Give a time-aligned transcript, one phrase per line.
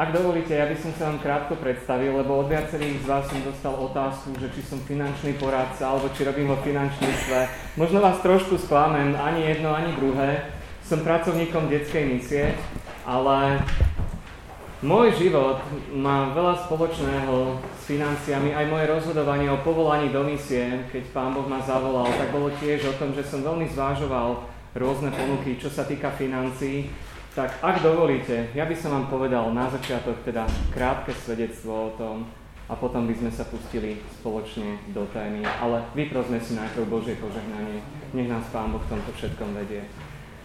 [0.00, 3.36] Ak dovolíte, ja by som sa vám krátko predstavil, lebo od viacerých z vás som
[3.44, 7.38] dostal otázku, že či som finančný poradca, alebo či robím vo finančníctve.
[7.76, 10.56] Možno vás trošku sklamem, ani jedno, ani druhé.
[10.80, 12.56] Som pracovníkom detskej misie,
[13.04, 13.60] ale
[14.80, 15.60] môj život
[15.92, 21.44] má veľa spoločného s financiami, aj moje rozhodovanie o povolaní do misie, keď Pán Boh
[21.44, 24.48] ma zavolal, tak bolo tiež o tom, že som veľmi zvážoval
[24.80, 26.88] rôzne ponuky, čo sa týka financií.
[27.30, 32.26] Tak ak dovolíte, ja by som vám povedal na začiatok teda krátke svedectvo o tom
[32.66, 35.46] a potom by sme sa pustili spoločne do témy.
[35.46, 37.86] Ale vyprosme si najprv Božie požehnanie.
[38.18, 39.86] Nech nás Pán Boh v tomto všetkom vedie.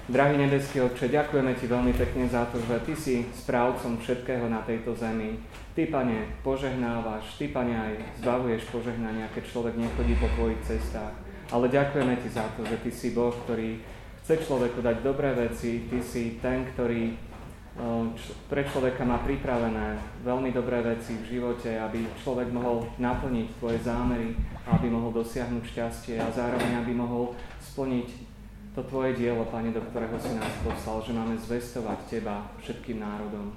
[0.06, 4.62] Drahý nebeský Otče, ďakujeme Ti veľmi pekne za to, že Ty si správcom všetkého na
[4.62, 5.42] tejto zemi.
[5.74, 11.18] Ty, Pane, požehnávaš, Ty, Pane, aj zbavuješ požehnania, keď človek nechodí po Tvojich cestách.
[11.50, 13.82] Ale ďakujeme Ti za to, že Ty si Boh, ktorý
[14.26, 17.14] chce človeku dať dobré veci, ty si ten, ktorý
[18.50, 24.34] pre človeka má pripravené veľmi dobré veci v živote, aby človek mohol naplniť tvoje zámery,
[24.66, 28.08] aby mohol dosiahnuť šťastie a zároveň aby mohol splniť
[28.74, 33.54] to tvoje dielo, Pane, do ktorého si nás poslal, že máme zvestovať Teba všetkým národom.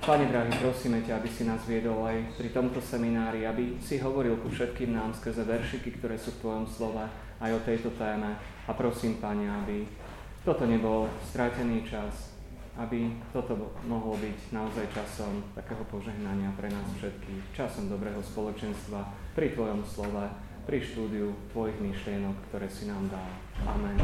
[0.00, 4.40] Pane drahý, prosíme ťa, aby si nás viedol aj pri tomto seminári, aby si hovoril
[4.40, 7.04] ku všetkým nám skrze veršiky, ktoré sú v Tvojom slove,
[7.36, 8.32] aj o tejto téme.
[8.64, 10.05] A prosím, Pane, aby
[10.46, 12.38] toto nebol stratený čas,
[12.78, 19.58] aby toto mohlo byť naozaj časom takého požehnania pre nás všetkých, časom dobrého spoločenstva pri
[19.58, 20.22] Tvojom slove,
[20.62, 23.26] pri štúdiu Tvojich myšlienok, ktoré si nám dal.
[23.66, 23.98] Amen.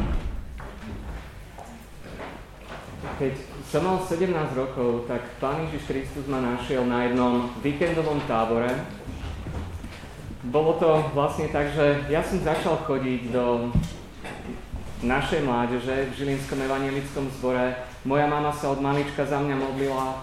[3.22, 8.82] Keď som mal 17 rokov, tak Pán Ježiš Kristus ma našiel na jednom víkendovom tábore.
[10.50, 13.70] Bolo to vlastne tak, že ja som začal chodiť do
[15.03, 17.75] našej mládeže v Žilinskom evanielickom zbore.
[18.06, 20.22] Moja mama sa od malička za mňa modlila.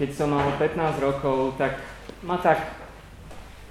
[0.00, 1.76] Keď som mal 15 rokov, tak
[2.24, 2.82] ma tak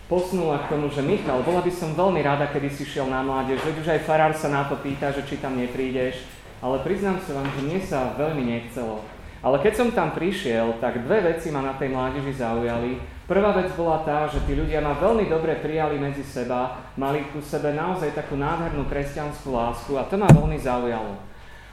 [0.05, 3.63] posunula k tomu, že Michal, bola by som veľmi rada, keby si šiel na mládež,
[3.63, 6.21] veď už aj farár sa na to pýta, že či tam neprídeš,
[6.59, 9.01] ale priznám sa vám, že mne sa veľmi nechcelo.
[9.41, 13.01] Ale keď som tam prišiel, tak dve veci ma na tej mládeži zaujali.
[13.31, 17.39] Prvá vec bola tá, že tí ľudia ma veľmi dobre prijali medzi seba, mali ku
[17.39, 21.15] sebe naozaj takú nádhernú kresťanskú lásku a to ma veľmi zaujalo.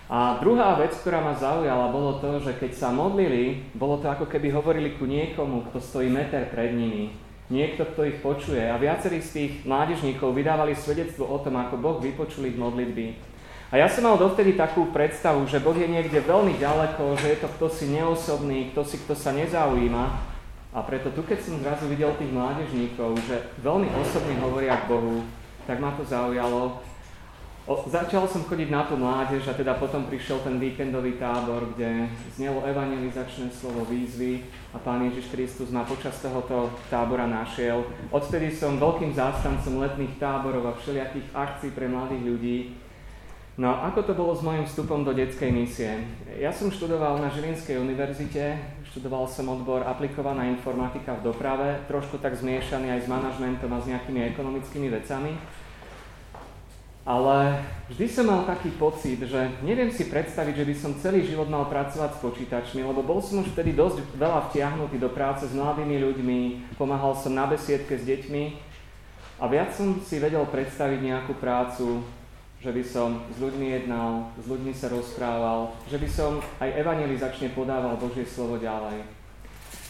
[0.07, 4.31] A druhá vec, ktorá ma zaujala, bolo to, že keď sa modlili, bolo to ako
[4.31, 7.11] keby hovorili ku niekomu, kto stojí meter pred nimi.
[7.51, 8.63] Niekto, kto ich počuje.
[8.63, 13.19] A viacerí z tých mládežníkov vydávali svedectvo o tom, ako Boh vypočul ich modlitby.
[13.75, 17.39] A ja som mal dovtedy takú predstavu, že Boh je niekde veľmi ďaleko, že je
[17.43, 20.38] to kto si neosobný, kto si kto sa nezaujíma.
[20.69, 25.25] A preto tu, keď som zrazu videl tých mládežníkov, že veľmi osobne hovoria k Bohu,
[25.65, 26.84] tak ma to zaujalo.
[27.69, 32.09] O, začal som chodiť na tú mládež a teda potom prišiel ten víkendový tábor, kde
[32.33, 34.41] znelo evangelizačné slovo výzvy
[34.73, 37.84] a Pán Ježiš Kristus ma počas tohoto tábora našiel.
[38.09, 42.59] Odtedy som veľkým zástancom letných táborov a všelijakých akcií pre mladých ľudí
[43.59, 46.07] No ako to bolo s mojim vstupom do detskej misie?
[46.39, 48.55] Ja som študoval na Žilinskej univerzite,
[48.87, 53.91] študoval som odbor aplikovaná informatika v doprave, trošku tak zmiešaný aj s manažmentom a s
[53.91, 55.35] nejakými ekonomickými vecami.
[57.03, 61.51] Ale vždy som mal taký pocit, že neviem si predstaviť, že by som celý život
[61.51, 65.59] mal pracovať s počítačmi, lebo bol som už vtedy dosť veľa vtiahnutý do práce s
[65.59, 66.41] mladými ľuďmi,
[66.79, 68.43] pomáhal som na besiedke s deťmi
[69.43, 72.07] a viac som si vedel predstaviť nejakú prácu
[72.59, 77.55] že by som s ľuďmi jednal, s ľuďmi sa rozprával, že by som aj evangelizačne
[77.55, 79.07] podával Božie slovo ďalej.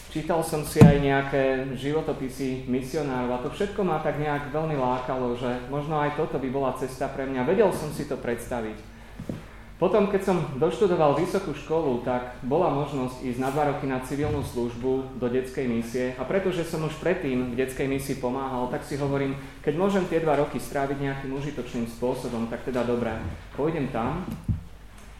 [0.09, 5.37] Čítal som si aj nejaké životopisy misionárov a to všetko ma tak nejak veľmi lákalo,
[5.37, 7.45] že možno aj toto by bola cesta pre mňa.
[7.45, 8.77] Vedel som si to predstaviť.
[9.79, 14.43] Potom, keď som doštudoval vysokú školu, tak bola možnosť ísť na dva roky na civilnú
[14.43, 18.99] službu do detskej misie a pretože som už predtým v detskej misii pomáhal, tak si
[18.99, 23.23] hovorím, keď môžem tie dva roky stráviť nejakým užitočným spôsobom, tak teda dobré,
[23.55, 24.27] pôjdem tam.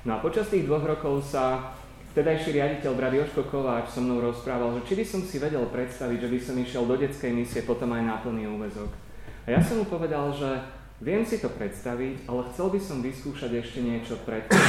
[0.04, 1.72] No a počas tých dvoch rokov sa
[2.12, 6.20] vtedajší riaditeľ brat Joško Kováč so mnou rozprával, že či by som si vedel predstaviť,
[6.20, 8.92] že by som išiel do detskej misie potom aj na plný úvezok.
[9.48, 13.56] A ja som mu povedal, že Viem si to predstaviť, ale chcel by som vyskúšať
[13.56, 14.60] ešte niečo predtým.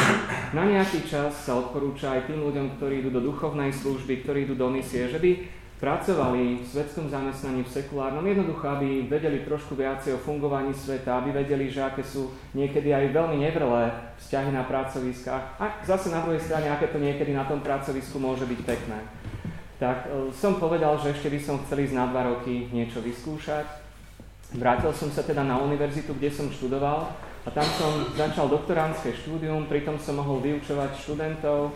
[0.54, 4.54] Na nejaký čas sa odporúča aj tým ľuďom, ktorí idú do duchovnej služby, ktorí idú
[4.54, 5.42] do misie, že by
[5.82, 11.34] pracovali v svetskom zamestnaní, v sekulárnom, jednoducho, aby vedeli trošku viacej o fungovaní sveta, aby
[11.34, 13.90] vedeli, že aké sú niekedy aj veľmi nevrlé
[14.22, 18.46] vzťahy na pracoviskách a zase na druhej strane, aké to niekedy na tom pracovisku môže
[18.46, 19.02] byť pekné.
[19.80, 23.79] Tak e, som povedal, že ešte by som chcel ísť na dva roky niečo vyskúšať
[24.50, 27.12] Vrátil som sa teda na univerzitu, kde som študoval
[27.46, 31.70] a tam som začal doktoránske štúdium, pritom som mohol vyučovať študentov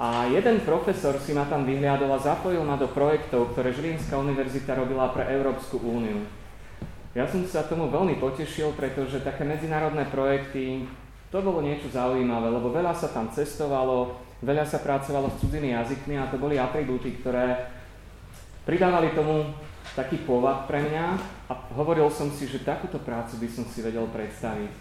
[0.00, 4.72] A jeden profesor si ma tam vyhliadol a zapojil ma do projektov, ktoré Žilinská univerzita
[4.72, 6.24] robila pre Európsku úniu.
[7.12, 10.88] Ja som sa tomu veľmi potešil, pretože také medzinárodné projekty,
[11.28, 16.16] to bolo niečo zaujímavé, lebo veľa sa tam cestovalo, veľa sa pracovalo s cudzými jazykmi
[16.16, 17.68] a to boli atribúty, ktoré
[18.64, 19.52] pridávali tomu
[19.98, 21.06] taký pôvab pre mňa
[21.50, 24.72] a hovoril som si, že takúto prácu by som si vedel predstaviť.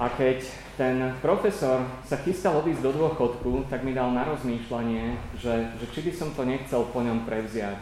[0.00, 0.40] A keď
[0.80, 6.00] ten profesor sa chystal odísť do dôchodku, tak mi dal na rozmýšľanie, že, že či
[6.08, 7.76] by som to nechcel po ňom prevziať.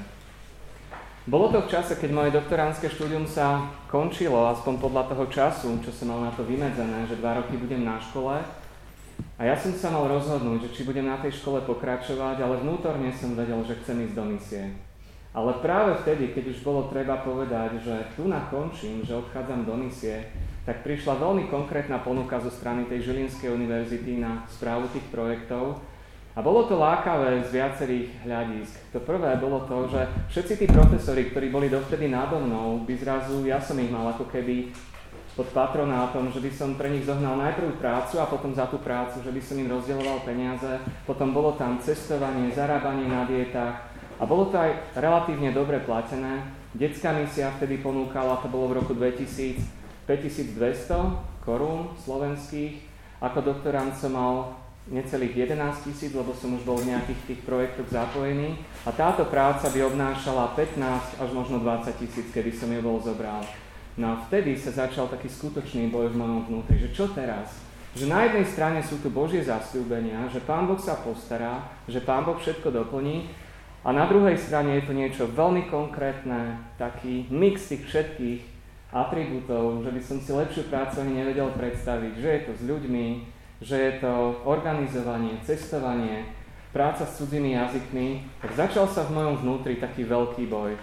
[1.30, 5.94] Bolo to v čase, keď moje doktoránske štúdium sa končilo, aspoň podľa toho času, čo
[5.94, 8.40] som mal na to vymedzené, že dva roky budem na škole.
[9.38, 13.12] A ja som sa mal rozhodnúť, že či budem na tej škole pokračovať, ale vnútorne
[13.14, 14.89] som vedel, že chcem ísť do misie.
[15.30, 20.26] Ale práve vtedy, keď už bolo treba povedať, že tu nakončím, že odchádzam do misie,
[20.66, 25.78] tak prišla veľmi konkrétna ponuka zo strany tej Žilinskej univerzity na správu tých projektov.
[26.34, 28.74] A bolo to lákavé z viacerých hľadisk.
[28.94, 33.42] To prvé bolo to, že všetci tí profesori, ktorí boli dovtedy nado mnou, by zrazu,
[33.46, 34.70] ja som ich mal ako keby
[35.34, 39.22] pod patronátom, že by som pre nich zohnal najprv prácu a potom za tú prácu,
[39.22, 40.78] že by som im rozdieloval peniaze.
[41.06, 43.89] Potom bolo tam cestovanie, zarábanie na dietách,
[44.20, 46.44] a bolo to aj relatívne dobre platené.
[46.76, 49.64] Detská misia vtedy ponúkala, to bolo v roku 2000,
[50.04, 52.84] 5200 korún slovenských.
[53.24, 54.60] Ako doktorant som mal
[54.92, 58.60] necelých 11 tisíc, lebo som už bol v nejakých tých projektoch zapojený.
[58.84, 63.40] A táto práca by obnášala 15 až možno 20 tisíc, keby som ju bol zobral.
[63.96, 67.56] No a vtedy sa začal taký skutočný boj v mojom vnútri, že čo teraz?
[67.90, 72.22] Že na jednej strane sú tu Božie zasľúbenia, že Pán Boh sa postará, že Pán
[72.22, 73.26] Boh všetko doplní,
[73.80, 78.40] a na druhej strane je to niečo veľmi konkrétne, taký mix tých všetkých
[78.92, 83.06] atribútov, že by som si lepšiu prácu ani nevedel predstaviť, že je to s ľuďmi,
[83.64, 84.12] že je to
[84.44, 86.28] organizovanie, cestovanie,
[86.76, 88.08] práca s cudzými jazykmi,
[88.44, 90.76] tak začal sa v mojom vnútri taký veľký boj.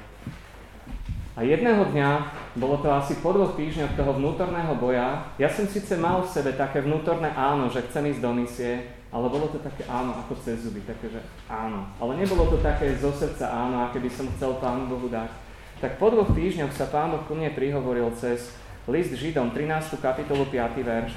[1.38, 2.10] A jedného dňa,
[2.58, 6.58] bolo to asi po dvoch týždňoch toho vnútorného boja, ja som síce mal v sebe
[6.58, 10.68] také vnútorné áno, že chcem ísť do misie, ale bolo to také áno ako cez
[10.68, 11.88] zuby, také, že áno.
[11.98, 15.32] Ale nebolo to také zo srdca áno, aké by som chcel Pánu Bohu dať.
[15.78, 18.52] Tak po dvoch týždňoch sa Pán Boh ku mne prihovoril cez
[18.90, 20.02] list Židom, 13.
[20.02, 20.82] kapitolu, 5.
[20.82, 21.14] verš.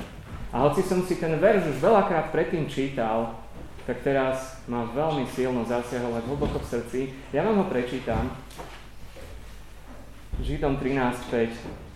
[0.53, 3.41] A hoci som si ten verš už veľakrát predtým čítal,
[3.89, 7.01] tak teraz ma veľmi silno zasiahol aj hlboko v srdci.
[7.33, 8.31] Ja vám ho prečítam.
[10.45, 11.90] Židom 13.5.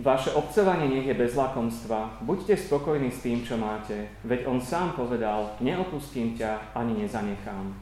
[0.00, 2.24] Vaše obcovanie nech je bez lakomstva.
[2.24, 4.08] Buďte spokojní s tým, čo máte.
[4.24, 7.76] Veď on sám povedal, neopustím ťa ani nezanechám.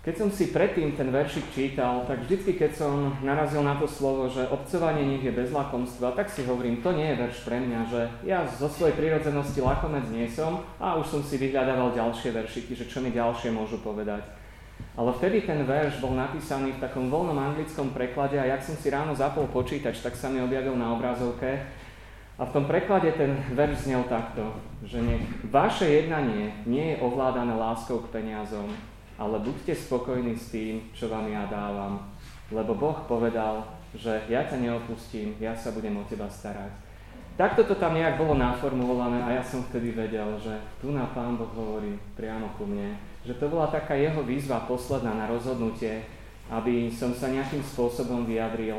[0.00, 4.30] Keď som si predtým ten veršik čítal, tak vždycky, keď som narazil na to slovo,
[4.30, 7.80] že obcovanie nech je bez lakomstva, tak si hovorím, to nie je verš pre mňa,
[7.90, 12.72] že ja zo svojej prírodzenosti lakomec nie som a už som si vyhľadával ďalšie veršiky,
[12.72, 14.45] že čo mi ďalšie môžu povedať.
[14.96, 18.88] Ale vtedy ten verš bol napísaný v takom voľnom anglickom preklade a jak som si
[18.88, 21.60] ráno zapol počítač, tak sa mi objavil na obrazovke.
[22.36, 27.52] A v tom preklade ten verš znel takto, že nech vaše jednanie nie je ovládané
[27.52, 28.68] láskou k peniazom,
[29.16, 32.00] ale buďte spokojní s tým, čo vám ja dávam.
[32.52, 33.64] Lebo Boh povedal,
[33.96, 36.72] že ja ťa neopustím, ja sa budem o teba starať.
[37.36, 41.36] Takto to tam nejak bolo naformulované a ja som vtedy vedel, že tu na Pán
[41.36, 42.96] Boh hovorí priamo ku mne
[43.26, 46.06] že to bola taká jeho výzva posledná na rozhodnutie,
[46.46, 48.78] aby som sa nejakým spôsobom vyjadril.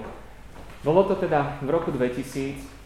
[0.87, 2.79] Bolo to teda v roku 2000.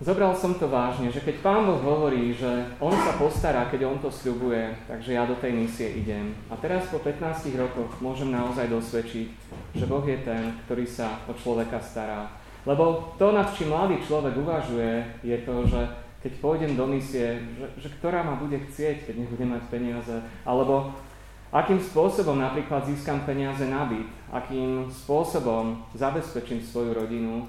[0.00, 2.48] Zobral som to vážne, že keď Pán Boh hovorí, že
[2.80, 6.32] On sa postará, keď On to sľubuje, takže ja do tej misie idem.
[6.48, 9.28] A teraz po 15 rokoch môžem naozaj dosvedčiť,
[9.76, 12.32] že Boh je ten, ktorý sa o človeka stará.
[12.64, 15.80] Lebo to, nad čím mladý človek uvažuje, je to, že
[16.20, 20.92] keď pôjdem do misie, že, že ktorá ma bude chcieť, keď nebudem mať peniaze, alebo
[21.50, 27.48] akým spôsobom napríklad získam peniaze na byt, akým spôsobom zabezpečím svoju rodinu.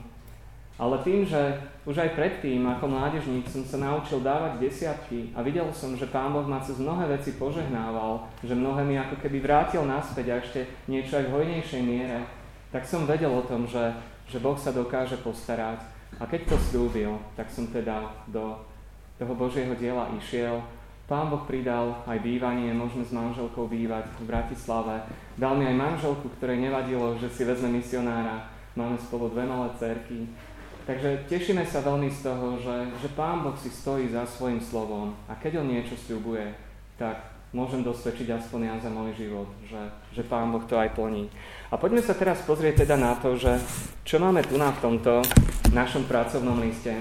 [0.82, 5.70] Ale tým, že už aj predtým, ako mládežník, som sa naučil dávať desiatky a videl
[5.70, 9.86] som, že Pán Boh ma cez mnohé veci požehnával, že mnohé mi ako keby vrátil
[9.86, 12.26] naspäť a ešte niečo aj v hojnejšej miere,
[12.74, 13.94] tak som vedel o tom, že,
[14.26, 18.58] že Boh sa dokáže postarať a keď to slúbil, tak som teda do
[19.16, 20.60] toho Božieho diela išiel.
[21.06, 25.04] Pán Boh pridal aj bývanie, môžeme s manželkou bývať v Bratislave.
[25.36, 28.48] Dal mi aj manželku, ktorej nevadilo, že si vezme misionára.
[28.80, 30.24] Máme spolu dve malé cerky.
[30.88, 35.14] Takže tešíme sa veľmi z toho, že, že Pán Boh si stojí za svojim slovom
[35.30, 36.48] a keď On niečo sľubuje,
[36.98, 37.22] tak
[37.54, 39.78] môžem dosvedčiť aspoň ja za môj život, že,
[40.16, 41.30] že Pán Boh to aj plní.
[41.72, 43.56] A poďme sa teraz pozrieť teda na to, že
[44.04, 45.24] čo máme tu na tomto
[45.72, 46.92] našom pracovnom liste.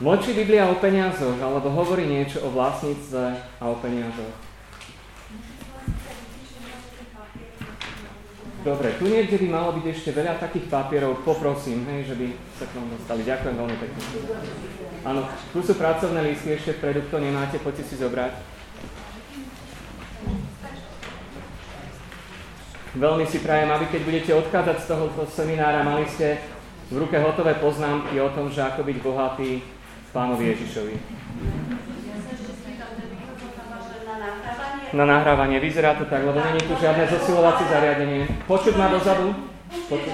[0.00, 3.24] Močí Biblia o peniazoch, alebo hovorí niečo o vlastníctve
[3.60, 4.34] a o peniazoch?
[8.62, 12.64] Dobre, tu niekde by malo byť ešte veľa takých papierov, poprosím, hej, že by sa
[12.70, 13.20] k vám dostali.
[13.26, 14.02] Ďakujem veľmi pekne.
[15.02, 15.20] Áno,
[15.50, 18.51] tu sú pracovné lístky ešte vpredu, kto nemáte, poďte si zobrať.
[22.92, 26.36] Veľmi si prajem, aby keď budete odchádzať z tohoto seminára, mali ste
[26.92, 29.64] v ruke hotové poznámky o tom, že ako byť bohatý
[30.12, 30.94] pánovi Ježišovi.
[34.92, 35.56] Na nahrávanie.
[35.56, 38.28] Vyzerá to tak, lebo není tu žiadne zosilovacie zariadenie.
[38.44, 39.32] Počuť ma dozadu?
[39.88, 40.12] Počuť.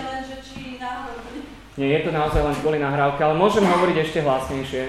[1.82, 4.82] Nie, je to naozaj len kvôli nahrávke, ale môžem hovoriť ešte hlasnejšie.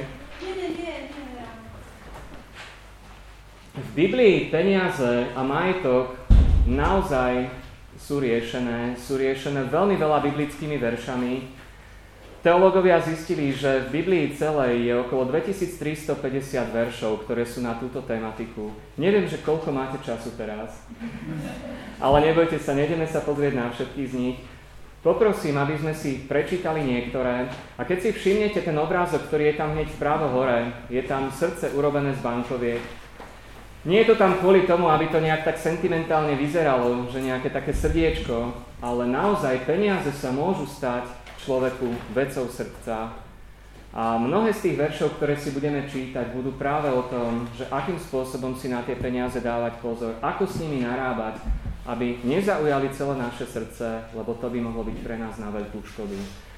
[3.82, 6.14] V Biblii peniaze a majetok
[6.70, 7.50] naozaj
[8.00, 8.96] sú riešené.
[8.96, 11.60] Sú riešené veľmi veľa biblickými veršami,
[12.40, 18.72] Teológovia zistili, že v Biblii celej je okolo 2350 veršov, ktoré sú na túto tematiku.
[18.96, 20.88] Neviem, že koľko máte času teraz,
[22.00, 24.38] ale nebojte sa, nejdeme sa pozrieť na všetky z nich.
[25.04, 29.76] Poprosím, aby sme si prečítali niektoré a keď si všimnete ten obrázok, ktorý je tam
[29.76, 32.84] hneď vpravo hore, je tam srdce urobené z bankoviek.
[33.88, 37.72] Nie je to tam kvôli tomu, aby to nejak tak sentimentálne vyzeralo, že nejaké také
[37.72, 38.52] srdiečko,
[38.84, 41.08] ale naozaj peniaze sa môžu stať
[41.40, 43.16] človeku vecou srdca.
[43.90, 47.96] A mnohé z tých veršov, ktoré si budeme čítať, budú práve o tom, že akým
[47.98, 51.42] spôsobom si na tie peniaze dávať pozor, ako s nimi narábať,
[51.88, 56.49] aby nezaujali celé naše srdce, lebo to by mohlo byť pre nás na veľkú škodu.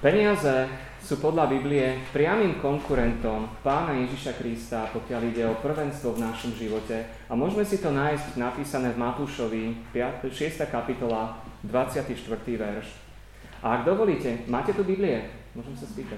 [0.00, 0.64] Peniaze
[1.04, 7.04] sú podľa Biblie priamým konkurentom pána Ježiša Krista, pokiaľ ide o prvenstvo v našom živote.
[7.28, 10.32] A môžeme si to nájsť napísané v Matúšovi, 6.
[10.72, 12.16] kapitola, 24.
[12.48, 12.88] verš.
[13.60, 15.20] A ak dovolíte, máte tu Biblie?
[15.52, 16.16] Môžem sa spýtať.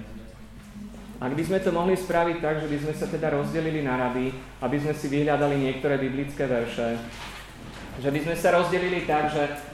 [1.18, 4.30] Ak by sme to mohli spraviť tak, že by sme sa teda rozdelili na rady,
[4.62, 7.02] aby sme si vyhľadali niektoré biblické verše,
[7.98, 9.71] že by sme sa rozdelili tak, že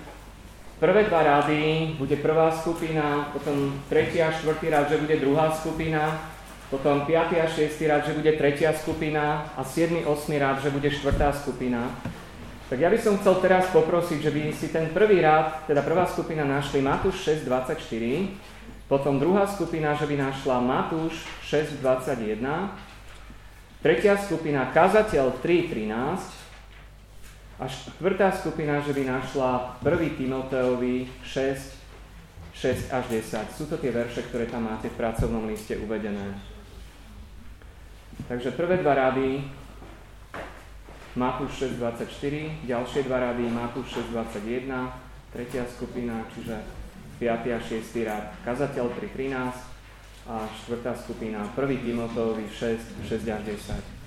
[0.81, 6.19] prvé dva rady bude prvá skupina, potom tretí a štvrtý rad, že bude druhá skupina,
[6.71, 7.41] potom 5.
[7.43, 7.89] a 6.
[7.89, 10.07] rad, že bude tretia skupina a 7.
[10.07, 10.39] 8.
[10.39, 11.91] rad, že bude štvrtá skupina.
[12.69, 16.05] Tak ja by som chcel teraz poprosiť, že by si ten prvý rád, teda prvá
[16.05, 17.81] skupina našli Matúš 6.24,
[18.85, 22.45] potom druhá skupina, že by našla Matúš 6.21,
[23.81, 26.38] tretia skupina Kazateľ 3.13
[27.59, 30.15] a štvrtá skupina, že by našla 1.
[30.15, 33.59] Timoteovi 6, 6 až 10.
[33.59, 36.39] Sú to tie verše, ktoré tam máte v pracovnom liste uvedené.
[38.31, 39.43] Takže prvé dva rady
[41.19, 44.71] Matúš 6.24, ďalšie dva rady, Matúš 6.21,
[45.35, 46.63] tretia skupina, čiže
[47.19, 47.59] 5.
[47.59, 48.07] a 6.
[48.07, 51.59] rad, kazateľ 3.13 a štvrtá skupina, 1.
[51.83, 53.98] Timotovi 6, 6 až 10.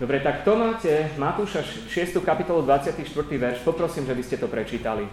[0.00, 2.24] Dobre, tak to máte Matúša 6.
[2.24, 3.04] kapitolu 24.
[3.36, 3.60] verš.
[3.60, 5.04] Poprosím, že by ste to prečítali.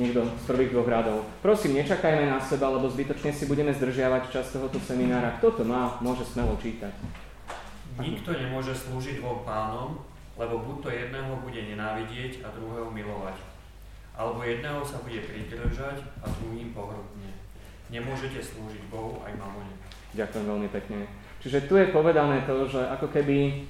[0.00, 1.28] Niekto z prvých dvoch radov.
[1.44, 5.36] Prosím, nečakajme na seba, lebo zbytočne si budeme zdržiavať čas tohoto seminára.
[5.36, 6.88] Kto to má, môže smelo čítať.
[8.00, 10.00] Nikto nemôže slúžiť dvom pánom,
[10.40, 13.36] lebo buď to jedného bude nenávidieť a druhého milovať,
[14.16, 17.28] alebo jedného sa bude pridržať a druhým pohrudne.
[17.92, 19.76] Nemôžete slúžiť Bohu aj mamone.
[20.16, 21.04] Ďakujem veľmi pekne.
[21.44, 23.68] Čiže tu je povedané to, že ako keby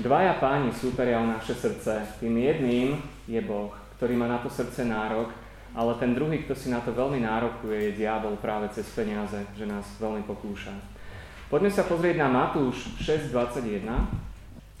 [0.00, 2.00] dvaja páni súperia o naše srdce.
[2.18, 2.96] Tým jedným
[3.28, 5.28] je Boh, ktorý má na to srdce nárok,
[5.76, 9.68] ale ten druhý, kto si na to veľmi nárokuje, je diabol práve cez peniaze, že
[9.68, 10.72] nás veľmi pokúša.
[11.52, 13.86] Poďme sa pozrieť na Matúš 6.21.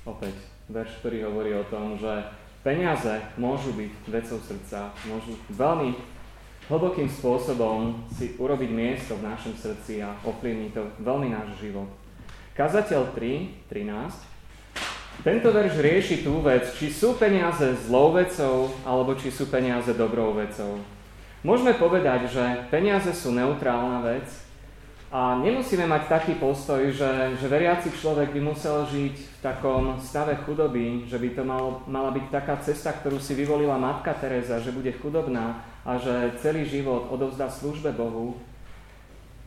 [0.08, 0.34] Opäť
[0.66, 2.10] verš, ktorý hovorí o tom, že
[2.64, 5.94] peniaze môžu byť vecou srdca, môžu veľmi
[6.70, 11.90] hlbokým spôsobom si urobiť miesto v našom srdci a ovplyvniť to veľmi náš život.
[12.54, 14.29] Kazateľ 3, 13.
[15.20, 20.32] Tento verš rieši tú vec, či sú peniaze zlou vecou, alebo či sú peniaze dobrou
[20.32, 20.80] vecou.
[21.44, 24.24] Môžeme povedať, že peniaze sú neutrálna vec,
[25.10, 30.38] a nemusíme mať taký postoj, že, že veriaci človek by musel žiť v takom stave
[30.46, 34.70] chudoby, že by to mal, mala byť taká cesta, ktorú si vyvolila matka Teresa, že
[34.70, 38.38] bude chudobná a že celý život odovzdá službe Bohu.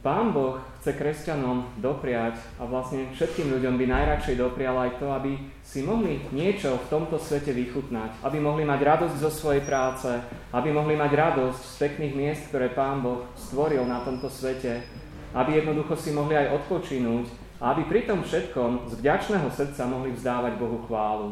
[0.04, 5.40] Pán Boh chce kresťanom dopriať a vlastne všetkým ľuďom by najradšej doprial aj to, aby
[5.64, 10.12] si mohli niečo v tomto svete vychutnať, aby mohli mať radosť zo svojej práce,
[10.52, 14.84] aby mohli mať radosť z pekných miest, ktoré Pán Boh stvoril na tomto svete,
[15.32, 17.32] aby jednoducho si mohli aj odpočinúť
[17.64, 21.32] a aby pri tom všetkom z vďačného srdca mohli vzdávať Bohu chválu.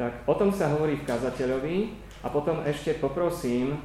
[0.00, 1.76] Tak o tom sa hovorí v kazateľovi
[2.24, 3.76] a potom ešte poprosím,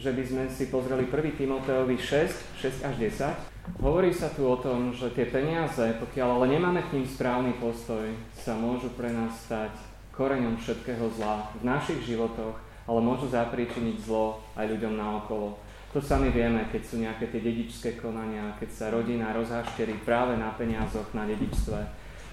[0.00, 1.36] že by sme si pozreli 1.
[1.36, 3.84] Timoteovi 6, 6 až 10.
[3.84, 8.08] Hovorí sa tu o tom, že tie peniaze, pokiaľ ale nemáme k ním správny postoj,
[8.32, 9.76] sa môžu pre nás stať
[10.16, 12.56] koreňom všetkého zla v našich životoch,
[12.88, 15.60] ale môžu zapríčiniť zlo aj ľuďom naokolo.
[15.92, 20.56] To sami vieme, keď sú nejaké tie dedičské konania, keď sa rodina rozhášterí práve na
[20.56, 21.78] peniazoch, na dedičstve.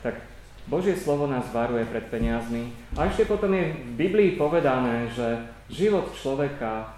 [0.08, 0.16] Tak
[0.72, 2.72] Božie slovo nás varuje pred peniazmi.
[2.96, 6.97] A ešte potom je v Biblii povedané, že život človeka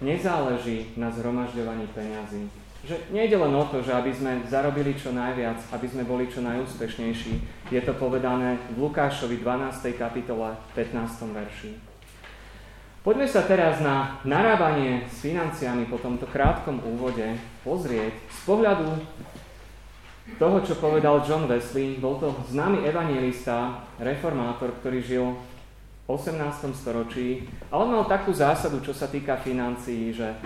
[0.00, 2.50] nezáleží na zhromažďovaní peňazí.
[2.84, 6.44] Že nejde len o to, že aby sme zarobili čo najviac, aby sme boli čo
[6.44, 7.32] najúspešnejší.
[7.72, 9.96] Je to povedané v Lukášovi 12.
[9.96, 11.32] kapitole 15.
[11.32, 11.94] verši.
[13.04, 18.88] Poďme sa teraz na narábanie s financiami po tomto krátkom úvode pozrieť z pohľadu
[20.40, 22.00] toho, čo povedal John Wesley.
[22.00, 25.53] Bol to známy evangelista, reformátor, ktorý žil v
[26.04, 26.36] 18.
[26.76, 30.36] storočí a on mal takú zásadu, čo sa týka financií, že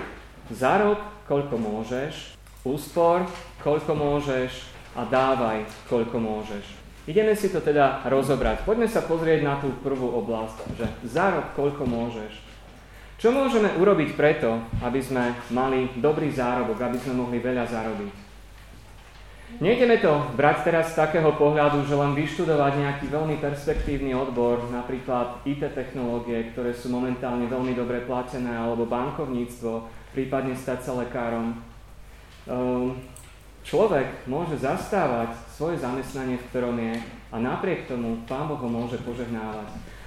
[0.55, 3.27] zarob, koľko môžeš, úspor,
[3.67, 4.55] koľko môžeš
[4.95, 6.63] a dávaj, koľko môžeš.
[7.11, 8.63] Ideme si to teda rozobrať.
[8.63, 12.33] Poďme sa pozrieť na tú prvú oblasť, že zarob, koľko môžeš.
[13.19, 18.28] Čo môžeme urobiť preto, aby sme mali dobrý zárobok, aby sme mohli veľa zarobiť?
[19.57, 25.43] Nejdeme to brať teraz z takého pohľadu, že len vyštudovať nejaký veľmi perspektívny odbor, napríklad
[25.49, 31.59] IT technológie, ktoré sú momentálne veľmi dobre platené, alebo bankovníctvo, prípadne stať sa lekárom.
[32.47, 33.03] Ehm,
[33.67, 36.95] človek môže zastávať svoje zamestnanie, v ktorom je
[37.33, 39.98] a napriek tomu Pán Boh ho môže požehnávať.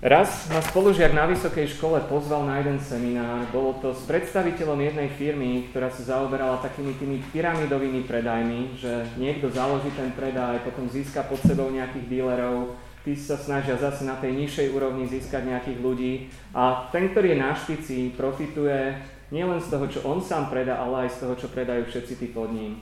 [0.00, 3.44] Raz ma spolužiak na vysokej škole pozval na jeden seminár.
[3.52, 9.52] Bolo to s predstaviteľom jednej firmy, ktorá sa zaoberala takými tými pyramidovými predajmi, že niekto
[9.52, 14.40] založí ten predaj, potom získa pod sebou nejakých dílerov, tí sa snažia zase na tej
[14.40, 18.96] nižšej úrovni získať nejakých ľudí a ten, ktorý je na špici, profituje
[19.28, 22.32] nielen z toho, čo on sám predá, ale aj z toho, čo predajú všetci tí
[22.32, 22.80] pod ním.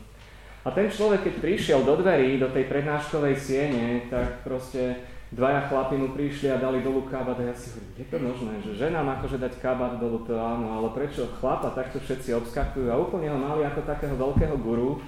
[0.62, 6.00] A ten človek, keď prišiel do dverí, do tej prednáškovej siene, tak proste dvaja chlapi
[6.00, 9.20] mu prišli a dali dolu kabát a ja si hovorím, je to možné, že ženám
[9.20, 13.36] akože dať kabát dolu, to áno, ale prečo chlapa takto všetci obskakujú a úplne ho
[13.36, 15.04] mali ako takého veľkého guru.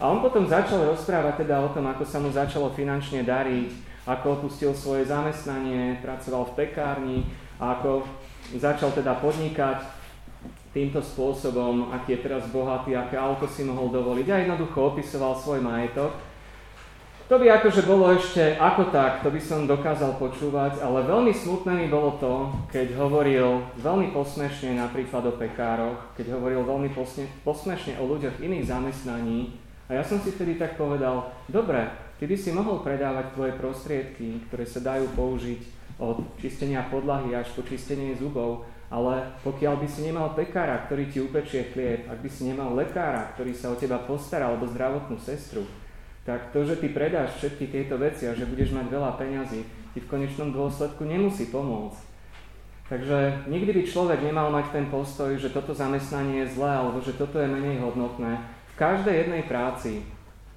[0.00, 3.68] A on potom začal rozprávať teda o tom, ako sa mu začalo finančne dariť,
[4.08, 7.18] ako opustil svoje zamestnanie, pracoval v pekárni
[7.60, 8.08] a ako
[8.56, 9.84] začal teda podnikať
[10.72, 15.60] týmto spôsobom, aký je teraz bohatý, aké auto si mohol dovoliť a jednoducho opisoval svoj
[15.60, 16.29] majetok.
[17.30, 21.78] To by akože bolo ešte ako tak, to by som dokázal počúvať, ale veľmi smutné
[21.78, 28.02] mi bolo to, keď hovoril veľmi posmešne napríklad o pekároch, keď hovoril veľmi posne, posmešne
[28.02, 29.54] o ľuďoch iných zamestnaní.
[29.86, 31.86] A ja som si vtedy tak povedal, dobre,
[32.18, 35.62] ty by si mohol predávať tvoje prostriedky, ktoré sa dajú použiť
[36.02, 41.22] od čistenia podlahy až po čistenie zubov, ale pokiaľ by si nemal pekára, ktorý ti
[41.22, 45.62] upečie chlieb, ak by si nemal lekára, ktorý sa o teba postará, alebo zdravotnú sestru,
[46.28, 49.60] tak to, že ty predáš všetky tieto veci a že budeš mať veľa peňazí,
[49.96, 52.10] ti v konečnom dôsledku nemusí pomôcť.
[52.90, 57.14] Takže nikdy by človek nemal mať ten postoj, že toto zamestnanie je zlé alebo že
[57.14, 58.42] toto je menej hodnotné.
[58.74, 60.02] V každej jednej práci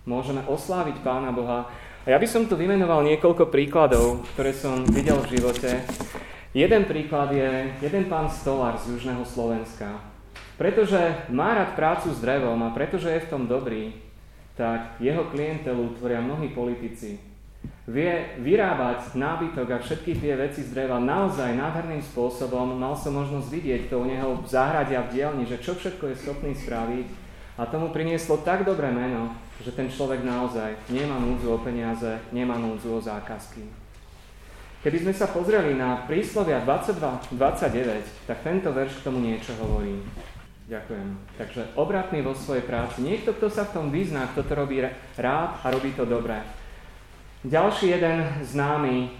[0.04, 1.69] môžeme osláviť Pána Boha.
[2.04, 5.86] A ja by som tu vymenoval niekoľko príkladov, ktoré som videl v živote.
[6.52, 10.02] Jeden príklad je jeden pán Stolár z Južného Slovenska.
[10.60, 14.03] Pretože má rád prácu s drevom a pretože je v tom dobrý,
[14.54, 17.18] tak jeho klientelu tvoria mnohí politici.
[17.84, 22.80] Vie vyrábať nábytok a všetky tie veci z dreva naozaj nádherným spôsobom.
[22.80, 26.12] Mal som možnosť vidieť to u neho v záhrade a v dielni, že čo všetko
[26.12, 27.08] je schopný spraviť.
[27.60, 32.56] A tomu prinieslo tak dobré meno, že ten človek naozaj nemá núdzu o peniaze, nemá
[32.56, 33.68] núdzu o zákazky.
[34.84, 39.96] Keby sme sa pozreli na príslovia 22-29, tak tento verš k tomu niečo hovorí.
[40.63, 41.08] Ďakujem.
[41.36, 43.04] Takže obratný vo svojej práci.
[43.04, 44.80] Niekto, kto sa v tom vyzná, kto to robí
[45.19, 46.39] rád a robí to dobre.
[47.43, 49.12] Ďalší jeden známy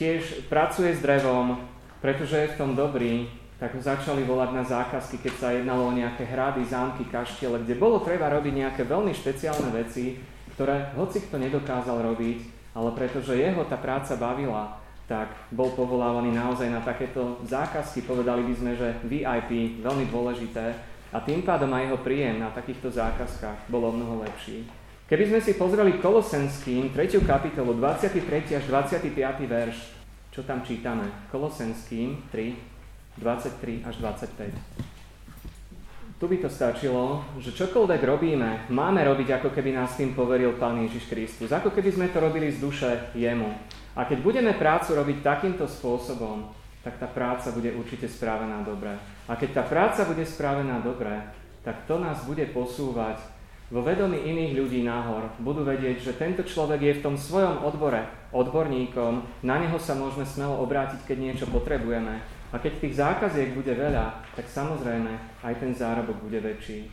[0.00, 1.60] tiež pracuje s drevom,
[2.00, 3.28] pretože je v tom dobrý,
[3.60, 7.76] tak ho začali volať na zákazky, keď sa jednalo o nejaké hrady, zámky, kaštiele, kde
[7.76, 10.16] bolo treba robiť nejaké veľmi špeciálne veci,
[10.56, 12.38] ktoré hoci kto nedokázal robiť,
[12.76, 18.54] ale pretože jeho tá práca bavila, tak bol povolávaný naozaj na takéto zákazky, povedali by
[18.58, 20.74] sme, že VIP, veľmi dôležité,
[21.14, 24.66] a tým pádom aj jeho príjem na takýchto zákazkách bolo mnoho lepší.
[25.06, 27.22] Keby sme si pozreli Kolosenským 3.
[27.22, 28.58] kapitolu 23.
[28.58, 29.14] až 25.
[29.46, 29.94] verš,
[30.34, 31.06] čo tam čítame?
[31.30, 34.50] Kolosenským 3, 23 až 25.
[36.16, 40.80] Tu by to stačilo, že čokoľvek robíme, máme robiť, ako keby nás tým poveril Pán
[40.80, 41.52] Ježiš Kristus.
[41.52, 43.52] Ako keby sme to robili z duše jemu.
[43.96, 46.52] A keď budeme prácu robiť takýmto spôsobom,
[46.84, 48.94] tak tá práca bude určite správená dobre.
[49.26, 51.18] A keď tá práca bude správená dobre,
[51.66, 53.18] tak to nás bude posúvať
[53.66, 55.26] vo vedomí iných ľudí nahor.
[55.42, 60.22] Budú vedieť, že tento človek je v tom svojom odbore odborníkom, na neho sa môžeme
[60.22, 62.22] smelo obrátiť, keď niečo potrebujeme.
[62.54, 66.86] A keď tých zákaziek bude veľa, tak samozrejme aj ten zárobok bude väčší.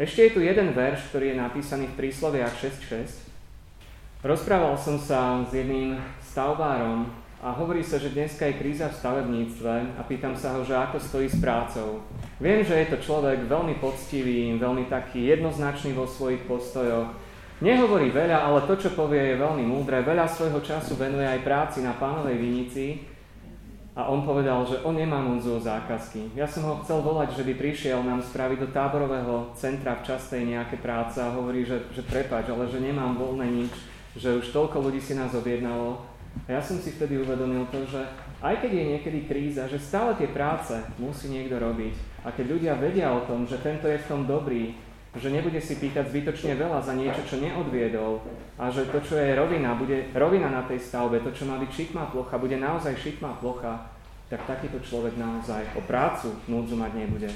[0.00, 4.24] Ešte je tu jeden verš, ktorý je napísaný v prísloviach 6.6.
[4.24, 6.00] Rozprával som sa s jedným
[6.34, 7.06] stavbárom
[7.46, 10.98] a hovorí sa, že dneska je kríza v stavebníctve a pýtam sa ho, že ako
[10.98, 12.02] stojí s prácou.
[12.42, 17.14] Viem, že je to človek veľmi poctivý, veľmi taký jednoznačný vo svojich postojoch.
[17.62, 20.02] Nehovorí veľa, ale to, čo povie, je veľmi múdre.
[20.02, 23.06] Veľa svojho času venuje aj práci na pánovej vinici
[23.94, 26.34] a on povedal, že on nemá núdzu o zákazky.
[26.34, 30.42] Ja som ho chcel volať, že by prišiel nám spraviť do táborového centra v častej
[30.42, 33.74] nejaké práce a hovorí, že, že prepač, ale že nemám voľné nič,
[34.18, 36.13] že už toľko ľudí si nás objednalo
[36.44, 38.02] a ja som si vtedy uvedomil to, že
[38.44, 41.94] aj keď je niekedy kríza, že stále tie práce musí niekto robiť.
[42.26, 44.76] A keď ľudia vedia o tom, že tento je v tom dobrý,
[45.14, 48.18] že nebude si pýtať zbytočne veľa za niečo, čo neodviedol
[48.58, 51.70] a že to, čo je rovina, bude rovina na tej stavbe, to, čo má byť
[51.70, 53.94] šikmá plocha, bude naozaj šikmá plocha,
[54.26, 57.30] tak takýto človek naozaj o prácu núdzu mať nebude.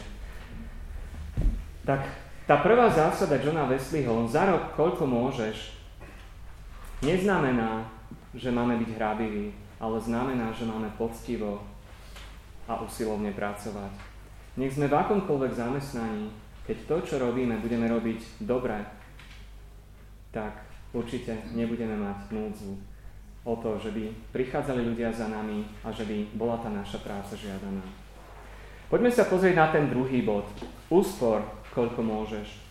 [1.86, 2.02] Tak
[2.50, 5.78] tá prvá zásada Johna Wesleyho, za rok koľko môžeš,
[7.06, 7.86] neznamená,
[8.38, 9.50] že máme byť hrabiví,
[9.82, 11.66] ale znamená, že máme poctivo
[12.70, 13.90] a usilovne pracovať.
[14.54, 16.30] Nech sme v akomkoľvek zamestnaní,
[16.62, 18.78] keď to, čo robíme, budeme robiť dobre,
[20.30, 20.62] tak
[20.94, 22.78] určite nebudeme mať núdzu
[23.48, 27.32] o to, že by prichádzali ľudia za nami a že by bola tá naša práca
[27.32, 27.80] žiadaná.
[28.92, 30.44] Poďme sa pozrieť na ten druhý bod.
[30.92, 32.67] Úspor, koľko môžeš.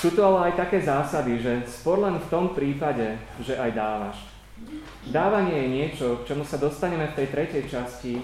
[0.00, 4.16] Sú to ale aj také zásady, že spor len v tom prípade, že aj dávaš.
[5.12, 8.16] Dávanie je niečo, k čomu sa dostaneme v tej tretej časti,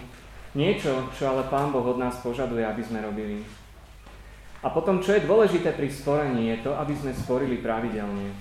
[0.56, 3.44] niečo, čo ale Pán Boh od nás požaduje, aby sme robili.
[4.64, 8.32] A potom, čo je dôležité pri sporení, je to, aby sme sporili pravidelne.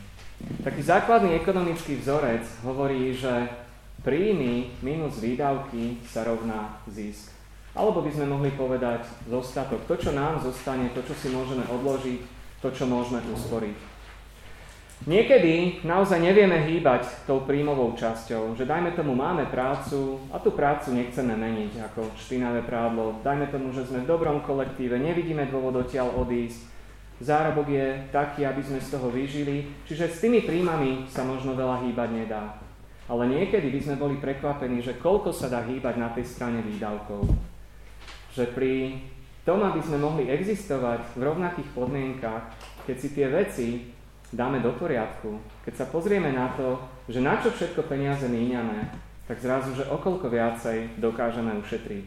[0.63, 3.51] Taký základný ekonomický vzorec hovorí, že
[3.99, 7.35] príjmy minus výdavky sa rovná zisk.
[7.75, 9.83] Alebo by sme mohli povedať zostatok.
[9.91, 13.95] To, čo nám zostane, to, čo si môžeme odložiť, to, čo môžeme usporiť.
[15.03, 20.95] Niekedy naozaj nevieme hýbať tou príjmovou časťou, že dajme tomu máme prácu a tú prácu
[20.95, 23.19] nechceme meniť ako špinavé prádlo.
[23.19, 26.73] Dajme tomu, že sme v dobrom kolektíve, nevidíme dôvod odtiaľ odísť.
[27.19, 31.85] Zárobok je taký, aby sme z toho vyžili, čiže s tými príjmami sa možno veľa
[31.85, 32.43] hýbať nedá.
[33.05, 37.29] Ale niekedy by sme boli prekvapení, že koľko sa dá hýbať na tej strane výdavkov.
[38.33, 38.73] Že pri
[39.45, 42.49] tom, aby sme mohli existovať v rovnakých podmienkach,
[42.89, 43.67] keď si tie veci
[44.33, 48.89] dáme do poriadku, keď sa pozrieme na to, že na čo všetko peniaze míňame,
[49.29, 52.05] tak zrazu, že okolko viacej dokážeme ušetriť.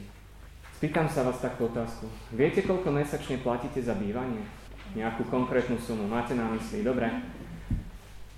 [0.78, 2.06] Spýtam sa vás takú otázku.
[2.30, 4.42] Viete, koľko mesačne platíte za bývanie?
[4.94, 6.06] Nejakú konkrétnu sumu.
[6.06, 6.86] Máte na mysli?
[6.86, 7.10] Dobre.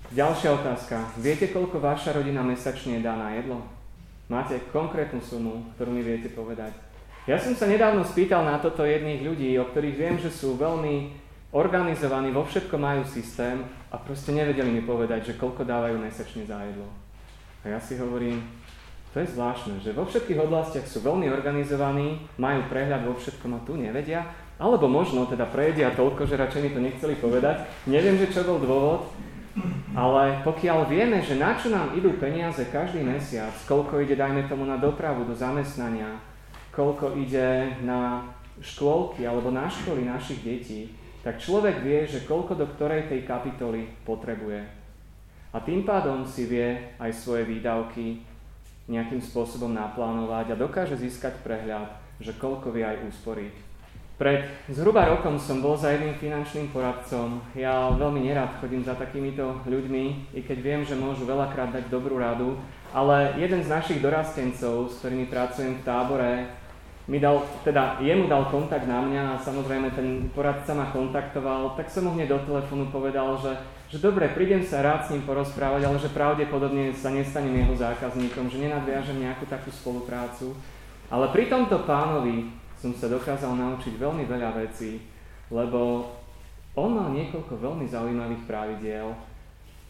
[0.09, 0.97] Ďalšia otázka.
[1.21, 3.61] Viete, koľko vaša rodina mesačne dá na jedlo?
[4.25, 6.90] Máte konkrétnu sumu, ktorú mi viete povedať?
[7.29, 11.13] Ja som sa nedávno spýtal na toto jedných ľudí, o ktorých viem, že sú veľmi
[11.53, 13.61] organizovaní, vo všetko majú systém
[13.93, 16.89] a proste nevedeli mi povedať, že koľko dávajú mesačne za jedlo.
[17.61, 18.41] A ja si hovorím,
[19.13, 23.63] to je zvláštne, že vo všetkých oblastiach sú veľmi organizovaní, majú prehľad vo všetkom a
[23.69, 24.25] tu nevedia,
[24.57, 27.69] alebo možno teda prejedia toľko, že radšej mi to nechceli povedať.
[27.85, 29.13] Neviem, že čo bol dôvod,
[29.93, 34.65] ale pokiaľ vieme, že na čo nám idú peniaze každý mesiac, koľko ide, dajme tomu,
[34.65, 36.30] na dopravu, do zamestnania,
[36.71, 38.31] koľko ide na
[38.63, 43.85] škôlky alebo na školy našich detí, tak človek vie, že koľko do ktorej tej kapitoly
[44.07, 44.65] potrebuje.
[45.51, 48.23] A tým pádom si vie aj svoje výdavky
[48.89, 51.91] nejakým spôsobom naplánovať a dokáže získať prehľad,
[52.23, 53.53] že koľko vie aj usporiť.
[54.21, 57.41] Pred zhruba rokom som bol za jedným finančným poradcom.
[57.57, 62.21] Ja veľmi nerad chodím za takýmito ľuďmi, i keď viem, že môžu veľakrát dať dobrú
[62.21, 62.53] radu,
[62.93, 66.53] ale jeden z našich dorastencov, s ktorými pracujem v tábore,
[67.11, 71.91] mi dal, teda jemu dal kontakt na mňa a samozrejme ten poradca ma kontaktoval, tak
[71.91, 73.51] som mu hneď do telefónu povedal, že,
[73.91, 78.47] že dobre, prídem sa rád s ním porozprávať, ale že pravdepodobne sa nestanem jeho zákazníkom,
[78.47, 80.55] že nenadviažem nejakú takú spoluprácu.
[81.11, 82.47] Ale pri tomto pánovi
[82.79, 85.03] som sa dokázal naučiť veľmi veľa vecí,
[85.51, 86.07] lebo
[86.79, 89.11] on mal niekoľko veľmi zaujímavých pravidiel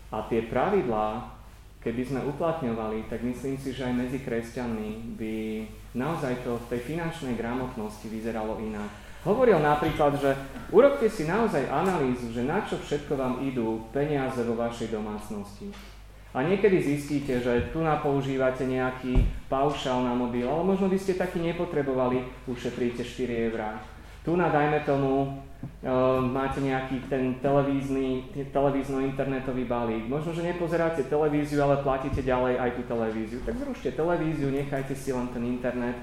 [0.09, 1.37] a tie pravidlá,
[1.85, 4.89] keby sme uplatňovali, tak myslím si, že aj medzi kresťanmi
[5.21, 5.37] by
[5.95, 8.87] naozaj to v tej finančnej gramotnosti vyzeralo inak.
[9.21, 10.33] Hovoril napríklad, že
[10.73, 15.69] urobte si naozaj analýzu, že na čo všetko vám idú peniaze vo vašej domácnosti.
[16.31, 19.19] A niekedy zistíte, že tu na používate nejaký
[19.51, 23.77] paušal na mobil, ale možno by ste taký nepotrebovali, ušetríte 4 eurá.
[24.23, 25.43] Tu na, dajme tomu,
[26.21, 30.05] máte nejaký ten televízny, televízno-internetový balík.
[30.09, 33.39] Možno, že nepozeráte televíziu, ale platíte ďalej aj tú televíziu.
[33.45, 35.97] Tak zrušte televíziu, nechajte si len ten internet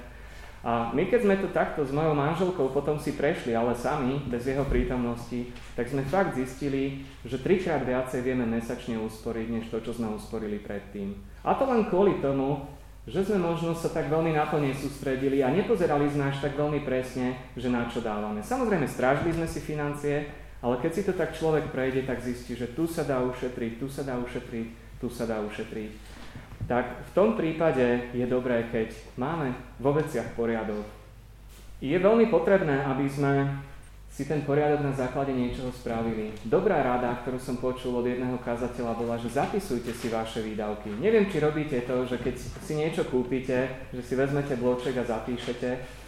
[0.59, 4.43] a my keď sme to takto s mojou manželkou potom si prešli, ale sami, bez
[4.43, 9.95] jeho prítomnosti, tak sme fakt zistili, že trikrát viacej vieme mesačne usporiť, než to, čo
[9.95, 11.15] sme usporili predtým.
[11.47, 12.67] A to len kvôli tomu,
[13.09, 16.85] že sme možno sa tak veľmi na to nesústredili a nepozerali sme až tak veľmi
[16.85, 18.45] presne, že na čo dávame.
[18.45, 20.29] Samozrejme, strážili sme si financie,
[20.61, 23.89] ale keď si to tak človek prejde, tak zistí, že tu sa dá ušetriť, tu
[23.89, 24.67] sa dá ušetriť,
[25.01, 26.19] tu sa dá ušetriť
[26.69, 30.85] tak v tom prípade je dobré, keď máme vo veciach poriadok.
[31.81, 33.49] Je veľmi potrebné, aby sme
[34.19, 36.35] si ten poriadok na základe niečoho spravili.
[36.43, 40.91] Dobrá rada, ktorú som počul od jedného kazateľa, bola, že zapisujte si vaše výdavky.
[40.99, 45.99] Neviem, či robíte to, že keď si niečo kúpite, že si vezmete bloček a zapíšete,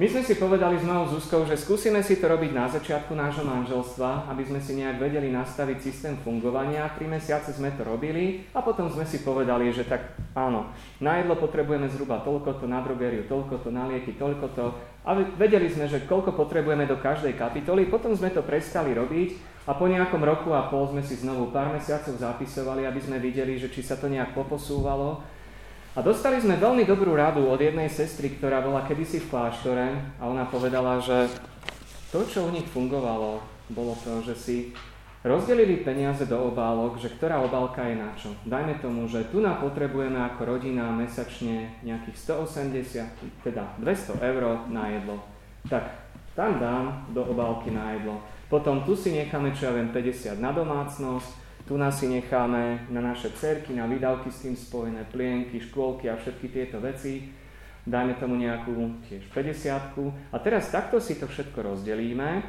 [0.00, 3.44] my sme si povedali s mojou Zuzkou, že skúsime si to robiť na začiatku nášho
[3.44, 6.88] manželstva, aby sme si nejak vedeli nastaviť systém fungovania.
[6.96, 10.72] Tri mesiace sme to robili a potom sme si povedali, že tak áno,
[11.04, 14.66] na jedlo potrebujeme zhruba toľko to, na drogériu toľko to, na lieky toľko to.
[15.00, 17.88] A vedeli sme, že koľko potrebujeme do každej kapitoly.
[17.88, 19.32] Potom sme to prestali robiť
[19.64, 23.56] a po nejakom roku a pol sme si znovu pár mesiacov zapisovali, aby sme videli,
[23.56, 25.24] že či sa to nejak poposúvalo.
[25.96, 29.86] A dostali sme veľmi dobrú radu od jednej sestry, ktorá bola kedysi v kláštore
[30.20, 31.26] a ona povedala, že
[32.14, 34.56] to, čo u nich fungovalo, bolo to, že si
[35.24, 38.32] rozdelili peniaze do obálok, že ktorá obálka je na čo.
[38.48, 44.88] Dajme tomu, že tu nám potrebujeme ako rodina mesačne nejakých 180, teda 200 eur na
[44.88, 45.20] jedlo.
[45.68, 45.84] Tak
[46.32, 48.24] tam dám do obálky na jedlo.
[48.48, 51.30] Potom tu si necháme, čo ja viem, 50 na domácnosť,
[51.68, 56.18] tu nás si necháme na naše cerky, na výdavky s tým spojené, plienky, škôlky a
[56.18, 57.30] všetky tieto veci.
[57.86, 58.74] Dajme tomu nejakú
[59.06, 62.42] tiež 50 A teraz takto si to všetko rozdelíme.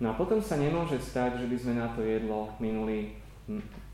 [0.00, 3.16] No a potom sa nemôže stať, že by sme na to jedlo minuli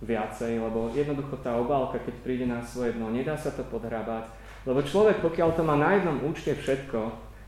[0.03, 4.27] viacej, lebo jednoducho tá obálka, keď príde na svoje dno, nedá sa to podhrabať.
[4.65, 7.01] Lebo človek, pokiaľ to má na jednom účte všetko,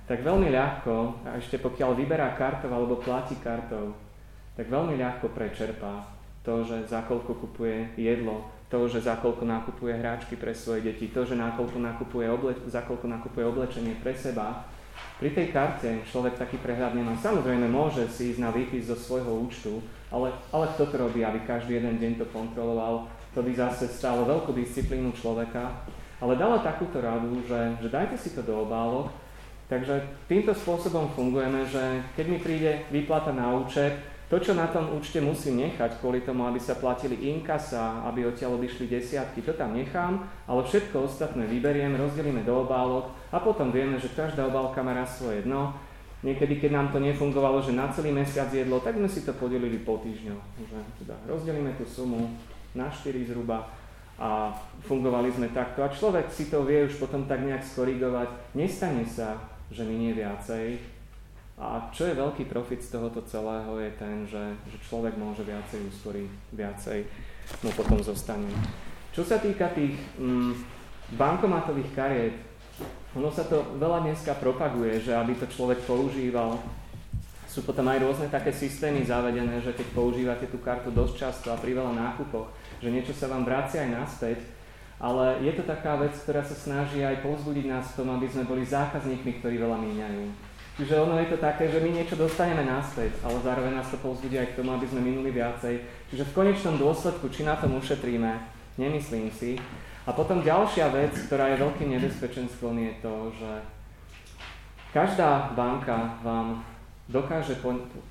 [0.05, 3.97] tak veľmi ľahko, a ešte pokiaľ vyberá kartou alebo platí kartou,
[4.55, 6.05] tak veľmi ľahko prečerpá
[6.45, 11.09] to, že za koľko kupuje jedlo, to, že za koľko nakupuje hráčky pre svoje deti,
[11.09, 14.69] to, že na koľko nakupuje oble- za koľko nakupuje oblečenie pre seba.
[15.19, 17.15] Pri tej karte človek taký prehľad nemá.
[17.17, 19.79] Samozrejme môže si ísť na výpis zo svojho účtu,
[20.11, 24.27] ale, ale kto to robí, aby každý jeden deň to kontroloval, to by zase stalo
[24.27, 25.87] veľkú disciplínu človeka.
[26.19, 29.11] Ale dala takúto radu, že, že dajte si to do obálok,
[29.65, 31.81] Takže týmto spôsobom fungujeme, že
[32.13, 33.97] keď mi príde výplata na účet,
[34.33, 38.57] to, čo na tom účte musím nechať, kvôli tomu, aby sa platili inkasa, aby odtiaľ
[38.57, 44.01] odišli desiatky, to tam nechám, ale všetko ostatné vyberiem, rozdelíme do obálok a potom vieme,
[44.01, 45.77] že každá obálka má raz svoje dno.
[46.25, 49.77] Niekedy, keď nám to nefungovalo, že na celý mesiac jedlo, tak sme si to podelili
[49.85, 50.33] po týždňu.
[51.05, 52.33] Teda rozdelíme tú sumu
[52.73, 53.69] na 4 zhruba
[54.17, 54.57] a
[54.89, 55.85] fungovali sme takto.
[55.85, 58.57] A človek si to vie už potom tak nejak skorigovať.
[58.57, 59.37] Nestane sa,
[59.69, 60.94] že minie viacej,
[61.55, 65.87] a čo je veľký profit z tohoto celého je ten, že, že človek môže viacej
[65.87, 66.99] usporiť, viacej
[67.63, 68.51] mu potom zostane.
[69.15, 70.51] Čo sa týka tých mm,
[71.15, 72.35] bankomatových kariet,
[73.15, 76.59] ono sa to veľa dneska propaguje, že aby to človek používal.
[77.47, 81.61] Sú potom aj rôzne také systémy zavedené, že keď používate tú kartu dosť často a
[81.63, 82.51] pri veľa nákupoch,
[82.83, 84.39] že niečo sa vám vracia aj naspäť,
[84.99, 88.43] ale je to taká vec, ktorá sa snaží aj povzbudiť nás v tom, aby sme
[88.43, 93.23] boli zákazníkmi, ktorí veľa míňajú Čiže ono je to také, že my niečo dostaneme naspäť,
[93.23, 95.79] ale zároveň nás to povzbudí aj k tomu, aby sme minuli viacej.
[96.11, 98.43] Čiže v konečnom dôsledku, či na tom ušetríme,
[98.75, 99.55] nemyslím si.
[100.05, 103.51] A potom ďalšia vec, ktorá je veľkým nebezpečenstvom, je to, že
[104.91, 106.67] každá banka vám
[107.05, 107.61] dokáže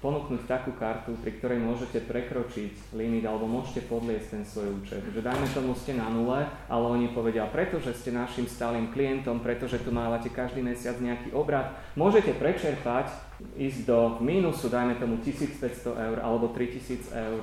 [0.05, 5.01] ponúknuť takú kartu, pri ktorej môžete prekročiť limit alebo môžete podliesť ten svoj účet.
[5.01, 9.81] Že dajme tomu ste na nule, ale oni povedia, pretože ste našim stálym klientom, pretože
[9.81, 13.09] tu mávate každý mesiac nejaký obrad, môžete prečerpať,
[13.57, 17.41] ísť do mínusu, dajme tomu 1500 eur alebo 3000 eur.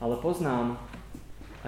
[0.00, 0.80] Ale poznám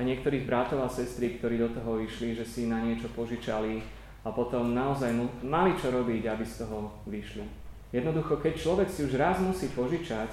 [0.01, 3.85] aj niektorých bratov a sestry, ktorí do toho išli, že si na niečo požičali
[4.25, 5.13] a potom naozaj
[5.45, 7.70] mali čo robiť, aby z toho vyšli.
[7.91, 10.31] Jednoducho, keď človek si už raz musí požičať,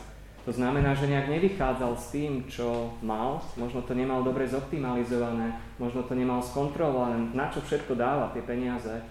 [0.48, 6.08] to znamená, že nejak nevychádzal s tým, čo mal, možno to nemal dobre zoptimalizované, možno
[6.08, 9.04] to nemal skontrolované, na čo všetko dáva tie peniaze,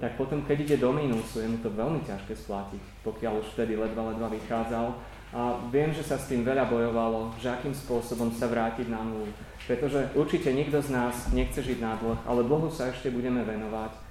[0.00, 3.78] tak potom, keď ide do mínusu, je mu to veľmi ťažké splatiť, pokiaľ už vtedy
[3.78, 4.86] ledva, ledva vychádzal.
[5.34, 9.26] A viem, že sa s tým veľa bojovalo, že akým spôsobom sa vrátiť na nulu.
[9.66, 14.03] Pretože určite nikto z nás nechce žiť na dlh, ale Bohu sa ešte budeme venovať.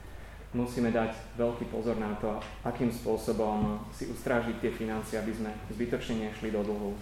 [0.54, 6.30] Musíme dať veľký pozor na to, akým spôsobom si ustrážiť tie financie, aby sme zbytočne
[6.30, 6.94] nešli do dlhu.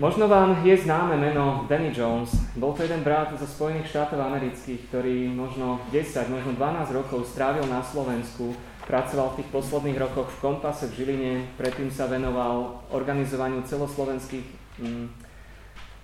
[0.00, 2.32] Možno vám je známe meno Danny Jones.
[2.56, 7.68] Bol to jeden brat zo Spojených štátov amerických, ktorý možno 10, možno 12 rokov strávil
[7.68, 8.54] na Slovensku,
[8.88, 14.46] pracoval v tých posledných rokoch v Kompase v Žiline, predtým sa venoval organizovaniu celoslovenských
[14.80, 15.06] mm,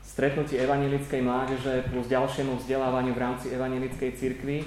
[0.04, 4.60] stretnutí evanelickej mládeže plus ďalšiemu vzdelávaniu v rámci evanelickej cirkvi.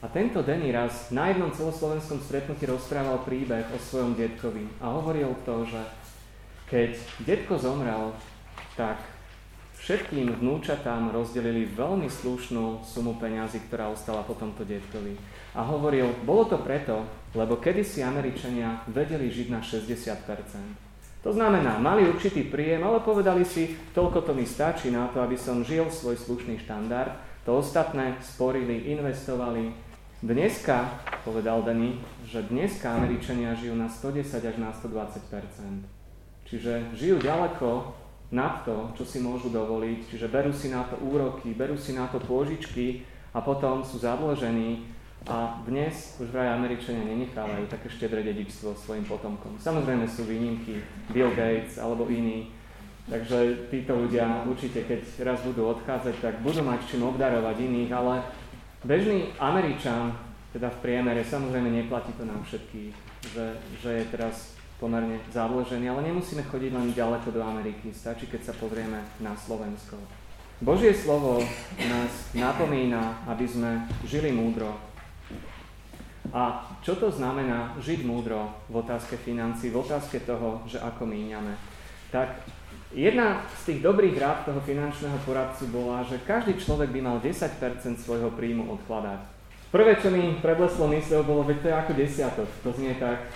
[0.00, 5.36] A tento Denny raz na jednom celoslovenskom stretnutí rozprával príbeh o svojom detkovi a hovoril
[5.44, 5.80] to, že
[6.72, 6.90] keď
[7.28, 8.16] detko zomrel,
[8.80, 8.96] tak
[9.76, 15.20] všetkým vnúčatám rozdelili veľmi slušnú sumu peňazí, ktorá ostala po tomto detkovi.
[15.52, 17.04] A hovoril, bolo to preto,
[17.36, 20.88] lebo kedysi Američania vedeli žiť na 60%.
[21.20, 25.36] To znamená, mali určitý príjem, ale povedali si, toľko to mi stačí na to, aby
[25.36, 27.12] som žil svoj slušný štandard.
[27.44, 29.89] To ostatné sporili, investovali.
[30.20, 31.96] Dneska, povedal Danny,
[32.28, 35.16] že dneska Američania žijú na 110 až na 120%
[36.44, 37.96] Čiže žijú ďaleko
[38.28, 42.04] nad to, čo si môžu dovoliť, čiže berú si na to úroky, berú si na
[42.12, 43.00] to pôžičky
[43.32, 44.92] a potom sú zadlžení
[45.24, 49.56] a dnes už vraj Američania nenechávajú také štedré dedičstvo svojim potomkom.
[49.56, 50.84] Samozrejme sú výnimky,
[51.16, 52.52] Bill Gates alebo iní.
[53.08, 58.20] Takže títo ľudia určite, keď raz budú odchádzať, tak budú mať čím obdarovať iných, ale
[58.84, 60.12] bežný Američan,
[60.52, 62.94] teda v priemere, samozrejme neplatí to nám všetkých,
[63.32, 63.46] že,
[63.82, 68.54] že je teraz pomerne zadlžený, ale nemusíme chodiť len ďaleko do Ameriky, stačí, keď sa
[68.56, 70.00] pozrieme na Slovensko.
[70.60, 71.40] Božie slovo
[71.88, 74.76] nás napomína, aby sme žili múdro,
[76.30, 81.58] a čo to znamená žiť múdro v otázke financí, v otázke toho, že ako míňame?
[82.14, 82.46] Tak
[82.90, 87.46] jedna z tých dobrých rád toho finančného poradcu bola, že každý človek by mal 10%
[88.02, 89.20] svojho príjmu odkladať.
[89.70, 92.48] Prvé, čo mi prebleslo mysle, bolo, že to je ako desiatok.
[92.66, 93.30] To znie tak.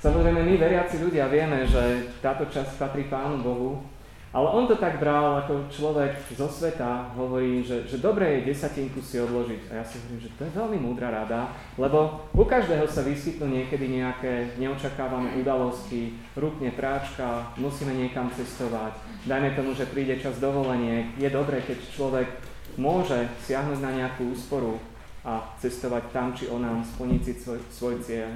[0.00, 3.84] Samozrejme, my veriaci ľudia vieme, že táto časť patrí Pánu Bohu,
[4.28, 9.00] ale on to tak bral ako človek zo sveta, hovorí, že, že dobre je desatinku
[9.00, 9.72] si odložiť.
[9.72, 11.48] A ja si hovorím, že to je veľmi múdra rada,
[11.80, 19.00] lebo u každého sa vyskytnú niekedy nejaké neočakávané udalosti, rúpne práčka, musíme niekam cestovať.
[19.24, 21.08] Dajme tomu, že príde čas dovolenie.
[21.16, 22.28] Je dobré, keď človek
[22.76, 24.76] môže siahnuť na nejakú úsporu
[25.24, 28.28] a cestovať tam či onám, splniť si svoj, svoj cieľ.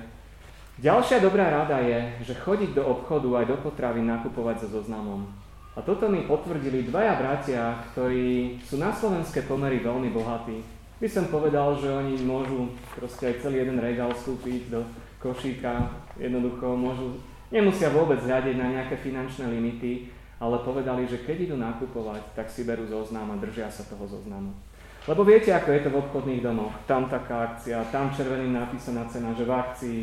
[0.81, 5.29] Ďalšia dobrá rada je, že chodiť do obchodu aj do potravy nakupovať so zoznamom.
[5.73, 10.61] A toto mi potvrdili dvaja bratia, ktorí sú na slovenské pomery veľmi bohatí.
[11.01, 14.85] By som povedal, že oni môžu proste aj celý jeden regál vstúpiť do
[15.17, 17.17] košíka, jednoducho môžu,
[17.49, 22.69] nemusia vôbec hľadiť na nejaké finančné limity, ale povedali, že keď idú nakupovať, tak si
[22.69, 24.53] berú zoznam a držia sa toho zoznamu.
[25.09, 26.75] Lebo viete, ako je to v obchodných domoch.
[26.87, 30.03] Tam taká akcia, tam červeným napísaná cena, že v akcii,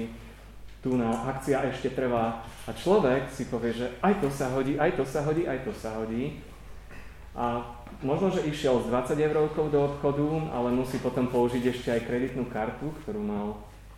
[0.80, 2.44] tu na akcia ešte trvá.
[2.68, 5.72] A človek si povie, že aj to sa hodí, aj to sa hodí, aj to
[5.76, 6.39] sa hodí.
[7.36, 7.62] A
[8.04, 12.48] možno, že išiel s 20 eurovkou do obchodu, ale musí potom použiť ešte aj kreditnú
[12.48, 13.48] kartu, ktorú mal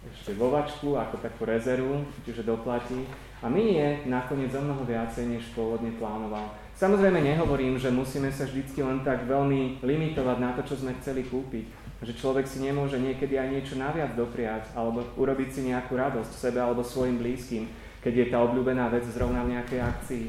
[0.02, 3.06] ešte vo vačku ako takú rezervu, čiže doplatí.
[3.42, 6.50] A minie nakoniec o mnoho viacej, než pôvodne plánoval.
[6.78, 11.22] Samozrejme nehovorím, že musíme sa vždy len tak veľmi limitovať na to, čo sme chceli
[11.30, 16.34] kúpiť že človek si nemôže niekedy aj niečo naviac dopriať alebo urobiť si nejakú radosť
[16.34, 17.70] sebe alebo svojim blízkym,
[18.02, 20.26] keď je tá obľúbená vec zrovna v nejakej akcii.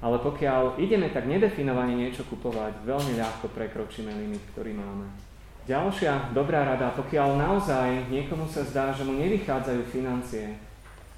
[0.00, 5.10] Ale pokiaľ ideme tak nedefinovane niečo kupovať, veľmi ľahko prekročíme limit, ktorý máme.
[5.68, 10.56] Ďalšia dobrá rada, pokiaľ naozaj niekomu sa zdá, že mu nevychádzajú financie,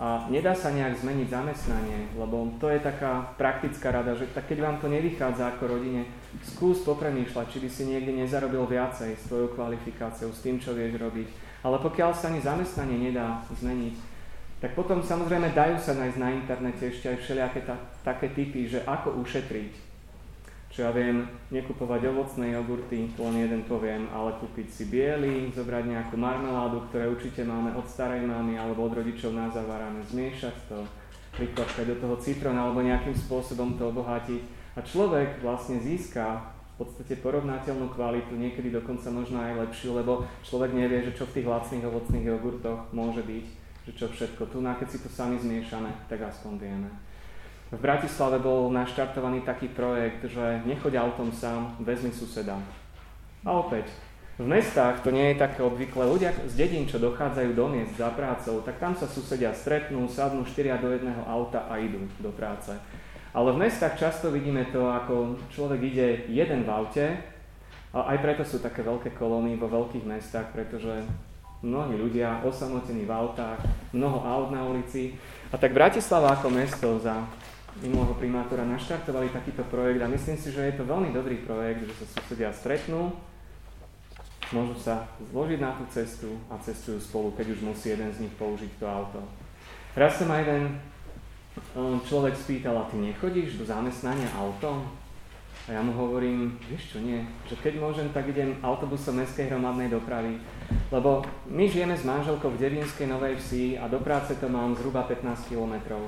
[0.02, 4.58] a nedá sa nejak zmeniť zamestnanie, lebo to je taká praktická rada, že tak keď
[4.58, 6.02] vám to nevychádza ako rodine,
[6.40, 10.96] skús popremýšľať, či by si niekde nezarobil viacej s tvojou kvalifikáciou, s tým, čo vieš
[10.96, 11.28] robiť.
[11.62, 13.94] Ale pokiaľ sa ani zamestnanie nedá zmeniť,
[14.64, 18.86] tak potom samozrejme dajú sa nájsť na internete ešte aj všelijaké ta, také typy, že
[18.86, 19.92] ako ušetriť
[20.72, 26.16] čo ja viem, nekupovať ovocné jogurty, len jeden poviem, ale kúpiť si biely, zobrať nejakú
[26.16, 30.80] marmeládu, ktoré určite máme od starej mamy alebo od rodičov na zavaráme, zmiešať to,
[31.36, 34.61] prikladkať do toho citrón alebo nejakým spôsobom to obohatiť.
[34.72, 40.72] A človek vlastne získa v podstate porovnateľnú kvalitu, niekedy dokonca možno aj lepšiu, lebo človek
[40.72, 43.44] nevie, že čo v tých lacných ovocných jogurtoch môže byť,
[43.88, 44.48] že čo všetko.
[44.48, 46.88] Tu, keď si to sami zmiešame, tak aspoň vieme.
[47.72, 52.60] V Bratislave bol naštartovaný taký projekt, že nechoď autom sám, vezmi suseda.
[53.44, 53.88] A opäť,
[54.40, 56.08] v mestách to nie je také obvykle.
[56.08, 60.44] Ľudia z dedín, čo dochádzajú do miest za prácou, tak tam sa susedia stretnú, sadnú
[60.44, 62.72] štyria do jedného auta a idú do práce.
[63.32, 67.06] Ale v mestách často vidíme to, ako človek ide jeden v aute,
[67.92, 71.04] a aj preto sú také veľké kolóny vo veľkých mestách, pretože
[71.60, 73.60] mnohí ľudia osamotení v autách,
[73.92, 75.12] mnoho aut na ulici.
[75.52, 77.28] A tak Bratislava ako mesto za
[77.84, 81.94] minulého primátora naštartovali takýto projekt a myslím si, že je to veľmi dobrý projekt, že
[82.00, 83.12] sa susedia stretnú,
[84.52, 88.34] môžu sa zložiť na tú cestu a cestujú spolu, keď už musí jeden z nich
[88.40, 89.20] použiť to auto.
[89.92, 90.80] Raz sa ma jeden
[92.08, 94.84] človek spýtal, a ty nechodíš do zamestnania autom?
[95.68, 99.94] A ja mu hovorím, vieš čo, nie, že keď môžem, tak idem autobusom mestskej hromadnej
[99.94, 100.42] dopravy,
[100.90, 105.06] lebo my žijeme s manželkou v Devinskej Novej Vsi a do práce to mám zhruba
[105.06, 106.02] 15 kilometrov.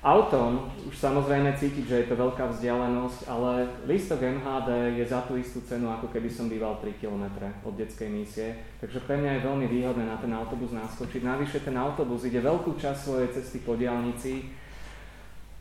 [0.00, 5.36] Autom už samozrejme cítiť, že je to veľká vzdialenosť, ale lístok MHD je za tú
[5.36, 7.28] istú cenu, ako keby som býval 3 km
[7.68, 8.56] od detskej misie.
[8.80, 11.20] Takže pre mňa je veľmi výhodné na ten autobus naskočiť.
[11.20, 14.48] Navyše ten autobus ide veľkú časť svojej cesty po diálnici,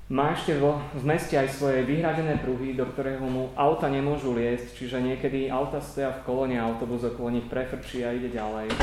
[0.09, 4.73] má ešte vo, v meste aj svoje vyhradené pruhy, do ktorého mu auta nemôžu liesť,
[4.73, 8.73] čiže niekedy auta stoja v kolóne a autobus okolo nich prefrčí a ide ďalej.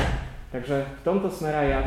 [0.57, 1.85] Takže v tomto smere ja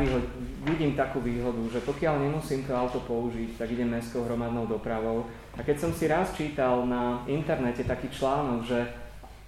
[0.63, 5.27] vidím takú výhodu, že pokiaľ nemusím to auto použiť, tak idem mestskou hromadnou dopravou.
[5.59, 8.79] A keď som si raz čítal na internete taký článok, že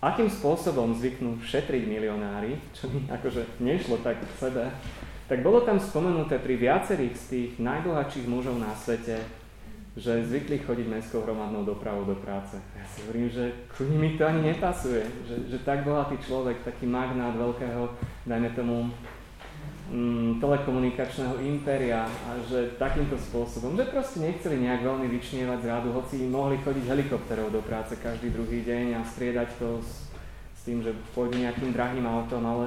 [0.04, 4.68] akým spôsobom zvyknú šetriť milionári, čo mi akože nešlo tak k sebe,
[5.32, 9.24] tak bolo tam spomenuté pri viacerých z tých najbohatších mužov na svete,
[9.94, 12.58] že zvykli chodiť mestskou hromadnou dopravou do práce.
[12.58, 16.90] Ja si hovorím, že ku mi to ani nepasuje, že, že tak bohatý človek, taký
[16.90, 17.94] magnát veľkého,
[18.26, 18.90] dajme tomu,
[19.94, 25.94] mm, telekomunikačného impéria a že takýmto spôsobom, že proste nechceli nejak veľmi vyčnievať z rádu,
[25.94, 30.10] hoci mohli chodiť helikopterov do práce každý druhý deň a striedať to s,
[30.58, 32.66] s tým, že pôjdu nejakým drahým autom, ale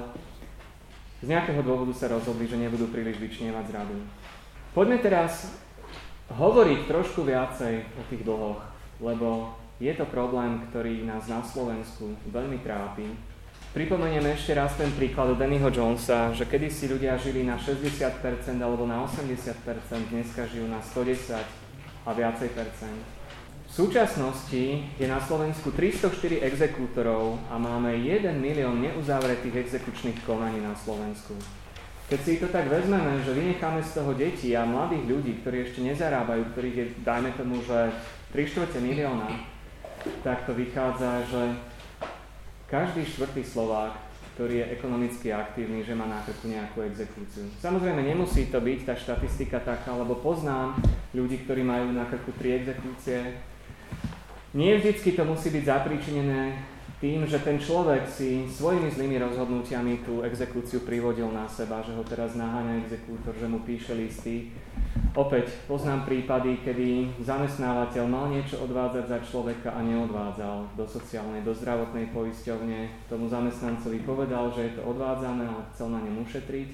[1.19, 3.99] z nejakého dôvodu sa rozhodli, že nebudú príliš vyčnievať z radu.
[4.71, 5.66] Poďme teraz
[6.33, 8.63] hovoriť trošku viacej o tých dlhoch,
[8.99, 13.05] lebo je to problém, ktorý nás na Slovensku veľmi trápi.
[13.77, 17.93] Pripomeniem ešte raz ten príklad od Dannyho Jonesa, že kedysi ľudia žili na 60%
[18.57, 19.53] alebo na 80%,
[20.09, 21.37] dneska žijú na 110
[22.09, 23.01] a viacej percent.
[23.69, 24.65] V súčasnosti
[24.97, 31.37] je na Slovensku 304 exekútorov a máme 1 milión neuzavretých exekučných konaní na Slovensku.
[32.07, 35.83] Keď si to tak vezmeme, že vynecháme z toho deti a mladých ľudí, ktorí ešte
[35.83, 37.91] nezarábajú, ktorých je, dajme tomu, že
[38.31, 39.27] 3 čtvrte milióna,
[40.23, 41.43] tak to vychádza, že
[42.71, 43.99] každý štvrtý Slovák,
[44.39, 47.51] ktorý je ekonomicky aktívny, že má na krku nejakú exekúciu.
[47.59, 50.79] Samozrejme, nemusí to byť tá štatistika taká, lebo poznám
[51.11, 53.35] ľudí, ktorí majú na krku tri exekúcie.
[54.55, 56.55] Nie vždycky to musí byť zapríčinené
[56.97, 62.01] tým, že ten človek si svojimi zlými rozhodnutiami tú exekúciu privodil na seba, že ho
[62.01, 64.57] teraz naháňa exekútor, že mu píše listy.
[65.13, 71.53] Opäť poznám prípady, kedy zamestnávateľ mal niečo odvádzať za človeka a neodvádzal do sociálnej, do
[71.53, 73.09] zdravotnej poisťovne.
[73.13, 76.71] Tomu zamestnancovi povedal, že je to odvádzané, ale chcel na ňom ušetriť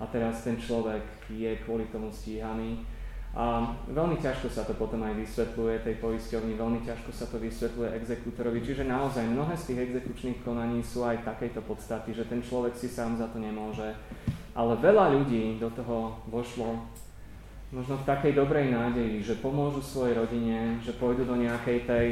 [0.00, 2.84] a teraz ten človek je kvôli tomu stíhaný
[3.36, 7.92] a veľmi ťažko sa to potom aj vysvetľuje tej poisťovni, veľmi ťažko sa to vysvetľuje
[8.00, 12.72] exekútorovi, čiže naozaj mnohé z tých exekučných konaní sú aj takejto podstaty, že ten človek
[12.72, 13.92] si sám za to nemôže.
[14.56, 16.80] Ale veľa ľudí do toho vošlo
[17.76, 22.06] možno v takej dobrej nádeji, že pomôžu svojej rodine, že pôjdu do nejakej tej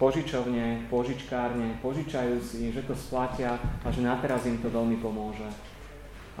[0.00, 5.44] požičovne, požičkárne, požičajú si, že to splatia a že nateraz im to veľmi pomôže.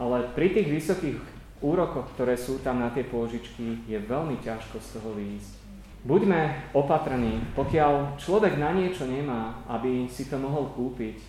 [0.00, 4.88] Ale pri tých vysokých úrokoch, ktoré sú tam na tie pôžičky, je veľmi ťažko z
[4.96, 5.52] toho výjsť.
[6.00, 11.20] Buďme opatrní, pokiaľ človek na niečo nemá, aby si to mohol kúpiť,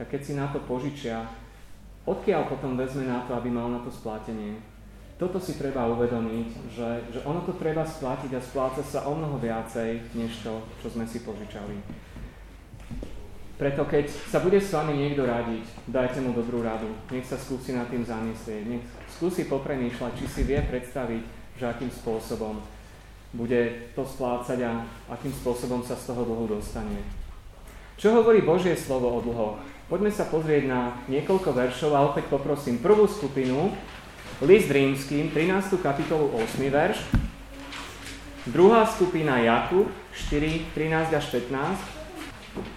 [0.00, 1.28] tak keď si na to požičia,
[2.08, 4.56] odkiaľ potom vezme na to, aby mal na to splatenie?
[5.20, 9.36] Toto si treba uvedomiť, že, že ono to treba splatiť a spláca sa o mnoho
[9.36, 11.74] viacej, než to, čo sme si požičali.
[13.58, 16.86] Preto keď sa bude s vami niekto radiť, dajte mu dobrú radu.
[17.10, 18.62] Nech sa skúsi nad tým zamyslieť.
[18.70, 18.86] Nech
[19.18, 21.22] skúsi popremýšľať, či si vie predstaviť,
[21.58, 22.62] že akým spôsobom
[23.34, 27.02] bude to splácať a akým spôsobom sa z toho dlhu dostane.
[27.98, 29.58] Čo hovorí Božie slovo o dlhoch?
[29.90, 33.74] Poďme sa pozrieť na niekoľko veršov a opäť poprosím prvú skupinu,
[34.38, 35.82] List rímským, 13.
[35.82, 36.70] kapitolu 8.
[36.70, 37.02] verš,
[38.54, 41.98] druhá skupina Jakub, 4, 13 až 15,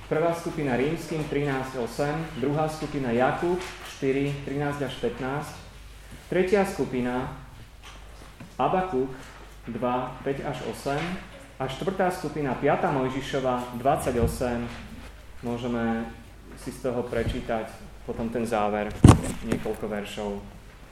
[0.10, 3.58] Prvá skupina rímským 13.8, druhá skupina Jakub
[3.98, 5.61] 4, 13 až 15,
[6.32, 7.28] tretia skupina
[8.56, 9.12] Abakuk
[9.68, 9.76] 2,
[10.24, 10.96] 5 až 8
[11.60, 12.88] a štvrtá skupina 5.
[12.88, 14.16] Mojžišova 28.
[15.44, 16.08] Môžeme
[16.56, 17.68] si z toho prečítať
[18.08, 18.88] potom ten záver,
[19.44, 20.40] niekoľko veršov.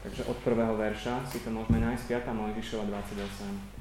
[0.03, 2.35] Takže od prvého verša si to môžeme nájsť 5.
[2.35, 3.78] Mojžišova 28.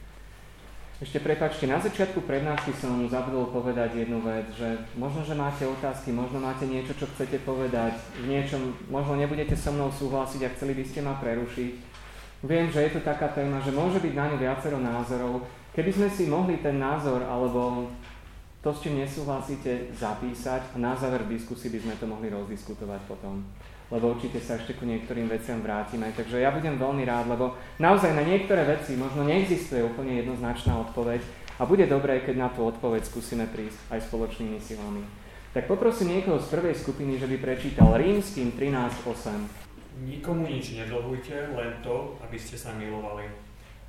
[0.98, 6.10] Ešte prepačte, na začiatku prednášky som zabudol povedať jednu vec, že možno, že máte otázky,
[6.10, 10.74] možno máte niečo, čo chcete povedať, v niečom, možno nebudete so mnou súhlasiť a chceli
[10.74, 11.72] by ste ma prerušiť.
[12.42, 15.46] Viem, že je to taká téma, že môže byť na ňu viacero názorov.
[15.70, 17.94] Keby sme si mohli ten názor alebo
[18.58, 23.46] to, s čím nesúhlasíte, zapísať a na záver diskusii by sme to mohli rozdiskutovať potom
[23.88, 26.12] lebo určite sa ešte ku niektorým veciam vrátime.
[26.12, 31.24] Takže ja budem veľmi rád, lebo naozaj na niektoré veci možno neexistuje úplne jednoznačná odpoveď
[31.58, 35.02] a bude dobré, keď na tú odpoveď skúsime prísť aj spoločnými silami.
[35.56, 40.04] Tak poprosím niekoho z prvej skupiny, že by prečítal Rímským 13.8.
[40.04, 43.26] Nikomu nič nedlhujte, len to, aby ste sa milovali.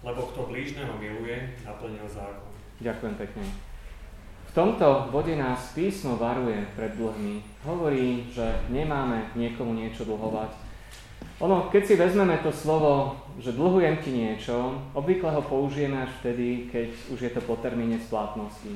[0.01, 2.49] Lebo kto blížneho miluje, naplnil zákon.
[2.79, 3.68] Ďakujem pekne.
[4.49, 7.37] V tomto bode nás písmo varuje pred dlhmi.
[7.69, 10.49] Hovorí, že nemáme niekomu niečo dlhovať.
[11.45, 16.65] Ono, keď si vezmeme to slovo, že dlhujem ti niečo, obvykle ho použijeme až vtedy,
[16.65, 18.73] keď už je to po termíne splatnosti.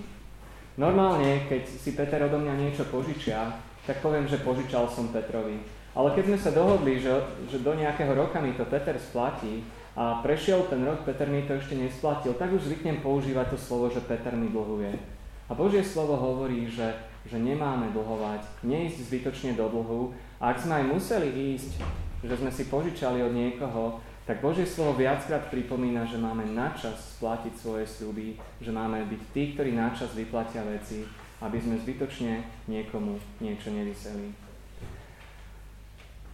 [0.77, 3.57] Normálne, keď si Peter odo mňa niečo požičia,
[3.89, 5.57] tak poviem, že požičal som Petrovi.
[5.97, 7.17] Ale keď sme sa dohodli, že,
[7.49, 9.65] že do nejakého roka mi to Peter splatí
[9.97, 13.89] a prešiel ten rok, Peter mi to ešte nesplatil, tak už zvyknem používať to slovo,
[13.89, 15.22] že Peter mi dlhuje.
[15.53, 16.97] A Božie slovo hovorí, že,
[17.29, 20.09] že nemáme dlhovať, neísť zbytočne do dlhu.
[20.41, 21.77] A ak sme aj museli ísť,
[22.25, 27.53] že sme si požičali od niekoho, tak Božie slovo viackrát pripomína, že máme načas splatiť
[27.53, 28.33] svoje sľuby,
[28.65, 31.05] že máme byť tí, ktorí načas vyplatia veci,
[31.37, 34.33] aby sme zbytočne niekomu niečo nevyseli.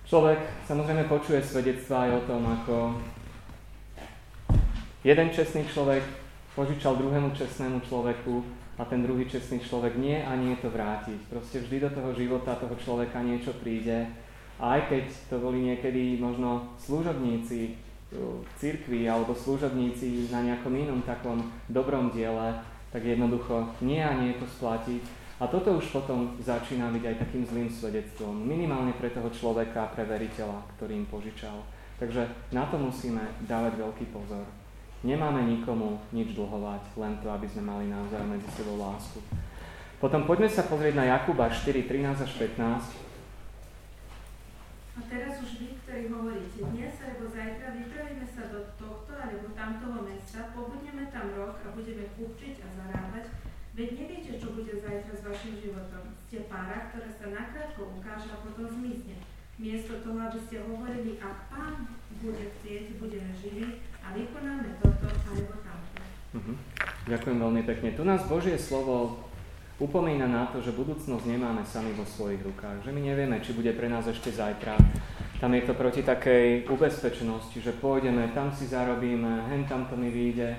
[0.07, 2.75] Človek samozrejme počuje svedectvá aj o tom, ako
[5.03, 6.07] jeden čestný človek
[6.55, 11.27] požičal druhému čestnému človeku a ten druhý čestný človek nie a nie to vrátiť.
[11.27, 14.07] Proste vždy do toho života toho človeka niečo príde.
[14.55, 17.75] A aj keď to boli niekedy možno služobníci
[18.57, 22.55] cirkvi alebo služobníci na nejakom inom takom dobrom diele,
[22.89, 25.03] tak jednoducho nie a nie to splatiť.
[25.39, 30.03] A toto už potom začína byť aj takým zlým svedectvom, minimálne pre toho človeka, pre
[30.03, 31.63] veriteľa, ktorý im požičal.
[31.95, 34.43] Takže na to musíme dávať veľký pozor.
[34.99, 39.23] Nemáme nikomu nič dlhovať, len to, aby sme mali naozaj medzi sebou lásku.
[40.03, 42.59] Potom poďme sa pozrieť na Jakuba 4, 13 až 15.
[44.99, 50.03] A teraz už vy, ktorí hovoríte, dnes alebo zajtra vypravíme sa do tohto alebo tamtoho
[50.03, 53.31] mesta, pobudneme tam rok a budeme kúpiť a zarábať,
[53.79, 56.11] veď neviete, čo bude zajtra s vašim životom.
[56.27, 59.15] Ste pára, ktorá sa nakrátko ukáže a potom zmizne.
[59.55, 61.87] Miesto toho, aby ste hovorili, a pán
[62.19, 63.79] bude chcieť, budeme živí,
[64.09, 66.01] a vykonáme toto alebo tamto.
[66.33, 66.57] Uh-huh.
[67.05, 67.89] Ďakujem veľmi pekne.
[67.93, 69.21] Tu nás Božie slovo
[69.77, 73.69] upomína na to, že budúcnosť nemáme sami vo svojich rukách, že my nevieme, či bude
[73.77, 74.81] pre nás ešte zajtra.
[75.37, 80.09] Tam je to proti takej ubezpečenosti, že pôjdeme, tam si zarobíme, hen tam to mi
[80.09, 80.57] vyjde.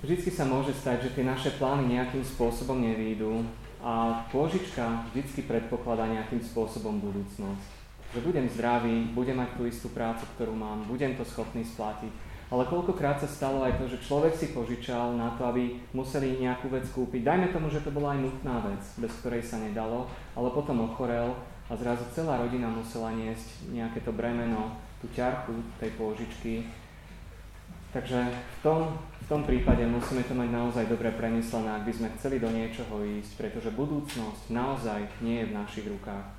[0.00, 3.46] Vždycky sa môže stať, že tie naše plány nejakým spôsobom nevýjdu
[3.84, 7.75] a pôžička vždycky predpokladá nejakým spôsobom budúcnosť
[8.16, 12.08] že budem zdravý, budem mať tú istú prácu, ktorú mám, budem to schopný splatiť.
[12.48, 16.72] Ale koľkokrát sa stalo aj to, že človek si požičal na to, aby museli nejakú
[16.72, 17.26] vec kúpiť.
[17.26, 21.36] Dajme tomu, že to bola aj nutná vec, bez ktorej sa nedalo, ale potom ochorel
[21.66, 26.54] a zrazu celá rodina musela niesť nejaké to bremeno, tú ťarchu tej pôžičky.
[27.90, 32.12] Takže v tom, v tom prípade musíme to mať naozaj dobre premyslené, ak by sme
[32.14, 36.35] chceli do niečoho ísť, pretože budúcnosť naozaj nie je v našich rukách.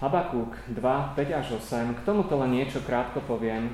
[0.00, 3.68] Habakúk 2, 5 až 8, k tomuto len niečo krátko poviem,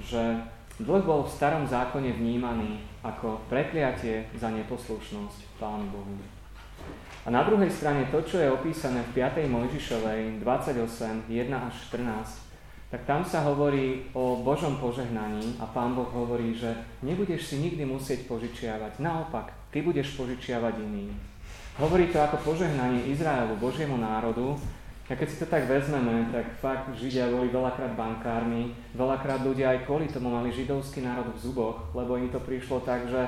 [0.00, 0.40] že
[0.80, 6.16] dlh bol v starom zákone vnímaný ako prekliatie za neposlušnosť Pánu Bohu.
[7.20, 9.44] A na druhej strane to, čo je opísané v 5.
[9.44, 12.48] Mojžišovej 28, 1 až 14,
[12.88, 16.72] tak tam sa hovorí o Božom požehnaní a Pán Boh hovorí, že
[17.04, 19.04] nebudeš si nikdy musieť požičiavať.
[19.04, 21.12] Naopak, ty budeš požičiavať iným.
[21.76, 24.56] Hovorí to ako požehnanie Izraelu, Božiemu národu,
[25.08, 29.88] a keď si to tak vezmeme, tak fakt Židia boli veľakrát bankármi, veľakrát ľudia aj
[29.88, 33.24] kvôli tomu mali židovský národ v zuboch, lebo im to prišlo tak, že,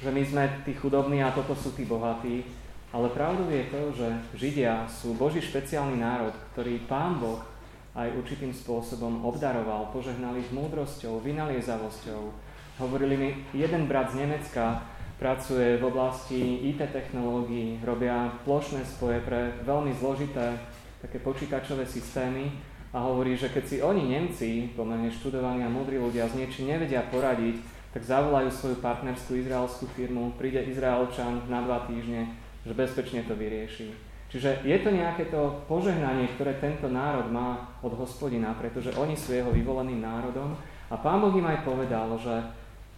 [0.00, 2.48] že my sme tí chudobní a toto sú tí bohatí.
[2.88, 4.08] Ale pravdou je to, že
[4.40, 7.44] Židia sú Boží špeciálny národ, ktorý Pán Boh
[7.92, 12.32] aj určitým spôsobom obdaroval, požehnal ich múdrosťou, vynaliezavosťou.
[12.80, 14.80] Hovorili mi, jeden brat z Nemecka
[15.20, 16.40] pracuje v oblasti
[16.72, 20.56] IT technológií, robia plošné spoje pre veľmi zložité
[20.98, 22.50] také počítačové systémy
[22.90, 27.04] a hovorí, že keď si oni Nemci, pomerne študovaní a múdri ľudia s niečím nevedia
[27.06, 27.60] poradiť,
[27.92, 32.28] tak zavolajú svoju partnerskú izraelskú firmu, príde Izraelčan na dva týždne,
[32.64, 34.08] že bezpečne to vyrieši.
[34.28, 39.32] Čiže je to nejaké to požehnanie, ktoré tento národ má od hospodina, pretože oni sú
[39.32, 40.52] jeho vyvoleným národom
[40.92, 42.36] a pán Boh im aj povedal, že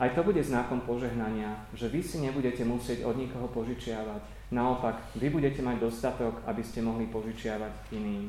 [0.02, 4.39] aj to bude znakom požehnania, že vy si nebudete musieť od nikoho požičiavať.
[4.50, 8.26] Naopak, vy budete mať dostatok, aby ste mohli požičiavať iným.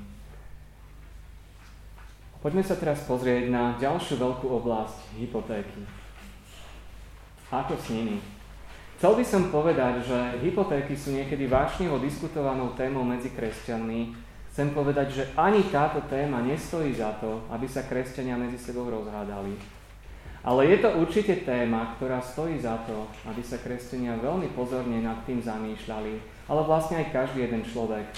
[2.42, 5.82] Poďme sa teraz pozrieť na ďalšiu veľkú oblasť hypotéky.
[7.50, 8.22] Ako s nimi?
[9.02, 14.14] Chcel by som povedať, že hypotéky sú niekedy vášnivo diskutovanou témou medzi kresťanmi.
[14.54, 19.81] Chcem povedať, že ani táto téma nestojí za to, aby sa kresťania medzi sebou rozhádali.
[20.42, 25.22] Ale je to určite téma, ktorá stojí za to, aby sa kresťania veľmi pozorne nad
[25.22, 26.14] tým zamýšľali,
[26.50, 28.10] ale vlastne aj každý jeden človek,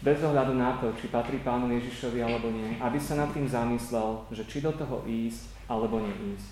[0.00, 4.24] bez ohľadu na to, či patrí pánu Ježišovi alebo nie, aby sa nad tým zamyslel,
[4.32, 6.48] že či do toho ísť alebo neísť.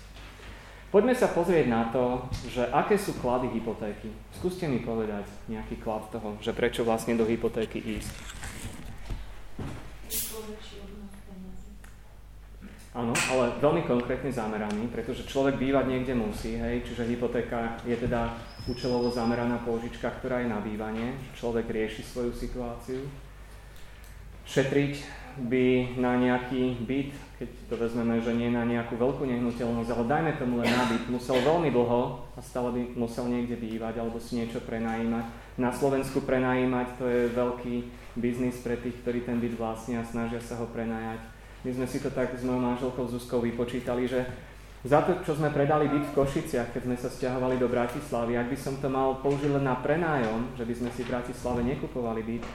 [0.93, 4.13] Poďme sa pozrieť na to, že aké sú klady hypotéky.
[4.31, 8.13] Skúste mi povedať nejaký klad toho, že prečo vlastne do hypotéky ísť.
[12.95, 18.39] Áno, ale veľmi konkrétne zameraný, pretože človek bývať niekde musí, hej, čiže hypotéka je teda
[18.71, 23.03] účelovo zameraná pôžička, ktorá je na bývanie, človek rieši svoju situáciu.
[24.47, 25.03] Šetriť
[25.43, 30.31] by na nejaký byt, keď to vezmeme, že nie na nejakú veľkú nehnuteľnosť, ale dajme
[30.39, 34.39] tomu len na byt, musel veľmi dlho a stále by musel niekde bývať alebo si
[34.39, 35.27] niečo prenajímať.
[35.59, 37.75] Na Slovensku prenajímať to je veľký
[38.15, 41.34] biznis pre tých, ktorí ten byt vlastnia a snažia sa ho prenajať.
[41.65, 44.21] My sme si to tak s mojou manželkou Zuzkou vypočítali, že
[44.85, 48.53] za to, čo sme predali byt v Košiciach, keď sme sa stiahovali do Bratislavy, ak
[48.53, 52.21] by som to mal použiť len na prenájom, že by sme si v Bratislave nekupovali
[52.21, 52.45] byt,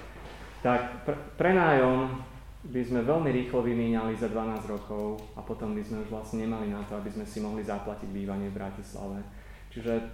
[0.63, 2.23] tak pr- prenájom
[2.71, 6.71] by sme veľmi rýchlo vymieňali za 12 rokov a potom by sme už vlastne nemali
[6.71, 9.27] na to, aby sme si mohli zaplatiť bývanie v Bratislave.
[9.75, 10.07] Čiže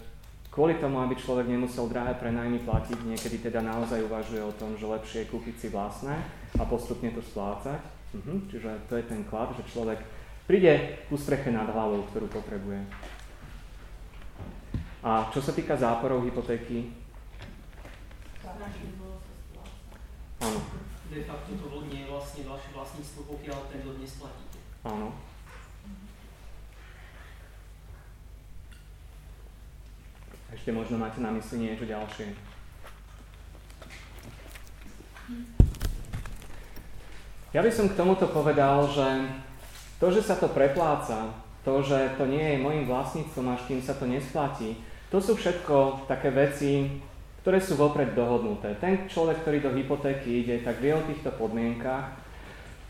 [0.49, 4.88] kvôli tomu, aby človek nemusel drahé prenajmy platiť, niekedy teda naozaj uvažuje o tom, že
[4.88, 6.16] lepšie je kúpiť si vlastné
[6.57, 7.95] a postupne to splácať.
[8.17, 10.01] Mhm, čiže to je ten klad, že človek
[10.49, 12.81] príde ku streche nad hlavou, ktorú potrebuje.
[15.05, 16.91] A čo sa týka záporov hypotéky?
[20.41, 20.61] Áno
[21.17, 24.59] de facto to nie je vlastne vaše vlastníctvo, pokiaľ ten dlh nesplatíte.
[24.85, 25.17] Áno.
[30.53, 32.37] Ešte možno máte na mysli niečo ďalšie.
[37.55, 39.07] Ja by som k tomuto povedal, že
[40.03, 41.30] to, že sa to prepláca,
[41.62, 44.78] to, že to nie je môjim vlastníctvom, až kým sa to nesplatí,
[45.11, 47.03] to sú všetko také veci,
[47.47, 48.74] ktoré sú vopred dohodnuté.
[48.82, 52.18] Ten človek, ktorý do hypotéky ide, tak vie o týchto podmienkach.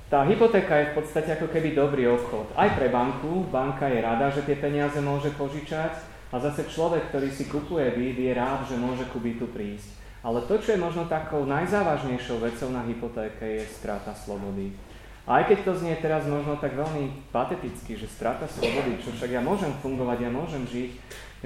[0.09, 2.57] Tá hypotéka je v podstate ako keby dobrý obchod.
[2.57, 5.93] Aj pre banku, banka je rada, že tie peniaze môže požičať
[6.33, 9.96] a zase človek, ktorý si kupuje byt, je rád, že môže ku bytu prísť.
[10.27, 14.75] Ale to, čo je možno takou najzávažnejšou vecou na hypotéke, je strata slobody.
[15.23, 19.31] A aj keď to znie teraz možno tak veľmi pateticky, že strata slobody, čo však
[19.31, 20.91] ja môžem fungovať, ja môžem žiť,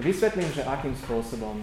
[0.01, 1.61] vysvetlím, že akým spôsobom.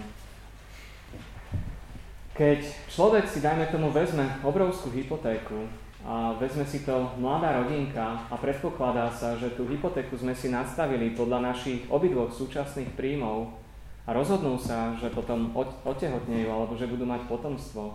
[2.38, 5.66] Keď človek si, dajme tomu, vezme obrovskú hypotéku
[6.06, 11.18] a vezme si to mladá rodinka a predpokladá sa, že tú hypotéku sme si nastavili
[11.18, 13.58] podľa našich obidvoch súčasných príjmov
[14.08, 15.52] a rozhodnú sa, že potom
[15.84, 17.92] otehotnejú alebo že budú mať potomstvo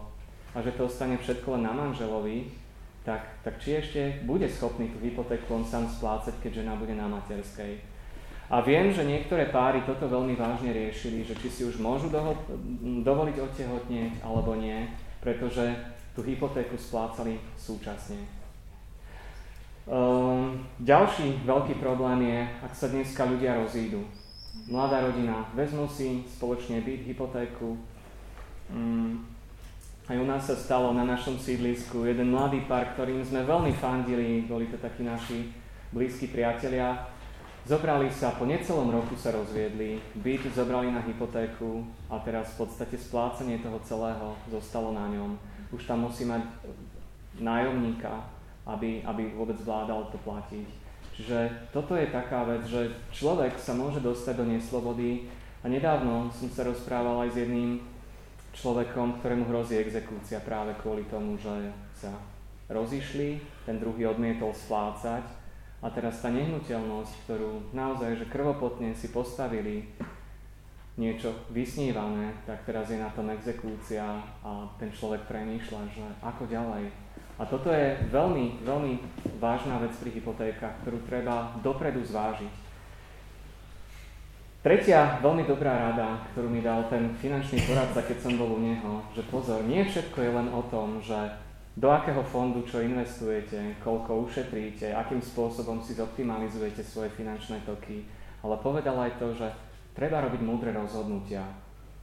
[0.53, 2.53] a že to ostane všetko len na manželovi,
[3.01, 7.09] tak, tak či ešte bude schopný tú hypotéku on sám splácať, keď žena bude na
[7.09, 7.81] materskej.
[8.53, 12.37] A viem, že niektoré páry toto veľmi vážne riešili, že či si už môžu doho-
[13.01, 14.85] dovoliť otehotnieť alebo nie,
[15.17, 15.73] pretože
[16.13, 18.21] tú hypotéku splácali súčasne.
[19.89, 24.05] Um, ďalší veľký problém je, ak sa dneska ľudia rozídu.
[24.63, 27.75] Mladá rodina vezmú si spoločne byt, hypotéku.
[28.71, 29.27] Um,
[30.07, 34.43] aj u nás sa stalo na našom sídlisku jeden mladý pár, ktorým sme veľmi fandili,
[34.47, 35.51] boli to takí naši
[35.91, 37.13] blízki priatelia,
[37.63, 42.99] Zobrali sa, po necelom roku sa rozviedli, byt zobrali na hypotéku a teraz v podstate
[42.99, 45.39] splácanie toho celého zostalo na ňom.
[45.71, 46.43] Už tam musí mať
[47.39, 48.27] nájomníka,
[48.67, 50.82] aby, aby vôbec vládal to platiť.
[51.13, 55.29] Čiže toto je taká vec, že človek sa môže dostať do neslobody
[55.61, 57.71] a nedávno som sa rozprával aj s jedným
[58.53, 62.13] človekom, ktorému hrozí exekúcia práve kvôli tomu, že sa
[62.69, 65.25] rozišli, ten druhý odmietol splácať
[65.83, 69.85] a teraz tá nehnuteľnosť, ktorú naozaj že krvopotne si postavili
[70.93, 74.05] niečo vysnívané, tak teraz je na tom exekúcia
[74.45, 77.02] a ten človek premýšľa, že ako ďalej.
[77.41, 78.93] A toto je veľmi, veľmi
[79.41, 82.61] vážna vec pri hypotékach, ktorú treba dopredu zvážiť.
[84.63, 89.03] Tretia veľmi dobrá rada, ktorú mi dal ten finančný poradca, keď som bol u neho,
[89.11, 91.19] že pozor, nie všetko je len o tom, že
[91.73, 98.05] do akého fondu čo investujete, koľko ušetríte, akým spôsobom si zoptimalizujete svoje finančné toky,
[98.45, 99.49] ale povedal aj to, že
[99.97, 101.43] treba robiť múdre rozhodnutia,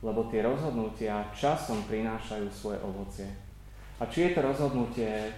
[0.03, 3.50] lebo tie rozhodnutia časom prinášajú svoje ovocie.
[4.01, 5.29] A či je to rozhodnutie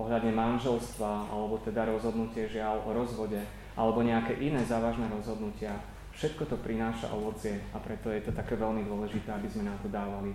[0.00, 3.40] ohľadne manželstva, alebo teda rozhodnutie žiaľ o rozvode,
[3.76, 5.76] alebo nejaké iné závažné rozhodnutia,
[6.16, 9.92] všetko to prináša ovocie a preto je to také veľmi dôležité, aby sme na to
[9.92, 10.32] dávali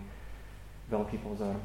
[0.93, 1.57] veľký pozor.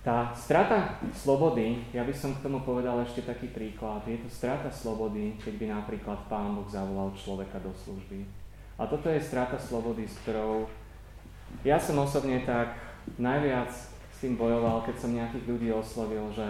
[0.00, 4.00] Tá strata slobody, ja by som k tomu povedal ešte taký príklad.
[4.08, 8.24] Je to strata slobody, keď by napríklad Pán Boh zavolal človeka do služby.
[8.80, 10.64] A toto je strata slobody, s ktorou
[11.60, 12.80] ja som osobne tak
[13.20, 13.68] najviac
[14.20, 16.44] tým bojoval, keď som nejakých ľudí oslovil, že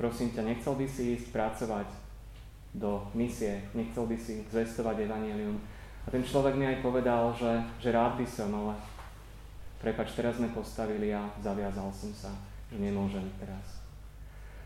[0.00, 1.88] prosím ťa, nechcel by si ísť pracovať
[2.74, 5.60] do misie, nechcel by si zvestovať evanelium.
[6.04, 8.74] A ten človek mi aj povedal, že, že rád by som, ale
[9.78, 12.32] prepač, teraz sme postavili a zaviazal som sa
[12.74, 13.84] že nemôžem teraz.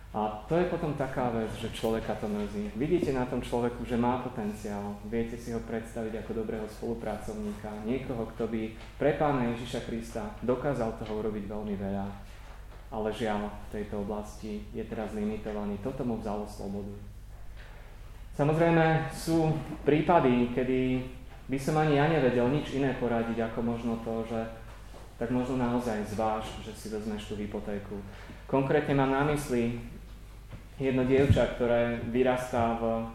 [0.09, 2.73] A to je potom taká vec, že človeka to mrzí.
[2.81, 8.25] Vidíte na tom človeku, že má potenciál, viete si ho predstaviť ako dobrého spolupracovníka, niekoho,
[8.33, 12.07] kto by pre Pána Ježiša Krista dokázal toho urobiť veľmi veľa,
[12.89, 15.77] ale žiaľ v tejto oblasti je teraz limitovaný.
[15.85, 16.93] Toto mu vzalo slobodu.
[18.39, 19.51] Samozrejme sú
[19.83, 21.03] prípady, kedy
[21.51, 24.41] by som ani ja nevedel nič iné poradiť, ako možno to, že
[25.19, 27.99] tak možno naozaj zváž, že si vezmeš tú hypotéku.
[28.47, 29.83] Konkrétne mám na mysli
[30.79, 33.11] jedno dievča, ktoré vyrastá v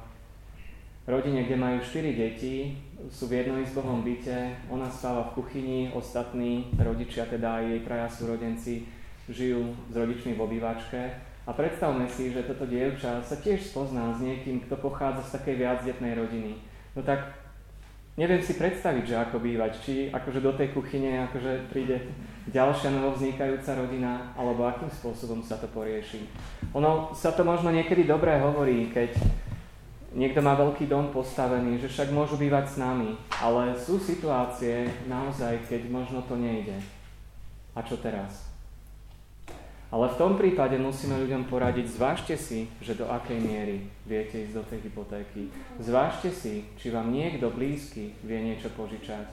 [1.08, 2.76] rodine, kde majú 4 deti,
[3.08, 8.74] sú v jednoizbovom byte, ona spáva v kuchyni, ostatní rodičia, teda aj jej traja súrodenci,
[9.30, 11.00] žijú s rodičmi v obývačke.
[11.44, 15.56] A predstavme si, že toto dievča sa tiež spozná s niekým, kto pochádza z takej
[15.60, 16.56] viacdetnej rodiny.
[16.96, 17.44] No tak
[18.14, 21.98] Neviem si predstaviť, že ako bývať, či akože do tej kuchyne akože príde
[22.46, 26.30] ďalšia novovznikajúca rodina, alebo akým spôsobom sa to porieši.
[26.78, 29.18] Ono sa to možno niekedy dobre hovorí, keď
[30.14, 35.66] niekto má veľký dom postavený, že však môžu bývať s nami, ale sú situácie naozaj,
[35.66, 36.78] keď možno to nejde.
[37.74, 38.53] A čo teraz?
[39.94, 44.54] Ale v tom prípade musíme ľuďom poradiť, zvážte si, že do akej miery viete ísť
[44.58, 45.54] do tej hypotéky.
[45.78, 49.30] Zvážte si, či vám niekto blízky vie niečo požičať.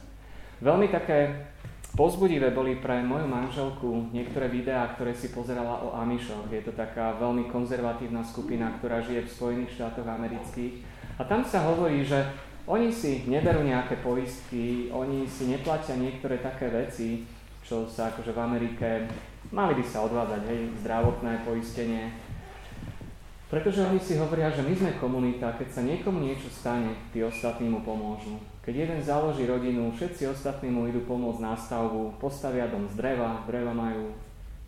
[0.60, 1.48] Veľmi také
[1.96, 6.52] pozbudivé boli pre moju manželku niektoré videá, ktoré si pozerala o Amišoch.
[6.52, 10.84] Je to taká veľmi konzervatívna skupina, ktorá žije v Spojených štátoch amerických.
[11.16, 12.20] A tam sa hovorí, že
[12.68, 17.24] oni si neberú nejaké poistky, oni si neplatia niektoré také veci,
[17.64, 18.88] čo sa akože v Amerike
[19.50, 22.14] Mali by sa odvádzať, hej, zdravotné poistenie.
[23.50, 27.66] Pretože oni si hovoria, že my sme komunita, keď sa niekomu niečo stane, tí ostatní
[27.66, 28.38] mu pomôžu.
[28.62, 33.42] Keď jeden založí rodinu, všetci ostatní mu idú pomôcť na stavbu, postavia dom z dreva,
[33.50, 34.14] dreva majú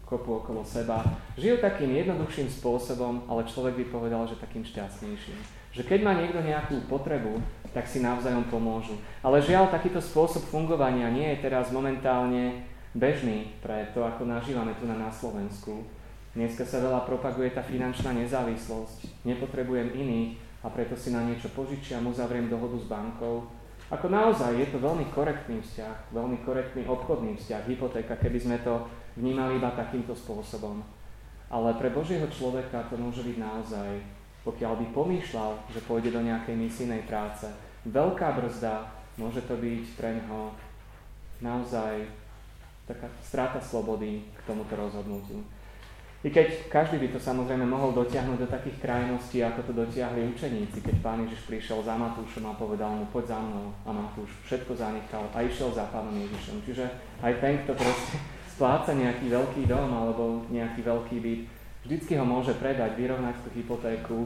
[0.02, 0.98] kopu okolo seba.
[1.38, 5.38] Žijú takým jednoduchším spôsobom, ale človek by povedal, že takým šťastnejším.
[5.72, 7.38] Že keď má niekto nejakú potrebu,
[7.70, 8.98] tak si navzájom pomôžu.
[9.22, 14.84] Ale žiaľ, takýto spôsob fungovania nie je teraz momentálne bežný pre to, ako nažívame tu
[14.84, 15.84] na, Slovensku.
[16.32, 19.24] Dneska sa veľa propaguje tá finančná nezávislosť.
[19.28, 23.44] Nepotrebujem iných a preto si na niečo požičiam, uzavriem dohodu s bankou.
[23.92, 28.88] Ako naozaj je to veľmi korektný vzťah, veľmi korektný obchodný vzťah, hypotéka, keby sme to
[29.20, 30.80] vnímali iba takýmto spôsobom.
[31.52, 34.00] Ale pre Božieho človeka to môže byť naozaj,
[34.48, 37.44] pokiaľ by pomýšľal, že pôjde do nejakej misijnej práce,
[37.84, 38.88] veľká brzda,
[39.20, 40.56] môže to byť pre neho
[41.44, 42.21] naozaj
[42.86, 45.42] taká strata slobody k tomuto rozhodnutiu.
[46.22, 50.78] I keď každý by to samozrejme mohol dotiahnuť do takých krajností, ako to dotiahli učeníci,
[50.78, 53.74] keď pán Ježiš prišiel za Matúšom a povedal mu, poď za mnou.
[53.82, 56.62] A Matúš všetko zanechal a išiel za pánom Ježišom.
[56.62, 56.86] Čiže
[57.26, 58.22] aj ten, kto proste
[58.54, 61.42] spláca nejaký veľký dom alebo nejaký veľký byt,
[61.82, 64.18] vždycky ho môže predať, vyrovnať tú hypotéku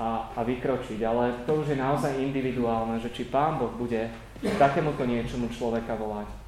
[0.00, 1.04] a, a vykročiť.
[1.04, 4.08] Ale to už je naozaj individuálne, že či pán Boh bude
[4.56, 6.43] takémuto niečomu človeka volať.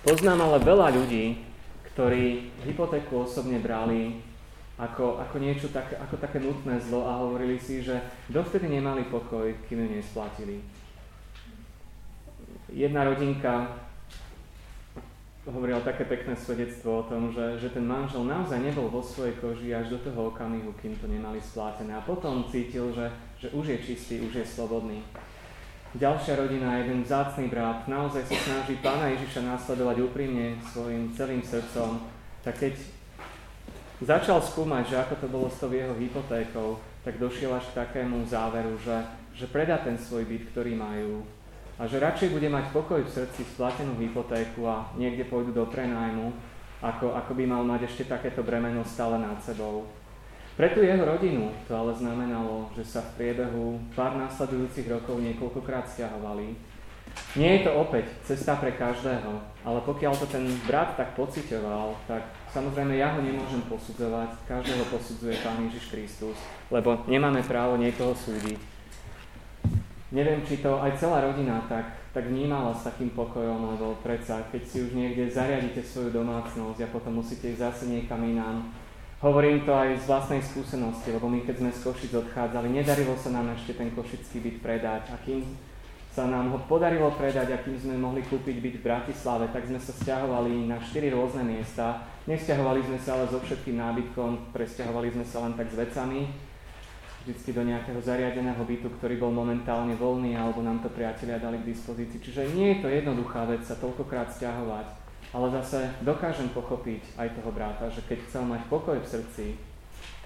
[0.00, 1.44] Poznám ale veľa ľudí,
[1.92, 4.24] ktorí hypotéku osobne brali
[4.80, 8.00] ako, ako niečo tak, ako také nutné zlo a hovorili si, že
[8.32, 10.64] dovtedy nemali pokoj, kým ju nesplatili.
[12.72, 13.76] Jedna rodinka
[15.44, 19.76] hovorila také pekné svedectvo o tom, že, že ten manžel naozaj nebol vo svojej koži
[19.76, 21.92] až do toho okamihu, kým to nemali splátené.
[21.92, 25.04] A potom cítil, že, že už je čistý, už je slobodný.
[25.90, 31.98] Ďalšia rodina, jeden vzácný brat, naozaj sa snaží Pána Ježiša následovať úprimne svojim celým srdcom,
[32.46, 32.78] tak keď
[33.98, 38.22] začal skúmať, že ako to bolo s tou jeho hypotékou, tak došiel až k takému
[38.22, 39.02] záveru, že,
[39.34, 41.26] že predá ten svoj byt, ktorý majú
[41.80, 46.28] a že radšej bude mať pokoj v srdci splatenú hypotéku a niekde pôjdu do prenajmu,
[46.84, 49.88] ako, ako by mal mať ešte takéto bremeno stále nad sebou.
[50.58, 55.88] Pre tú jeho rodinu to ale znamenalo, že sa v priebehu pár následujúcich rokov niekoľkokrát
[55.88, 56.52] stiahovali
[57.38, 62.26] Nie je to opäť cesta pre každého, ale pokiaľ to ten brat tak pocitoval, tak
[62.50, 66.36] samozrejme ja ho nemôžem posudzovať, každého posudzuje Pán Ježiš Kristus,
[66.74, 68.58] lebo nemáme právo niekoho súdiť.
[70.10, 74.62] Neviem, či to aj celá rodina tak, tak vnímala s takým pokojom, lebo predsa, keď
[74.66, 78.74] si už niekde zariadíte svoju domácnosť a potom musíte ísť zase niekam inám.
[79.20, 83.28] Hovorím to aj z vlastnej skúsenosti, lebo my keď sme z Košic odchádzali, nedarilo sa
[83.28, 85.12] nám ešte ten košický byt predať.
[85.12, 85.44] A kým
[86.08, 89.76] sa nám ho podarilo predať a kým sme mohli kúpiť byt v Bratislave, tak sme
[89.76, 92.08] sa stiahovali na 4 rôzne miesta.
[92.24, 96.24] Nesťahovali sme sa ale so všetkým nábytkom, presťahovali sme sa len tak s vecami,
[97.28, 101.76] vždy do nejakého zariadeného bytu, ktorý bol momentálne voľný, alebo nám to priatelia dali k
[101.76, 102.24] dispozícii.
[102.24, 104.99] Čiže nie je to jednoduchá vec sa toľkokrát stiahovať,
[105.30, 109.46] ale zase dokážem pochopiť aj toho bráta, že keď chcel mať pokoj v srdci,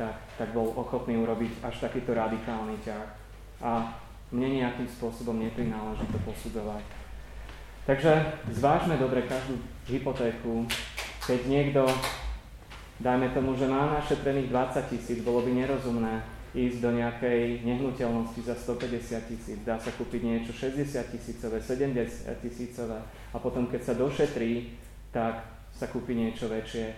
[0.01, 3.07] tak, tak bol ochotný urobiť až takýto radikálny ťah.
[3.61, 4.01] A
[4.33, 6.83] mne nejakým spôsobom neprináleží to posudzovať.
[7.85, 8.13] Takže
[8.49, 10.65] zvážme dobre každú hypotéku.
[11.29, 11.85] Keď niekto,
[12.97, 16.25] dajme tomu, že má našetrených 20 tisíc, bolo by nerozumné
[16.55, 19.59] ísť do nejakej nehnuteľnosti za 150 tisíc.
[19.67, 22.99] Dá sa kúpiť niečo 60 tisícové, 70 tisícové
[23.35, 24.81] a potom keď sa došetrí,
[25.15, 26.91] tak sa kúpi niečo väčšie.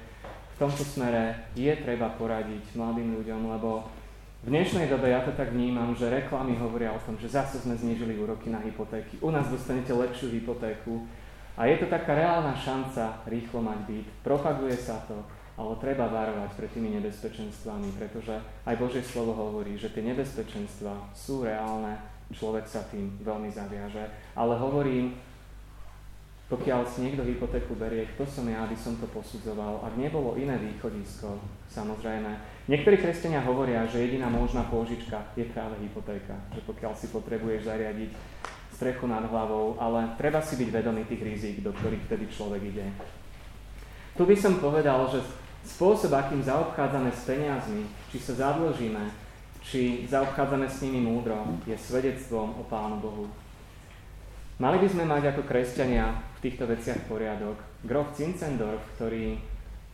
[0.57, 3.85] V tomto smere je treba poradiť mladým ľuďom, lebo
[4.41, 7.77] v dnešnej dobe ja to tak vnímam, že reklamy hovoria o tom, že zase sme
[7.77, 9.21] znížili úroky na hypotéky.
[9.21, 11.05] U nás dostanete lepšiu hypotéku
[11.61, 14.09] a je to taká reálna šanca rýchlo mať byt.
[14.25, 15.21] Propaguje sa to,
[15.61, 21.45] ale treba varovať pred tými nebezpečenstvami, pretože aj Božie slovo hovorí, že tie nebezpečenstva sú
[21.45, 22.01] reálne,
[22.33, 24.09] človek sa tým veľmi zaviaže.
[24.37, 25.17] Ale hovorím,
[26.47, 30.55] pokiaľ si niekto hypotéku berie, kto som ja, aby som to posudzoval, ak nebolo iné
[30.55, 32.31] východisko, samozrejme.
[32.71, 38.11] Niektorí kresťania hovoria, že jediná možná pôžička je práve hypotéka, že pokiaľ si potrebuješ zariadiť
[38.71, 42.87] strechu nad hlavou, ale treba si byť vedomý tých rizik, do ktorých vtedy človek ide.
[44.15, 45.27] Tu by som povedal, že
[45.67, 47.83] spôsob, akým zaobchádzame s peniazmi,
[48.15, 49.03] či sa zadlžíme,
[49.67, 53.27] či zaobchádzame s nimi múdro, je svedectvom o Pánu Bohu.
[54.57, 56.17] Mali by sme mať ako kresťania
[56.47, 57.59] týchto veciach poriadok.
[57.83, 59.35] Grof Zinzendorf, ktorý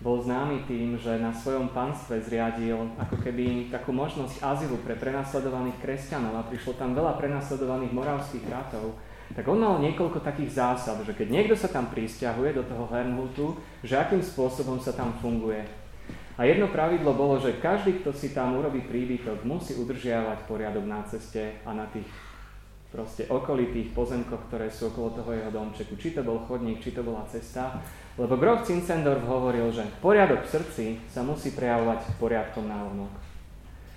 [0.05, 5.81] bol známy tým, že na svojom panstve zriadil ako keby takú možnosť azylu pre prenasledovaných
[5.81, 9.01] kresťanov a prišlo tam veľa prenasledovaných moravských bratov,
[9.33, 13.57] tak on mal niekoľko takých zásad, že keď niekto sa tam pristiahuje do toho Hernhutu,
[13.81, 15.65] že akým spôsobom sa tam funguje.
[16.37, 21.01] A jedno pravidlo bolo, že každý, kto si tam urobí príbytok, musí udržiavať poriadok na
[21.07, 22.09] ceste a na tých
[22.93, 25.97] proste okolitých pozemkoch, ktoré sú okolo toho jeho domčeku.
[25.97, 27.81] Či to bol chodník, či to bola cesta.
[28.21, 33.15] Lebo Grof Zinzendorf hovoril, že poriadok v srdci sa musí prejavovať poriadkom na vonok.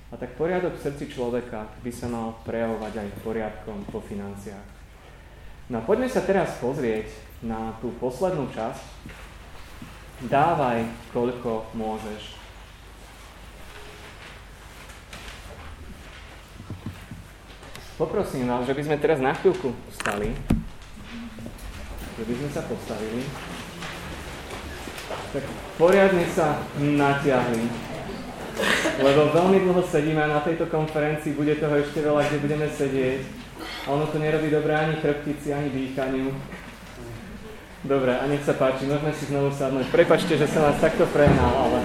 [0.09, 4.63] A tak poriadok v srdci človeka by sa mal prejavovať aj poriadkom po financiách.
[5.67, 7.11] No a poďme sa teraz pozrieť
[7.43, 8.79] na tú poslednú časť.
[10.31, 12.34] Dávaj, koľko môžeš.
[17.95, 20.35] Poprosím vás, že by sme teraz na chvíľku vstali,
[22.19, 23.23] že by sme sa postavili,
[25.31, 25.43] tak
[25.79, 27.63] poriadne sa natiahli,
[28.99, 33.19] lebo veľmi dlho sedíme na tejto konferencii, bude toho ešte veľa, kde budeme sedieť
[33.87, 36.35] a ono to nerobí dobré ani chrbtici, ani dýchaniu.
[37.87, 39.87] Dobre, a nech sa páči, môžeme si znovu sadnúť.
[39.95, 41.79] Prepačte, že som vás takto prehnal, ale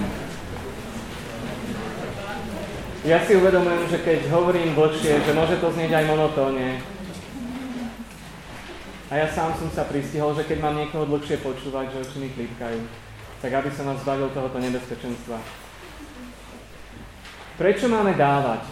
[3.01, 6.85] ja si uvedomujem, že keď hovorím dlhšie, že môže to znieť aj monotónne.
[9.11, 12.29] A ja sám som sa pristihol, že keď mám niekoho dlhšie počúvať, že oči mi
[12.31, 12.81] klipkajú,
[13.41, 15.41] tak aby som vás zbavil tohoto nebezpečenstva.
[17.57, 18.69] Prečo máme dávať?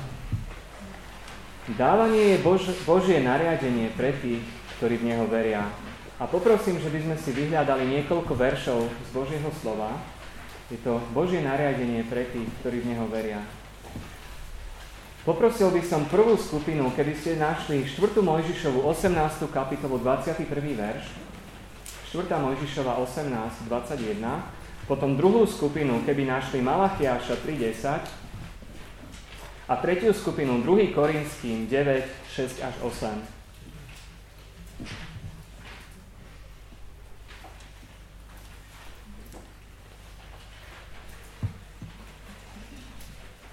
[1.76, 4.41] Dávanie je Bož, Božie nariadenie pre tých,
[4.81, 5.68] ktorí v Neho veria.
[6.16, 9.93] A poprosím, že by sme si vyhľadali niekoľko veršov z Božieho slova.
[10.72, 13.45] Je to Božie nariadenie pre tých, ktorí v Neho veria.
[15.29, 18.16] Poprosil by som prvú skupinu, keby ste našli 4.
[18.24, 19.12] Mojžišovu 18.
[19.53, 20.49] kapitolu 21.
[20.72, 21.05] verš,
[22.16, 22.33] 4.
[22.33, 24.24] Mojžišova 18, 21,
[24.89, 28.09] potom druhú skupinu, keby našli Malachiáša 3.10
[29.68, 30.97] a tretiu skupinu 2.
[30.97, 33.20] Korinským 9, 6 až 8.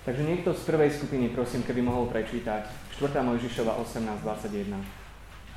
[0.05, 2.69] Takže niekto z prvej skupiny, prosím, keby mohol prečítať
[3.01, 3.25] 4.
[3.25, 4.77] Mojžišova 18.21.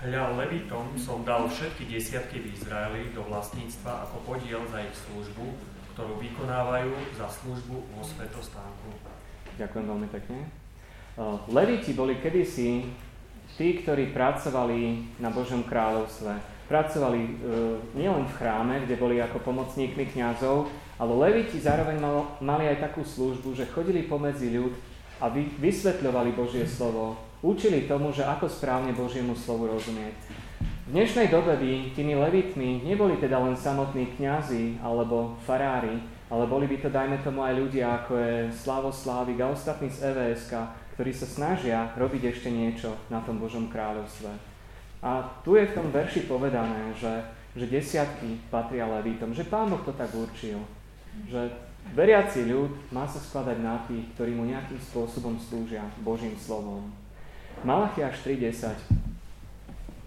[0.08, 5.52] Hľa Levitom som dal všetky desiatky v Izraeli do vlastníctva ako podiel za ich službu,
[5.92, 8.88] ktorú vykonávajú za službu vo svetostánku.
[9.60, 10.48] Ďakujem veľmi pekne.
[11.52, 12.88] Leviti boli kedysi
[13.52, 16.32] tí, ktorí pracovali na Božom kráľovstve.
[16.72, 17.30] Pracovali e,
[18.00, 23.06] nielen v chráme, kde boli ako pomocníkmi kňazov, ale leviti zároveň mal, mali aj takú
[23.06, 24.74] službu, že chodili pomedzi ľud
[25.22, 27.14] a vy, vysvetľovali Božie slovo.
[27.38, 30.14] Učili tomu, že ako správne Božiemu slovu rozumieť.
[30.58, 36.66] V dnešnej dobe by tými levitmi neboli teda len samotní kňazi alebo farári, ale boli
[36.66, 40.52] by to, dajme tomu, aj ľudia, ako je Slavo Slávik a ostatní z EVSK,
[40.98, 44.32] ktorí sa snažia robiť ešte niečo na tom Božom kráľovstve.
[44.98, 47.22] A tu je v tom verši povedané, že,
[47.54, 50.58] že desiatky patria levítom, že Pán Boh to tak určil,
[51.26, 51.40] že
[51.96, 56.92] veriaci ľud má sa skladať na tých, ktorí mu nejakým spôsobom slúžia Božím slovom.
[57.66, 59.08] Malachiaš 3.10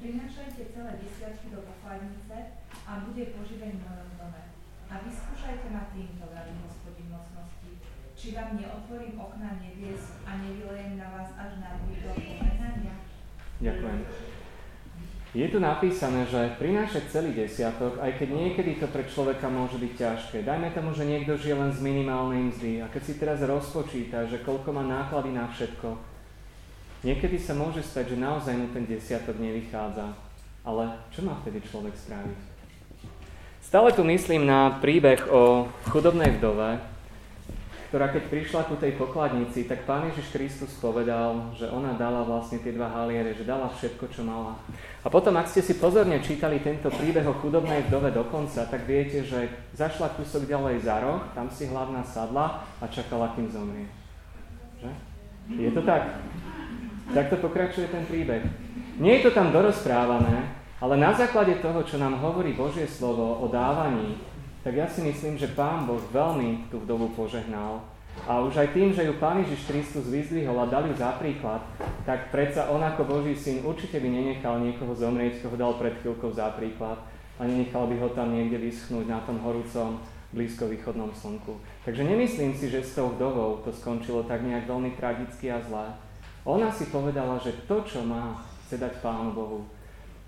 [0.02, 2.58] Prinášajte celé desiatky do pokladnice
[2.88, 4.42] a bude poživeň v mojom dome.
[4.90, 7.72] A vyskúšajte ma týmto, vraví hospodin mocnosti,
[8.18, 12.96] či vám neotvorím okna nebies a nevylejem na vás až na do pomenania.
[13.62, 14.31] Ďakujem.
[15.32, 19.94] Je tu napísané, že prinášať celý desiatok, aj keď niekedy to pre človeka môže byť
[19.96, 20.38] ťažké.
[20.44, 24.44] Dajme tomu, že niekto žije len z minimálnej mzdy a keď si teraz rozpočíta, že
[24.44, 25.96] koľko má náklady na všetko,
[27.08, 30.12] niekedy sa môže stať, že naozaj mu ten desiatok nevychádza.
[30.68, 32.40] Ale čo má vtedy človek spraviť?
[33.64, 36.91] Stále tu myslím na príbeh o chudobnej vdove,
[37.92, 42.64] ktorá keď prišla ku tej pokladnici, tak Pán Ježiš Kristus povedal, že ona dala vlastne
[42.64, 44.56] tie dva haliere, že dala všetko, čo mala.
[45.04, 49.28] A potom, ak ste si pozorne čítali tento príbeh o chudobnej vdove dokonca, tak viete,
[49.28, 53.92] že zašla kúsok ďalej za roh, tam si hlavná sadla a čakala, kým zomrie.
[54.80, 54.92] Že?
[55.60, 56.16] Je to tak?
[57.12, 58.40] Takto pokračuje ten príbeh.
[59.04, 60.48] Nie je to tam dorozprávané,
[60.80, 64.16] ale na základe toho, čo nám hovorí Božie slovo o dávaní,
[64.62, 67.82] tak ja si myslím, že Pán Boh veľmi tú vdovu požehnal.
[68.28, 71.64] A už aj tým, že ju Pán Ježiš Kristus vyzdvihol a dal ju za príklad,
[72.06, 76.30] tak predsa on ako Boží syn určite by nenechal niekoho zomrieť, koho dal pred chvíľkou
[76.30, 77.02] za príklad
[77.40, 79.98] a nenechal by ho tam niekde vyschnúť na tom horúcom
[80.32, 81.58] blízko východnom slnku.
[81.84, 85.92] Takže nemyslím si, že s tou vdovou to skončilo tak nejak veľmi tragicky a zlé.
[86.46, 89.60] Ona si povedala, že to, čo má, chce dať Pánu Bohu.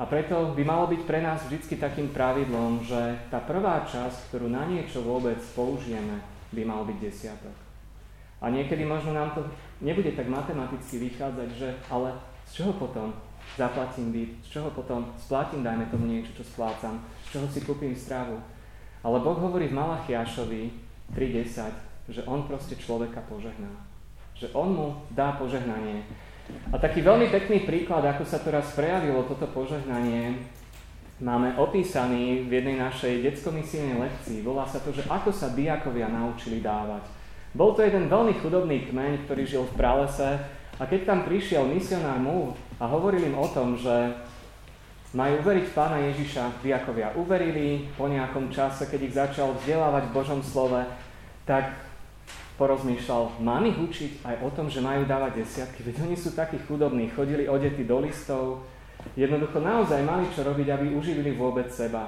[0.03, 4.51] A preto by malo byť pre nás vždy takým pravidlom, že tá prvá časť, ktorú
[4.51, 6.19] na niečo vôbec použijeme,
[6.51, 7.55] by mal byť desiatok.
[8.43, 9.47] A niekedy možno nám to
[9.79, 12.11] nebude tak matematicky vychádzať, že ale
[12.43, 13.15] z čoho potom
[13.55, 17.95] zaplatím byt, z čoho potom splatím, dajme tomu niečo, čo splácam, z čoho si kúpim
[17.95, 18.35] stravu.
[19.07, 20.61] Ale Boh hovorí v Malachiašovi
[21.15, 23.71] 3.10, že On proste človeka požehná.
[24.35, 26.03] Že On mu dá požehnanie.
[26.71, 30.41] A taký veľmi pekný príklad, ako sa to raz prejavilo toto požehnanie,
[31.21, 34.43] máme opísaný v jednej našej detskomisijnej lekcii.
[34.43, 37.05] Volá sa to, že ako sa diakovia naučili dávať.
[37.53, 40.41] Bol to jeden veľmi chudobný kmeň, ktorý žil v pralese
[40.81, 43.93] a keď tam prišiel misionár mu a hovoril im o tom, že
[45.13, 50.41] majú uveriť pána Ježiša, diakovia uverili, po nejakom čase, keď ich začal vzdelávať v Božom
[50.41, 50.81] slove,
[51.45, 51.77] tak
[52.57, 56.61] porozmýšľal, mám ich učiť aj o tom, že majú dávať desiatky, veď oni sú takí
[56.69, 58.61] chudobní, chodili odety do listov,
[59.17, 62.07] jednoducho naozaj mali čo robiť, aby uživili vôbec seba.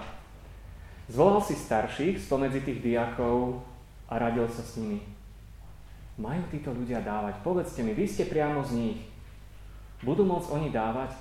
[1.10, 3.62] Zvolal si starších spomedzi tých diakov
[4.10, 5.02] a radil sa s nimi.
[6.18, 7.44] Majú títo ľudia dávať?
[7.44, 9.00] Povedzte mi, vy ste priamo z nich.
[10.02, 11.12] Budú môcť oni dávať?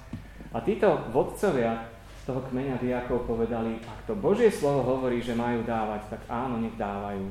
[0.54, 1.90] A títo vodcovia
[2.22, 6.56] z toho kmeňa diakov povedali, ak to Božie slovo hovorí, že majú dávať, tak áno,
[6.62, 7.26] nech dávajú.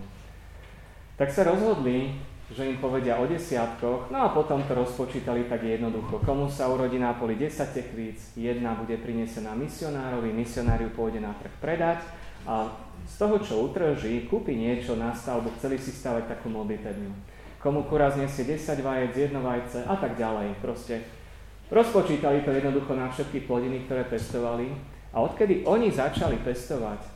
[1.13, 2.09] Tak sa rozhodli,
[2.49, 6.21] že im povedia o desiatkoch, no a potom to rozpočítali tak jednoducho.
[6.25, 11.37] Komu sa urodí na poli 10 tekvíc, jedna bude prinesená misionárovi, misionár ju pôjde na
[11.37, 12.01] trh predať
[12.49, 12.65] a
[13.05, 17.13] z toho, čo utrží, kúpi niečo na stavbu, chceli si stavať takú modlitebňu.
[17.61, 20.59] Komu kuraz nesie 10 vajec, jedno vajce a tak ďalej.
[20.59, 20.99] Proste
[21.71, 24.73] rozpočítali to jednoducho na všetky plodiny, ktoré pestovali
[25.13, 27.12] a odkedy oni začali pestovať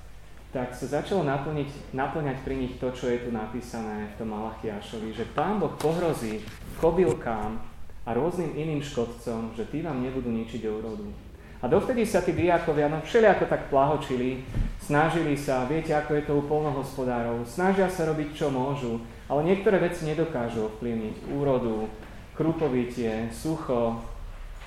[0.55, 5.11] tak sa začalo naplniť, naplňať pri nich to, čo je tu napísané v tom Malachiašovi,
[5.11, 6.39] že Pán Boh pohrozí
[6.79, 7.59] kobylkám
[8.07, 11.11] a rôznym iným škodcom, že tí vám nebudú ničiť úrodu.
[11.59, 14.45] A dovtedy sa tí diákovia no všelijako tak plahočili,
[14.79, 19.81] snažili sa, viete, ako je to u polnohospodárov, snažia sa robiť, čo môžu, ale niektoré
[19.81, 21.33] veci nedokážu ovplyvniť.
[21.33, 21.89] Úrodu,
[22.37, 23.99] krupovitie, sucho,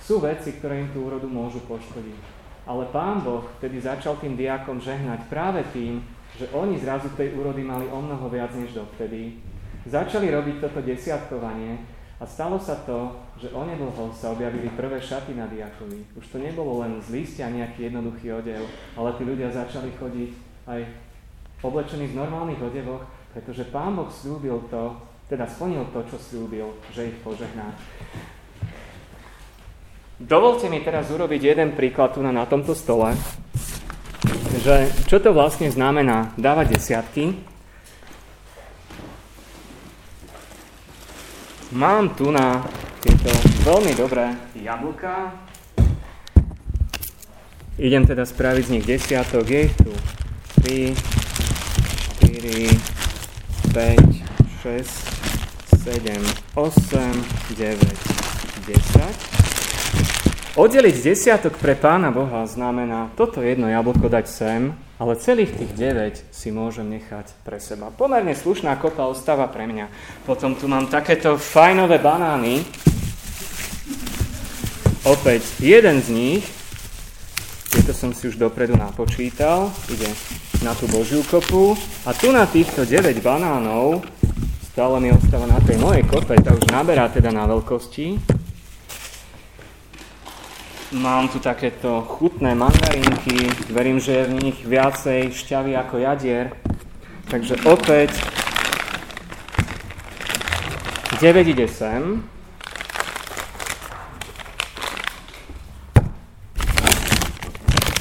[0.03, 2.40] sú veci, ktoré im tú úrodu môžu poškodiť.
[2.71, 5.99] Ale pán Boh vtedy začal tým diakom žehnať práve tým,
[6.39, 9.43] že oni zrazu tej úrody mali o mnoho viac než dovtedy.
[9.91, 11.83] Začali robiť toto desiatkovanie
[12.23, 16.07] a stalo sa to, že onedlho sa objavili prvé šaty na diakovi.
[16.15, 18.63] Už to nebolo len z listia nejaký jednoduchý odev,
[18.95, 20.31] ale tí ľudia začali chodiť
[20.71, 20.81] aj
[21.67, 23.03] oblečení v normálnych odevoch,
[23.35, 24.95] pretože Pán Boh slúbil to,
[25.27, 27.75] teda splnil to, čo slúbil, že ich požehná.
[30.21, 33.17] Dovolte mi teraz urobiť jeden príklad tu na, na tomto stole,
[34.61, 37.33] že čo to vlastne znamená dávať desiatky.
[41.73, 42.67] Mám tu na
[43.01, 43.31] tieto
[43.65, 45.33] veľmi dobré jablka.
[47.81, 49.47] Idem teda spraviť z nich desiatok.
[49.49, 49.95] Je tu
[50.67, 50.93] 3,
[52.29, 52.69] 4,
[53.73, 54.21] 5,
[54.61, 54.85] 6,
[55.81, 56.21] 7,
[56.59, 57.81] 8, 9,
[58.69, 59.40] 10.
[60.59, 66.35] Oddeliť desiatok pre Pána Boha znamená toto jedno jablko dať sem, ale celých tých 9
[66.35, 67.95] si môžem nechať pre seba.
[67.95, 69.87] Pomerne slušná kopa ostáva pre mňa.
[70.27, 72.67] Potom tu mám takéto fajnové banány.
[75.07, 76.43] Opäť jeden z nich,
[77.71, 80.11] tieto som si už dopredu napočítal, ide
[80.67, 81.79] na tú Božiu kopu.
[82.03, 84.03] A tu na týchto 9 banánov,
[84.75, 88.40] stále mi ostáva na tej mojej kope, tá už naberá teda na veľkosti,
[90.91, 96.51] Mám tu takéto chutné mandarinky, verím, že je v nich viacej šťavy ako jadier.
[97.31, 98.11] Takže opäť
[101.23, 102.27] 9 ide sem.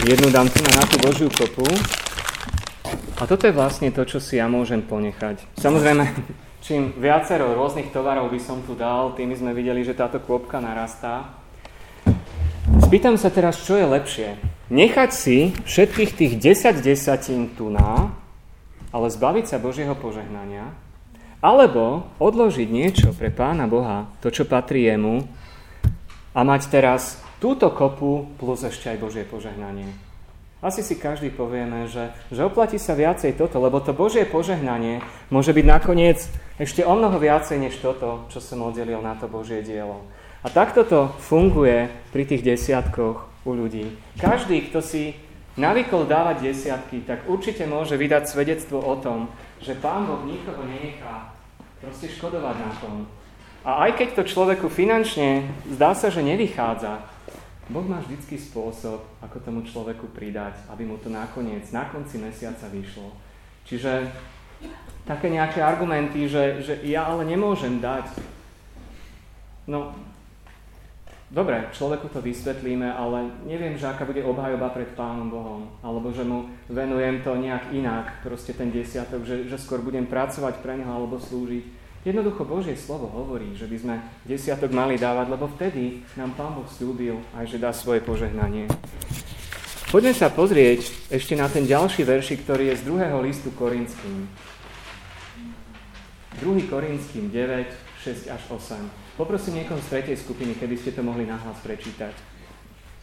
[0.02, 1.70] Jednu dám tu na tú Božiu kopu.
[3.22, 5.46] A toto je vlastne to, čo si ja môžem ponechať.
[5.62, 6.10] Samozrejme,
[6.66, 11.39] čím viacero rôznych tovarov by som tu dal, tým sme videli, že táto kôpka narastá.
[12.78, 14.38] Spýtam sa teraz, čo je lepšie.
[14.70, 18.14] Nechať si všetkých tých 10 desatín tu na,
[18.94, 20.70] ale zbaviť sa Božieho požehnania,
[21.42, 25.26] alebo odložiť niečo pre Pána Boha, to, čo patrí jemu,
[26.38, 29.90] a mať teraz túto kopu plus ešte aj Božie požehnanie.
[30.60, 35.00] Asi si každý povieme, že, že oplatí sa viacej toto, lebo to Božie požehnanie
[35.32, 36.20] môže byť nakoniec
[36.60, 40.04] ešte o mnoho viacej než toto, čo som oddelil na to Božie dielo.
[40.40, 43.92] A takto to funguje pri tých desiatkoch u ľudí.
[44.16, 45.12] Každý, kto si
[45.60, 49.28] navykol dávať desiatky, tak určite môže vydať svedectvo o tom,
[49.60, 51.36] že Pán Boh nikoho nenechá
[51.84, 52.96] proste škodovať na tom.
[53.68, 55.44] A aj keď to človeku finančne
[55.76, 57.04] zdá sa, že nevychádza,
[57.70, 62.66] Boh má vždycký spôsob, ako tomu človeku pridať, aby mu to nakoniec, na konci mesiaca
[62.72, 63.14] vyšlo.
[63.68, 64.10] Čiže
[65.06, 68.10] také nejaké argumenty, že, že ja ale nemôžem dať.
[69.70, 69.94] No,
[71.30, 76.26] Dobre, človeku to vysvetlíme, ale neviem, že aká bude obhajoba pred Pánom Bohom, alebo že
[76.26, 80.90] mu venujem to nejak inak, proste ten desiatok, že, že skôr budem pracovať pre neho
[80.90, 81.78] alebo slúžiť.
[82.02, 86.66] Jednoducho Božie slovo hovorí, že by sme desiatok mali dávať, lebo vtedy nám Pán Boh
[86.66, 88.66] slúbil aj, že dá svoje požehnanie.
[89.94, 94.26] Poďme sa pozrieť ešte na ten ďalší verši, ktorý je z druhého listu Korinským.
[96.42, 96.74] 2.
[96.74, 97.70] Korinským 9,
[98.02, 99.09] 6 až 8.
[99.20, 102.16] Poprosím niekoho z tretej skupiny, keby ste to mohli nahlas prečítať.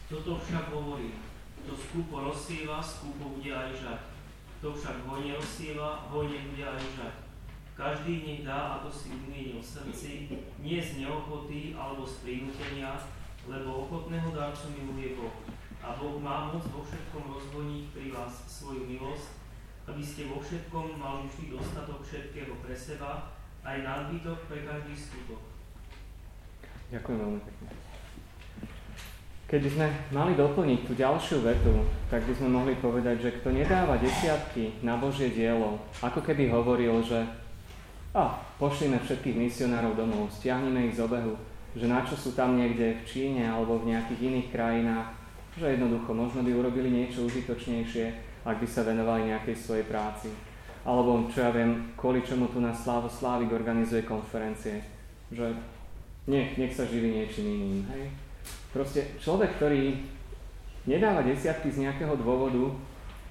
[0.09, 1.13] Toto však hovorí,
[1.61, 4.01] kto skúpo rozsieva, skúpo bude aj žať.
[4.57, 7.15] Kto však hojne rozsieva, hojne bude aj žať.
[7.77, 12.97] Každý nech dá, ako si umieni v srdci, nie z neochoty alebo z prinútenia,
[13.45, 15.37] lebo ochotného darcu miluje Boh.
[15.85, 19.37] A Boh má moc vo všetkom rozvoniť pri vás svoju milosť,
[19.85, 25.46] aby ste vo všetkom mali vždy dostatok všetkého pre seba, aj nadbytok pre každý skutok.
[26.87, 27.67] Ďakujem veľmi pekne.
[29.47, 31.71] Keby sme mali doplniť tú ďalšiu vetu,
[32.11, 36.99] tak by sme mohli povedať, že kto nedáva desiatky na Božie dielo, ako keby hovoril,
[36.99, 37.23] že
[38.11, 41.39] a, pošlíme všetkých misionárov domov, stiahneme ich z obehu,
[41.75, 45.07] že na čo sú tam niekde v Číne alebo v nejakých iných krajinách,
[45.55, 48.05] že jednoducho možno by urobili niečo užitočnejšie,
[48.43, 50.27] ak by sa venovali nejakej svojej práci.
[50.87, 54.79] Alebo, čo ja viem, kvôli čomu tu na Slávo Slávik organizuje konferencie.
[55.31, 55.51] Že
[56.27, 57.81] nech, nech sa živí niečím iným.
[57.95, 58.03] Hej?
[58.75, 59.95] Proste človek, ktorý
[60.83, 62.75] nedáva desiatky z nejakého dôvodu,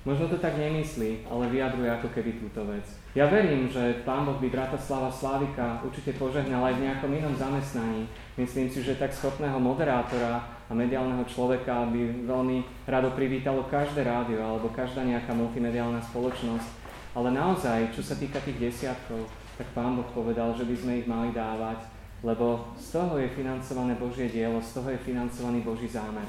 [0.09, 2.85] možno to tak nemyslí, ale vyjadruje ako keby túto vec.
[3.17, 8.09] Ja verím, že Pán Boh by Bratislava Slávika určite požehnal aj v nejakom inom zamestnaní.
[8.37, 14.41] Myslím si, že tak schopného moderátora a mediálneho človeka by veľmi rado privítalo každé rádio
[14.45, 16.69] alebo každá nejaká multimediálna spoločnosť.
[17.17, 19.25] Ale naozaj, čo sa týka tých desiatkov,
[19.57, 23.97] tak Pán Boh povedal, že by sme ich mali dávať lebo z toho je financované
[23.97, 26.25] Božie dielo, z toho je financovaný Boží zámer.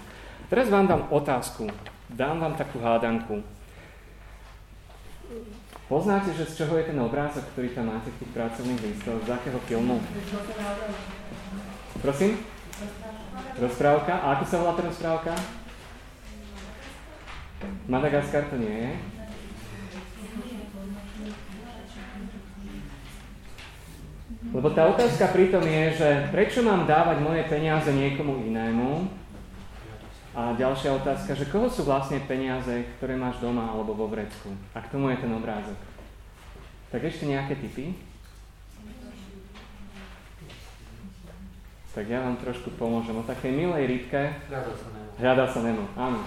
[0.47, 1.67] Teraz vám dám otázku,
[2.09, 3.43] dám vám takú hádanku.
[5.87, 9.23] Poznáte, že z čoho je ten obrázok, ktorý tam máte v tých pracovných listoch?
[9.23, 10.03] Z akého filmu?
[12.03, 12.43] Prosím?
[13.55, 14.13] Rozprávka?
[14.19, 15.33] A ako sa volá tá rozprávka?
[17.87, 19.16] Madagaskar to nie je?
[24.55, 29.09] Lebo tá otázka pritom je, že prečo mám dávať moje peniaze niekomu inému,
[30.37, 34.53] A ďalšia otázka, že koho sú vlastne peniaze, ktoré máš doma alebo vo vrecku?
[34.77, 35.73] A k tomu je ten obrázok.
[36.93, 37.97] Tak ešte nejaké typy?
[41.97, 43.17] Tak ja vám trošku pomôžem.
[43.17, 44.29] O takej milej rybke.
[44.45, 45.09] Hľadá sa Nemo.
[45.17, 46.21] Hľadá sa Nemo, áno.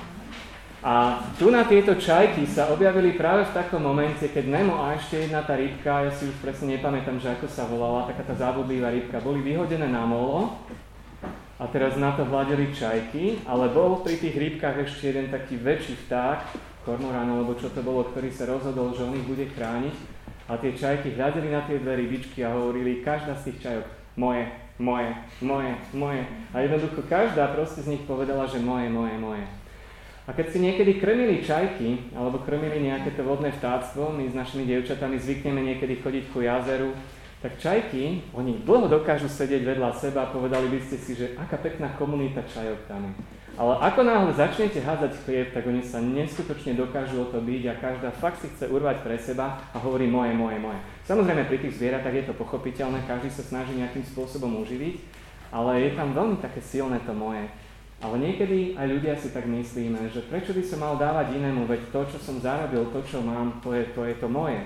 [0.81, 5.29] A tu na tieto čajky sa objavili práve v takom momente, keď Nemo a ešte
[5.29, 8.89] jedna tá rybka, ja si už presne nepamätám, že ako sa volala, taká tá zábudlivá
[8.89, 10.57] rybka, boli vyhodené na molo
[11.61, 16.01] a teraz na to hľadili čajky, ale bol pri tých rybkách ešte jeden taký väčší
[16.09, 16.57] vták,
[16.89, 19.97] kormorán alebo čo to bolo, ktorý sa rozhodol, že on ich bude chrániť
[20.49, 23.87] a tie čajky hľadeli na tie dve rybičky a hovorili, každá z tých čajok,
[24.17, 24.49] moje,
[24.81, 25.13] moje,
[25.45, 26.25] moje, moje.
[26.57, 29.45] A jednoducho každá proste z nich povedala, že moje, moje, moje.
[30.31, 34.63] A keď si niekedy krmili čajky, alebo krmili nejaké to vodné vtáctvo, my s našimi
[34.63, 36.95] dievčatami zvykneme niekedy chodiť ku jazeru,
[37.43, 41.59] tak čajky, oni dlho dokážu sedieť vedľa seba a povedali by ste si, že aká
[41.59, 43.13] pekná komunita čajok tam je.
[43.59, 47.81] Ale ako náhle začnete hádzať chlieb, tak oni sa neskutočne dokážu o to byť a
[47.83, 50.79] každá fakt si chce urvať pre seba a hovorí moje, moje, moje.
[51.11, 55.03] Samozrejme pri tých zvieratách je to pochopiteľné, každý sa snaží nejakým spôsobom uživiť,
[55.51, 57.51] ale je tam veľmi také silné to moje.
[58.01, 61.93] Ale niekedy aj ľudia si tak myslíme, že prečo by som mal dávať inému, veď
[61.93, 64.65] to, čo som zarobil, to, čo mám, to je to, je to moje.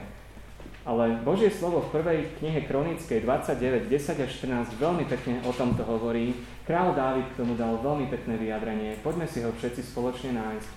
[0.85, 5.81] Ale Božie slovo v prvej knihe Kronickej 29, 10 až 14 veľmi pekne o tomto
[5.83, 6.37] hovorí.
[6.69, 9.01] Král Dávid k tomu dal veľmi pekné vyjadrenie.
[9.01, 10.71] Poďme si ho všetci spoločne nájsť.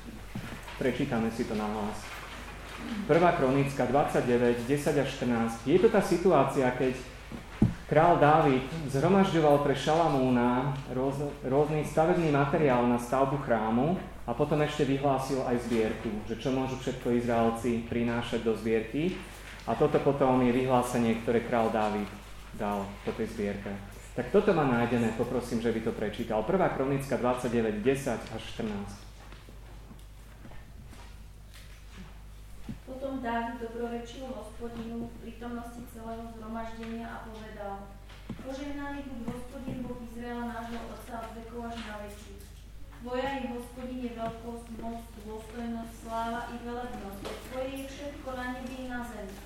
[0.79, 2.07] Prečítame si to na hlas.
[3.03, 5.67] Prvá Kronická 29, 10 až 14.
[5.67, 6.95] Je to tá situácia, keď
[7.87, 13.95] Král Dávid zhromažďoval pre Šalamúna rôz, rôzny stavebný materiál na stavbu chrámu
[14.27, 19.15] a potom ešte vyhlásil aj zbierku, že čo môžu všetko Izraelci prinášať do zbierky.
[19.63, 22.11] A toto potom je vyhlásenie, ktoré král Dávid
[22.59, 23.71] dal po tej zbierke.
[24.19, 26.43] Tak toto má nájdené, poprosím, že by to prečítal.
[26.43, 29.06] Prvá kronická 29, 10 až 14.
[32.97, 37.93] Potom Dávid dobrorečil hospodinu v prítomnosti celého zhromaždenia a povedal
[38.41, 42.41] Požehnaný buď hospodin Boh Izraela nášho Otca od vekov až na veky.
[42.97, 47.21] Tvoja je hospodine veľkosť, moc, dôstojnosť, sláva i velebnosť.
[47.21, 49.37] Tvoje je všetko na nebi i na zemi.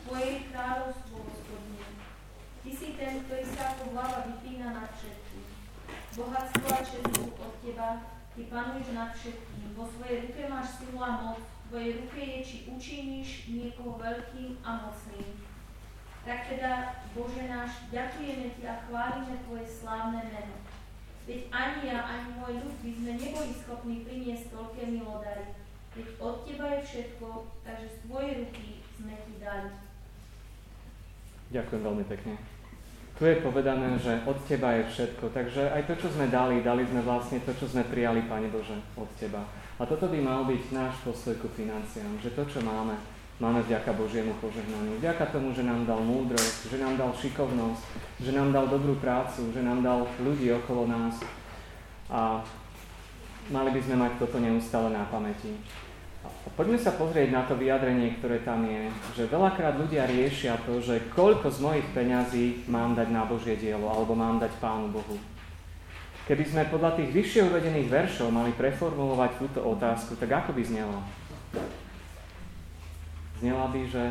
[0.00, 1.86] Tvoje je kráľovstvo, hospodine.
[2.64, 5.44] Ty si ten, ktorý sa ako hlava vypína nad všetkým.
[6.16, 9.76] Bohatstvo a čest od teba, ty panuješ nad všetkým.
[9.76, 14.86] Vo svojej ruke máš silu a moc, tvojej ruke je, či učiníš niekoho veľkým a
[14.86, 15.30] mocným.
[16.26, 20.58] Tak teda, Bože náš, ďakujeme Ti a chválime Tvoje slávne meno.
[21.26, 25.54] Veď ani ja, ani môj ľud by sme neboli schopní priniesť toľké milodary.
[25.94, 27.26] Veď od Teba je všetko,
[27.62, 28.66] takže z Tvojej ruky
[28.98, 29.70] sme Ti dali.
[31.50, 32.34] Ďakujem veľmi pekne.
[33.16, 36.84] Tu je povedané, že od Teba je všetko, takže aj to, čo sme dali, dali
[36.84, 39.46] sme vlastne to, čo sme prijali, Pane Bože, od Teba.
[39.76, 42.96] A toto by mal byť náš postoj ku financiám, že to, čo máme,
[43.36, 44.96] máme vďaka Božiemu požehnaniu.
[44.96, 47.84] Vďaka tomu, že nám dal múdrosť, že nám dal šikovnosť,
[48.24, 51.20] že nám dal dobrú prácu, že nám dal ľudí okolo nás.
[52.08, 52.40] A
[53.52, 55.52] mali by sme mať toto neustále na pamäti.
[56.24, 60.80] A poďme sa pozrieť na to vyjadrenie, ktoré tam je, že veľakrát ľudia riešia to,
[60.80, 65.35] že koľko z mojich peňazí mám dať na Božie dielo, alebo mám dať Pánu Bohu.
[66.26, 70.98] Keby sme podľa tých vyššie uvedených veršov mali preformulovať túto otázku, tak ako by znela?
[73.38, 74.10] Znela by, že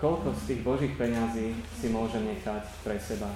[0.00, 3.28] koľko z tých Božích peňazí si môžem nechať pre seba.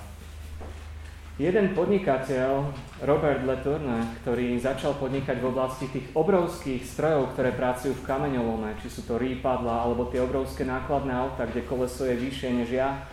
[1.36, 2.72] Jeden podnikateľ,
[3.04, 8.88] Robert Letourne, ktorý začal podnikať v oblasti tých obrovských strojov, ktoré pracujú v kameňolome, či
[8.88, 13.04] sú to rýpadla, alebo tie obrovské nákladné auta, kde koleso je vyššie než ja,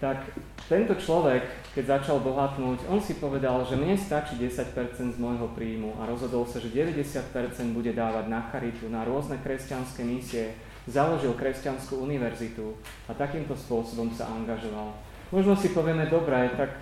[0.00, 0.32] tak
[0.64, 1.44] tento človek,
[1.76, 6.48] keď začal bohatnúť, on si povedal, že mne stačí 10% z môjho príjmu a rozhodol
[6.48, 10.56] sa, že 90% bude dávať na charitu, na rôzne kresťanské misie,
[10.88, 12.72] založil kresťanskú univerzitu
[13.06, 14.96] a takýmto spôsobom sa angažoval.
[15.36, 16.80] Možno si povieme, dobré, tak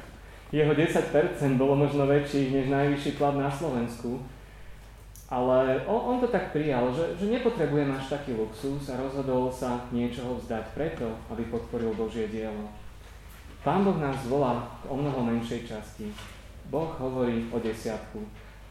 [0.54, 1.10] jeho 10%
[1.58, 4.22] bolo možno väčší než najvyšší plat na Slovensku,
[5.28, 9.84] ale on, on to tak prijal, že, že nepotrebujem až taký luxus a rozhodol sa
[9.92, 12.87] niečoho vzdať preto, aby podporil Božie dielo.
[13.68, 16.08] Pán Boh nás volá o mnoho menšej časti.
[16.72, 18.16] Boh hovorí o desiatku.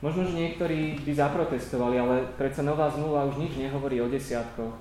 [0.01, 4.73] Možno, že niektorí by zaprotestovali, ale predsa nová zmluva už nič nehovorí o desiatkoch.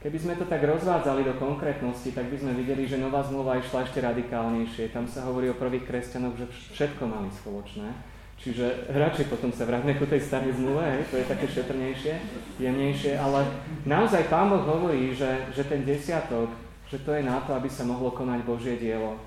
[0.00, 3.84] Keby sme to tak rozvádzali do konkrétnosti, tak by sme videli, že nová zmluva išla
[3.84, 4.96] ešte radikálnejšie.
[4.96, 7.92] Tam sa hovorí o prvých kresťanoch, že všetko mali spoločné.
[8.40, 12.16] Čiže radšej potom sa vráťme ku tej starej zmluve, hej, to je také šetrnejšie,
[12.56, 13.44] jemnejšie, ale
[13.84, 16.48] naozaj Pán Boh hovorí, že, že ten desiatok,
[16.88, 19.20] že to je na to, aby sa mohlo konať Božie dielo.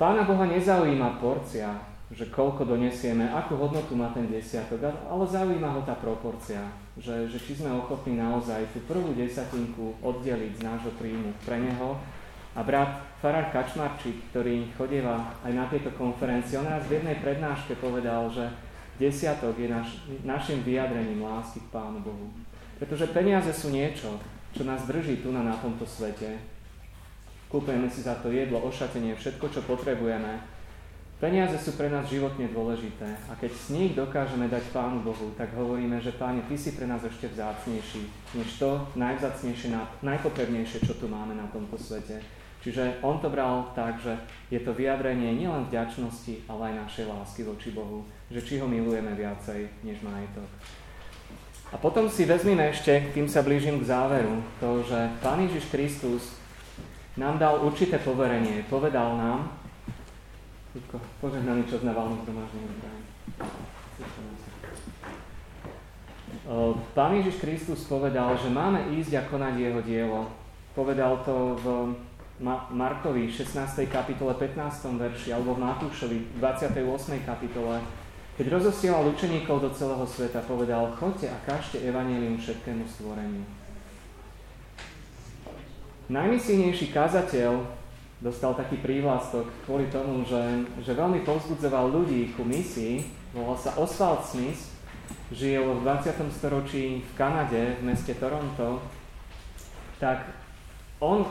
[0.00, 1.76] Pána Boha nezaujíma porcia,
[2.08, 6.64] že koľko donesieme, akú hodnotu má ten desiatok, ale zaujíma ho tá proporcia,
[6.96, 12.00] že, že či sme ochotní naozaj tú prvú desatinku oddeliť z nášho príjmu pre neho.
[12.56, 17.76] A brat Farár Kačmarčík, ktorý chodieva aj na tieto konferencie, on raz v jednej prednáške
[17.76, 18.48] povedal, že
[18.96, 22.32] desiatok je naš, našim vyjadrením lásky k Pánu Bohu.
[22.80, 24.16] Pretože peniaze sú niečo,
[24.56, 26.40] čo nás drží tu na, na tomto svete.
[27.50, 30.38] Kúpujeme si za to jedlo, ošatenie, všetko, čo potrebujeme,
[31.20, 35.52] Peniaze sú pre nás životne dôležité a keď z nich dokážeme dať Pánu Bohu, tak
[35.52, 38.08] hovoríme, že Páne, Ty si pre nás ešte vzácnejší,
[38.40, 39.68] než to najvzácnejšie,
[40.00, 42.24] najpotrebnejšie, čo tu máme na tomto svete.
[42.64, 44.16] Čiže on to bral tak, že
[44.48, 49.12] je to vyjadrenie nielen vďačnosti, ale aj našej lásky voči Bohu, že či ho milujeme
[49.12, 50.48] viacej než majetok.
[51.68, 56.39] A potom si vezmime ešte, tým sa blížim k záveru, to, že Pán Ježiš Kristus
[57.16, 58.62] nám dal určité poverenie.
[58.70, 59.60] Povedal nám,
[60.70, 62.78] Ľudko, požehnaný čas na zhromaždenie.
[66.94, 70.30] Pán Ježiš Kristus povedal, že máme ísť a konať jeho dielo.
[70.78, 71.66] Povedal to v
[72.70, 73.58] Markovi 16.
[73.90, 74.94] kapitole 15.
[74.94, 76.78] verši alebo v Matúšovi 28.
[77.26, 77.82] kapitole.
[78.38, 83.42] Keď rozosielal učeníkov do celého sveta, povedal, choďte a kažte evanelium všetkému stvoreniu.
[86.10, 87.62] Najmisijnejší kazateľ
[88.18, 90.42] dostal taký prívlastok kvôli tomu, že,
[90.82, 93.06] že veľmi povzbudzoval ľudí ku misii.
[93.30, 94.74] Volal sa Oswald Smith,
[95.30, 96.18] žil v 20.
[96.34, 98.82] storočí v Kanade, v meste Toronto.
[100.02, 100.26] Tak
[100.98, 101.30] on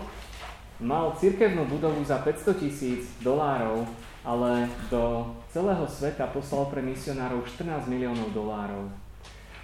[0.80, 3.84] mal cirkevnú budovu za 500 tisíc dolárov,
[4.24, 8.88] ale do celého sveta poslal pre misionárov 14 miliónov dolárov.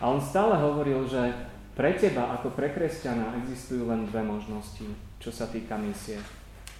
[0.03, 1.31] A on stále hovoril, že
[1.75, 4.87] pre teba ako pre kresťana existujú len dve možnosti,
[5.25, 6.21] čo sa týka misie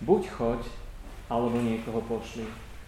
[0.05, 0.61] buď choď,
[1.31, 2.45] alebo niekoho pošli.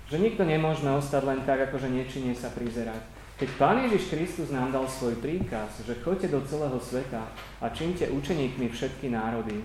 [0.07, 2.99] Že nikto nemôžeme ostať len tak, akože nečine sa prizerať.
[3.37, 7.21] Keď Pán Ježiš Kristus nám dal svoj príkaz, že choďte do celého sveta
[7.61, 9.61] a čínte učeníkmi všetky národy,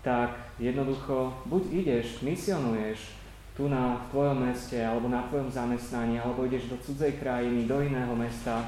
[0.00, 3.12] tak jednoducho buď ideš, misionuješ
[3.52, 8.12] tu na tvojom meste alebo na tvojom zamestnaní, alebo ideš do cudzej krajiny, do iného
[8.16, 8.64] mesta,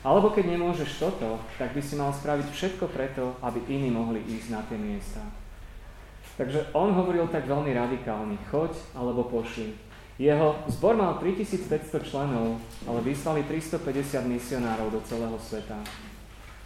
[0.00, 4.48] alebo keď nemôžeš toto, tak by si mal spraviť všetko preto, aby iní mohli ísť
[4.48, 5.20] na tie miesta.
[6.36, 9.72] Takže on hovoril tak veľmi radikálne, choď alebo pošli.
[10.20, 15.80] Jeho zbor mal 3500 členov, ale vyslali 350 misionárov do celého sveta.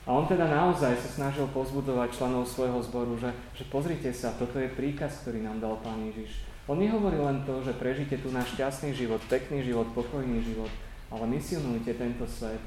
[0.04, 4.60] A on teda naozaj sa snažil pozbudovať členov svojho zboru, že, že pozrite sa, toto
[4.60, 6.44] je príkaz, ktorý nám dal Pán Ježiš.
[6.68, 10.68] On nehovoril len to, že prežite tu náš šťastný život, pekný život, pokojný život,
[11.08, 12.60] ale misionujte tento svet.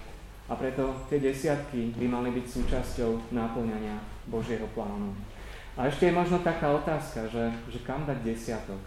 [0.48, 4.00] A preto tie desiatky by mali byť súčasťou náplňania
[4.32, 5.12] Božieho plánu.
[5.78, 8.82] A ešte je možno taká otázka, že, že kam dať desiatok?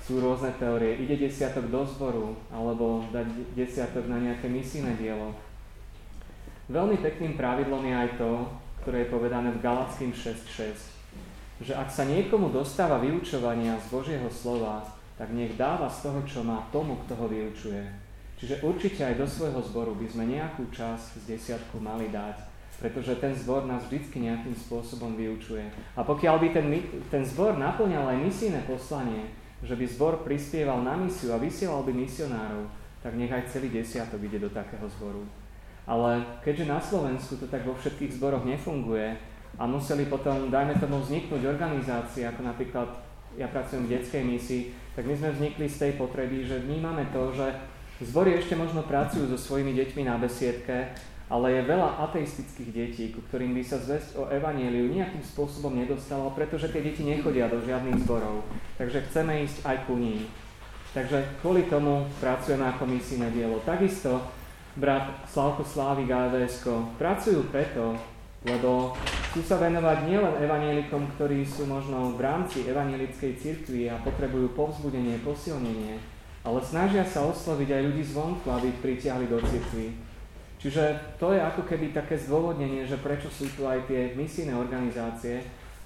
[0.00, 0.96] Sú rôzne teórie.
[1.04, 5.36] Ide desiatok do zboru, alebo dať desiatok na nejaké misijné dielo.
[6.72, 8.30] Veľmi pekným pravidlom je aj to,
[8.80, 14.80] ktoré je povedané v Galackým 6.6, že ak sa niekomu dostáva vyučovania z Božieho slova,
[15.20, 17.84] tak nech dáva z toho, čo má tomu, kto ho vyučuje.
[18.40, 22.45] Čiže určite aj do svojho zboru by sme nejakú časť z desiatku mali dať
[22.76, 25.64] pretože ten zbor nás vždy nejakým spôsobom vyučuje.
[25.96, 26.66] A pokiaľ by ten,
[27.08, 29.32] ten zbor naplňal aj misijné poslanie,
[29.64, 32.68] že by zbor prispieval na misiu a vysielal by misionárov,
[33.00, 35.24] tak nech aj celý desiatok ide do takého zboru.
[35.86, 39.16] Ale keďže na Slovensku to tak vo všetkých zboroch nefunguje
[39.56, 42.88] a museli potom, dajme tomu, vzniknúť organizácie, ako napríklad
[43.40, 44.62] ja pracujem v detskej misii,
[44.92, 47.46] tak my sme vznikli z tej potreby, že vnímame to, že
[48.04, 50.92] zbory ešte možno pracujú so svojimi deťmi na besiedke,
[51.26, 56.30] ale je veľa ateistických detí, ku ktorým by sa zväzť o evaníliu nejakým spôsobom nedostalo,
[56.30, 58.46] pretože tie deti nechodia do žiadnych zborov.
[58.78, 60.22] Takže chceme ísť aj ku ním.
[60.94, 63.58] Takže kvôli tomu pracujeme ako misijné dielo.
[63.66, 64.22] Takisto
[64.78, 66.30] brat Slavko Slávik a
[66.94, 67.98] pracujú preto,
[68.46, 68.94] lebo
[69.34, 75.18] chcú sa venovať nielen evanielikom, ktorí sú možno v rámci evanielickej cirkvi a potrebujú povzbudenie,
[75.26, 75.98] posilnenie,
[76.46, 80.05] ale snažia sa osloviť aj ľudí zvonku, aby ich pritiahli do cirkvi.
[80.66, 85.38] Čiže to je ako keby také zdôvodnenie, že prečo sú tu aj tie misijné organizácie.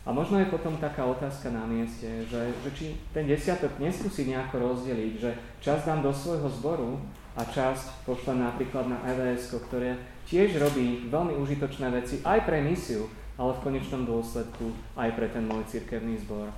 [0.08, 4.72] A možno je potom taká otázka na mieste, že, že či ten desiatok neskúsi nejako
[4.72, 6.96] rozdeliť, že časť dám do svojho zboru
[7.36, 13.04] a časť pošlem napríklad na EVS, ktoré tiež robí veľmi užitočné veci aj pre misiu,
[13.36, 16.48] ale v konečnom dôsledku aj pre ten môj cirkevný zbor.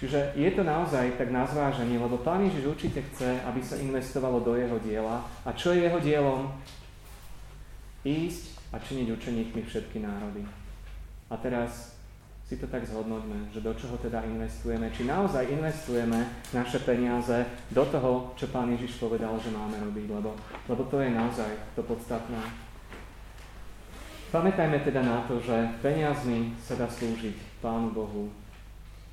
[0.00, 4.40] Čiže je to naozaj tak na zváženie, lebo Pán Ježiš určite chce, aby sa investovalo
[4.40, 5.20] do jeho diela.
[5.44, 6.48] A čo je jeho dielom?
[8.04, 10.46] Ísť a činiť učeníkmi všetky národy.
[11.30, 12.00] A teraz
[12.50, 14.90] si to tak zhodnoťme, že do čoho teda investujeme.
[14.90, 16.18] Či naozaj investujeme
[16.50, 20.34] naše peniaze do toho, čo Pán Ježiš povedal, že máme robiť, lebo,
[20.66, 21.46] lebo to je naozaj
[21.78, 22.42] to podstatné.
[24.34, 28.30] Pamätajme teda na to, že peniazmi sa dá slúžiť Pánu Bohu.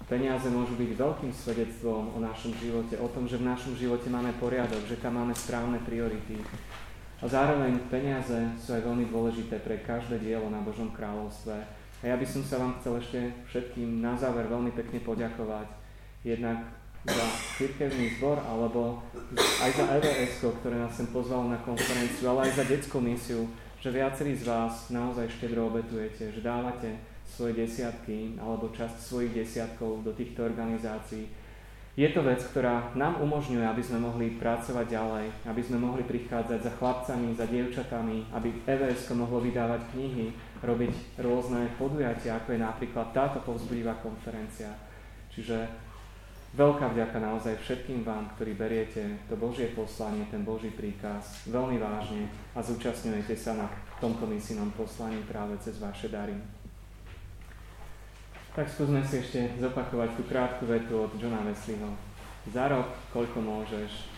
[0.10, 4.34] Peniaze môžu byť veľkým svedectvom o našom živote, o tom, že v našom živote máme
[4.42, 6.42] poriadok, že tam máme správne priority.
[7.18, 11.56] A zároveň peniaze sú aj veľmi dôležité pre každé dielo na Božom kráľovstve
[11.98, 13.20] a ja by som sa vám chcel ešte
[13.50, 15.66] všetkým na záver veľmi pekne poďakovať
[16.22, 16.62] jednak
[17.10, 17.26] za
[17.58, 19.02] cirkevný zbor alebo
[19.38, 23.50] aj za EVS, ktoré nás sem pozvalo na konferenciu, ale aj za detskú misiu,
[23.82, 30.06] že viacerí z vás naozaj štedro obetujete, že dávate svoje desiatky alebo časť svojich desiatkov
[30.06, 31.26] do týchto organizácií.
[31.98, 36.60] Je to vec, ktorá nám umožňuje, aby sme mohli pracovať ďalej, aby sme mohli prichádzať
[36.62, 40.30] za chlapcami, za dievčatami, aby EVS mohlo vydávať knihy,
[40.62, 40.94] robiť
[41.26, 44.78] rôzne podujatia, ako je napríklad táto povzbudivá konferencia.
[45.34, 45.66] Čiže
[46.54, 52.30] veľká vďaka naozaj všetkým vám, ktorí beriete to Božie poslanie, ten Boží príkaz veľmi vážne
[52.54, 53.66] a zúčastňujete sa na
[53.98, 56.38] tomto misijnom poslaní práve cez vaše dary.
[58.58, 61.94] Tak skúsme si ešte zopakovať tú krátku vetu od Johna Wesleyho.
[62.50, 64.10] Zarob, koľko môžeš,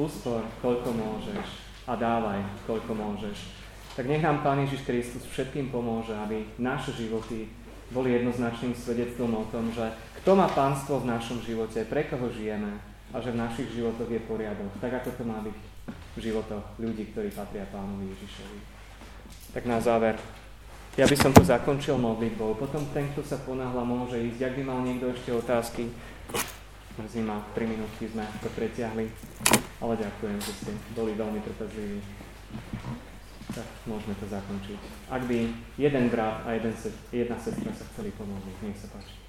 [0.00, 1.44] úspor, koľko môžeš
[1.84, 3.66] a dávaj, koľko môžeš
[3.96, 7.48] tak nech nám Pán Ježiš Kristus všetkým pomôže, aby naše životy
[7.88, 9.88] boli jednoznačným svedectvom o tom, že
[10.20, 12.76] kto má pánstvo v našom živote, pre koho žijeme
[13.08, 15.56] a že v našich životoch je poriadok, tak ako to má byť
[15.88, 18.58] v životoch ľudí, ktorí patria Pánovi Ježišovi.
[19.56, 20.20] Tak na záver,
[20.96, 24.40] ja by som tu zakončil modlitbou, potom ten, kto sa ponáhla, môže ísť.
[24.48, 25.92] Ak by mal niekto ešte otázky,
[26.96, 29.12] mrzí ma, 3 minútky sme to pretiahli,
[29.84, 32.00] ale ďakujem, že ste boli veľmi trpezliví.
[33.52, 34.80] Tak môžeme to zakončiť.
[35.12, 36.72] Ak by jeden brat a jeden,
[37.12, 39.20] jedna sestra sa chceli pomôcť, nech sa páči.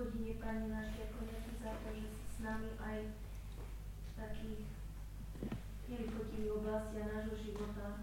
[0.00, 4.64] Hospodine, Pane náš, ďakujeme ti za to, že si s nami aj v takých
[5.92, 8.00] nevychotivých oblastiach nášho života,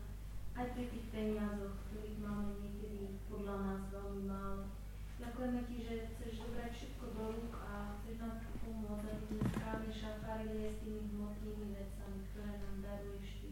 [0.53, 4.69] aj pri tých peniazoch, ktorých máme niekedy podľa nás veľmi málo.
[5.17, 9.89] Ďakujeme ti, že chceš zobrať všetko do rúk a chceš nám pomôcť, aby sme správne
[9.89, 13.49] šafárili s tými hmotnými vecami, ktoré nám daruješ ty.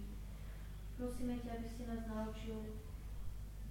[1.25, 2.59] Prosíme ťa, aby si nás naučil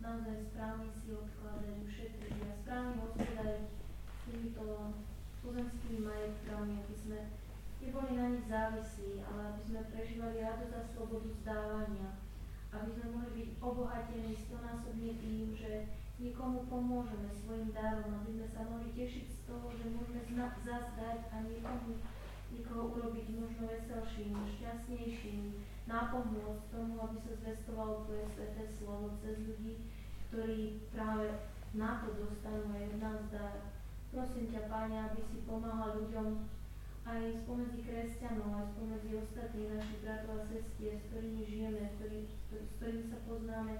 [0.02, 4.66] naozaj správne si odkladať, ušetriť a správne hospodariť s týmito
[5.38, 7.30] pozemskými majetkami, aby sme
[7.78, 12.18] neboli na nich závislí, ale aby sme prežívali radosť a slobodu zdávania,
[12.74, 18.66] aby sme mohli byť obohatení stonásobne tým, že niekomu pomôžeme svojim darom, aby sme sa
[18.66, 20.26] mohli tešiť z toho, že môžeme
[20.58, 22.02] zazdať a niekomu,
[22.52, 29.84] niekoho urobiť možno veselším, šťastnejším, nápomôcť tomu, aby sa zvestovalo Tvoje sveté slovo cez ľudí,
[30.28, 31.28] ktorí práve
[31.76, 33.56] na to dostanú aj od nás dar.
[34.10, 36.46] Prosím ťa, Páne, aby si pomáhal ľuďom
[37.04, 42.18] aj spomedzi kresťanov, aj spomedzi ostatných našich bratov a sestier, s ktorými žijeme, ktorý,
[42.48, 43.74] s ktorými sa poznáme,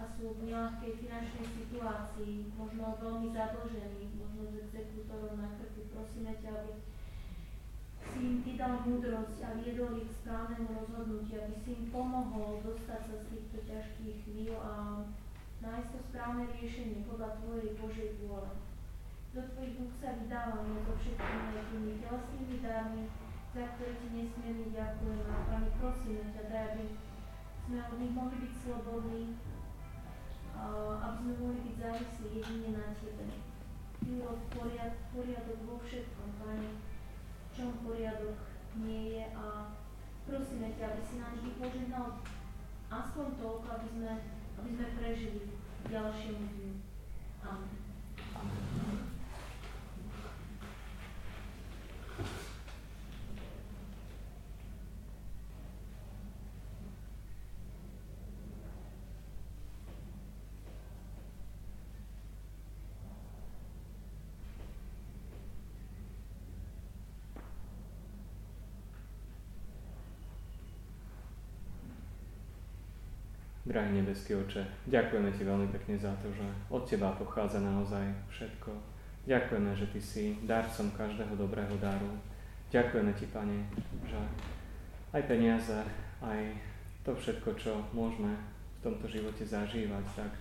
[0.00, 5.84] a sú v nejakej finančnej situácii, možno veľmi zadlžení, možno s exekútorom na krku.
[5.92, 6.72] Prosíme ťa, aby
[8.10, 12.58] si im ty dal múdrosť a viedol ich k správnemu rozhodnutiu, aby si im pomohol
[12.66, 14.74] dostať sa z týchto ťažkých chvíľ a
[15.62, 18.50] nájsť to správne riešenie podľa Tvojej Božej vôle.
[19.30, 23.04] Do Tvojich rúk sa vydávame so všetkými tými telesnými dármi,
[23.54, 26.86] za ktoré Ti nesmierne ďakujem a Pane, prosíme ťa, daj, aby
[27.62, 29.22] sme od nich mohli byť slobodní,
[30.98, 33.26] aby sme mohli byť závislí jedine na Tebe.
[34.00, 34.10] Ty
[35.14, 36.89] poriadok vo všetkom, Pane,
[37.60, 38.40] čom poriadok
[38.80, 39.68] nie je a
[40.24, 42.24] prosíme ťa, aby si nám vždy požehnal
[42.88, 44.12] aspoň toľko, aby sme,
[44.56, 45.40] aby sme prežili
[45.84, 46.72] ďalšiemu dňu.
[47.44, 49.09] Amen.
[73.70, 76.42] Drahý nebeský oče, ďakujeme ti veľmi pekne za to, že
[76.74, 78.74] od teba pochádza naozaj všetko.
[79.30, 82.10] Ďakujeme, že ty si darcom každého dobrého daru.
[82.74, 83.62] Ďakujeme ti, Pane,
[84.10, 84.18] že
[85.14, 85.78] aj peniaze,
[86.18, 86.50] aj
[87.06, 88.34] to všetko, čo môžeme
[88.82, 90.34] v tomto živote zažívať, tak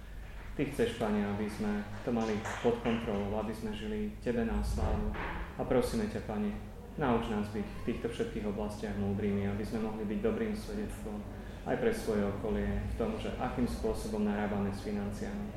[0.57, 2.33] Ty chceš, Pane, aby sme to mali
[2.65, 5.13] pod kontrolou, aby sme žili Tebe na slávu.
[5.53, 6.49] A prosíme ťa, Pane,
[6.99, 11.15] Nauč nás byť v týchto všetkých oblastiach múdrymi, aby sme mohli byť dobrým svedectvom
[11.69, 15.53] aj pre svoje okolie v tom, že akým spôsobom narábame s financiami.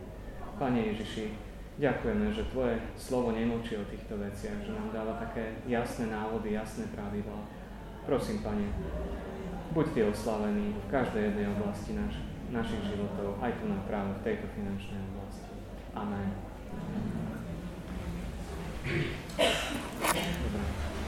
[0.60, 1.32] Pane Ježiši,
[1.80, 6.84] ďakujeme, že Tvoje slovo nemlčí o týchto veciach, že nám dáva také jasné návody, jasné
[6.92, 7.48] pravidlá.
[8.04, 8.68] Prosím, Pane,
[9.72, 12.20] buď Ty oslavený v každej jednej oblasti naš,
[12.52, 15.48] našich životov, aj tu na práve v tejto finančnej oblasti.
[15.96, 16.28] Amen.
[20.44, 20.64] Dobre.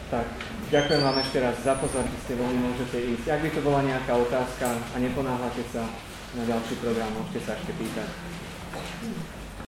[0.08, 0.28] Tak,
[0.72, 3.26] Ďakujem vám ešte raz za pozornosť, ste voľní, môžete ísť.
[3.28, 5.84] Ak by to bola nejaká otázka a neponáhľate sa
[6.34, 8.08] na ďalší program, môžete sa ešte pýtať.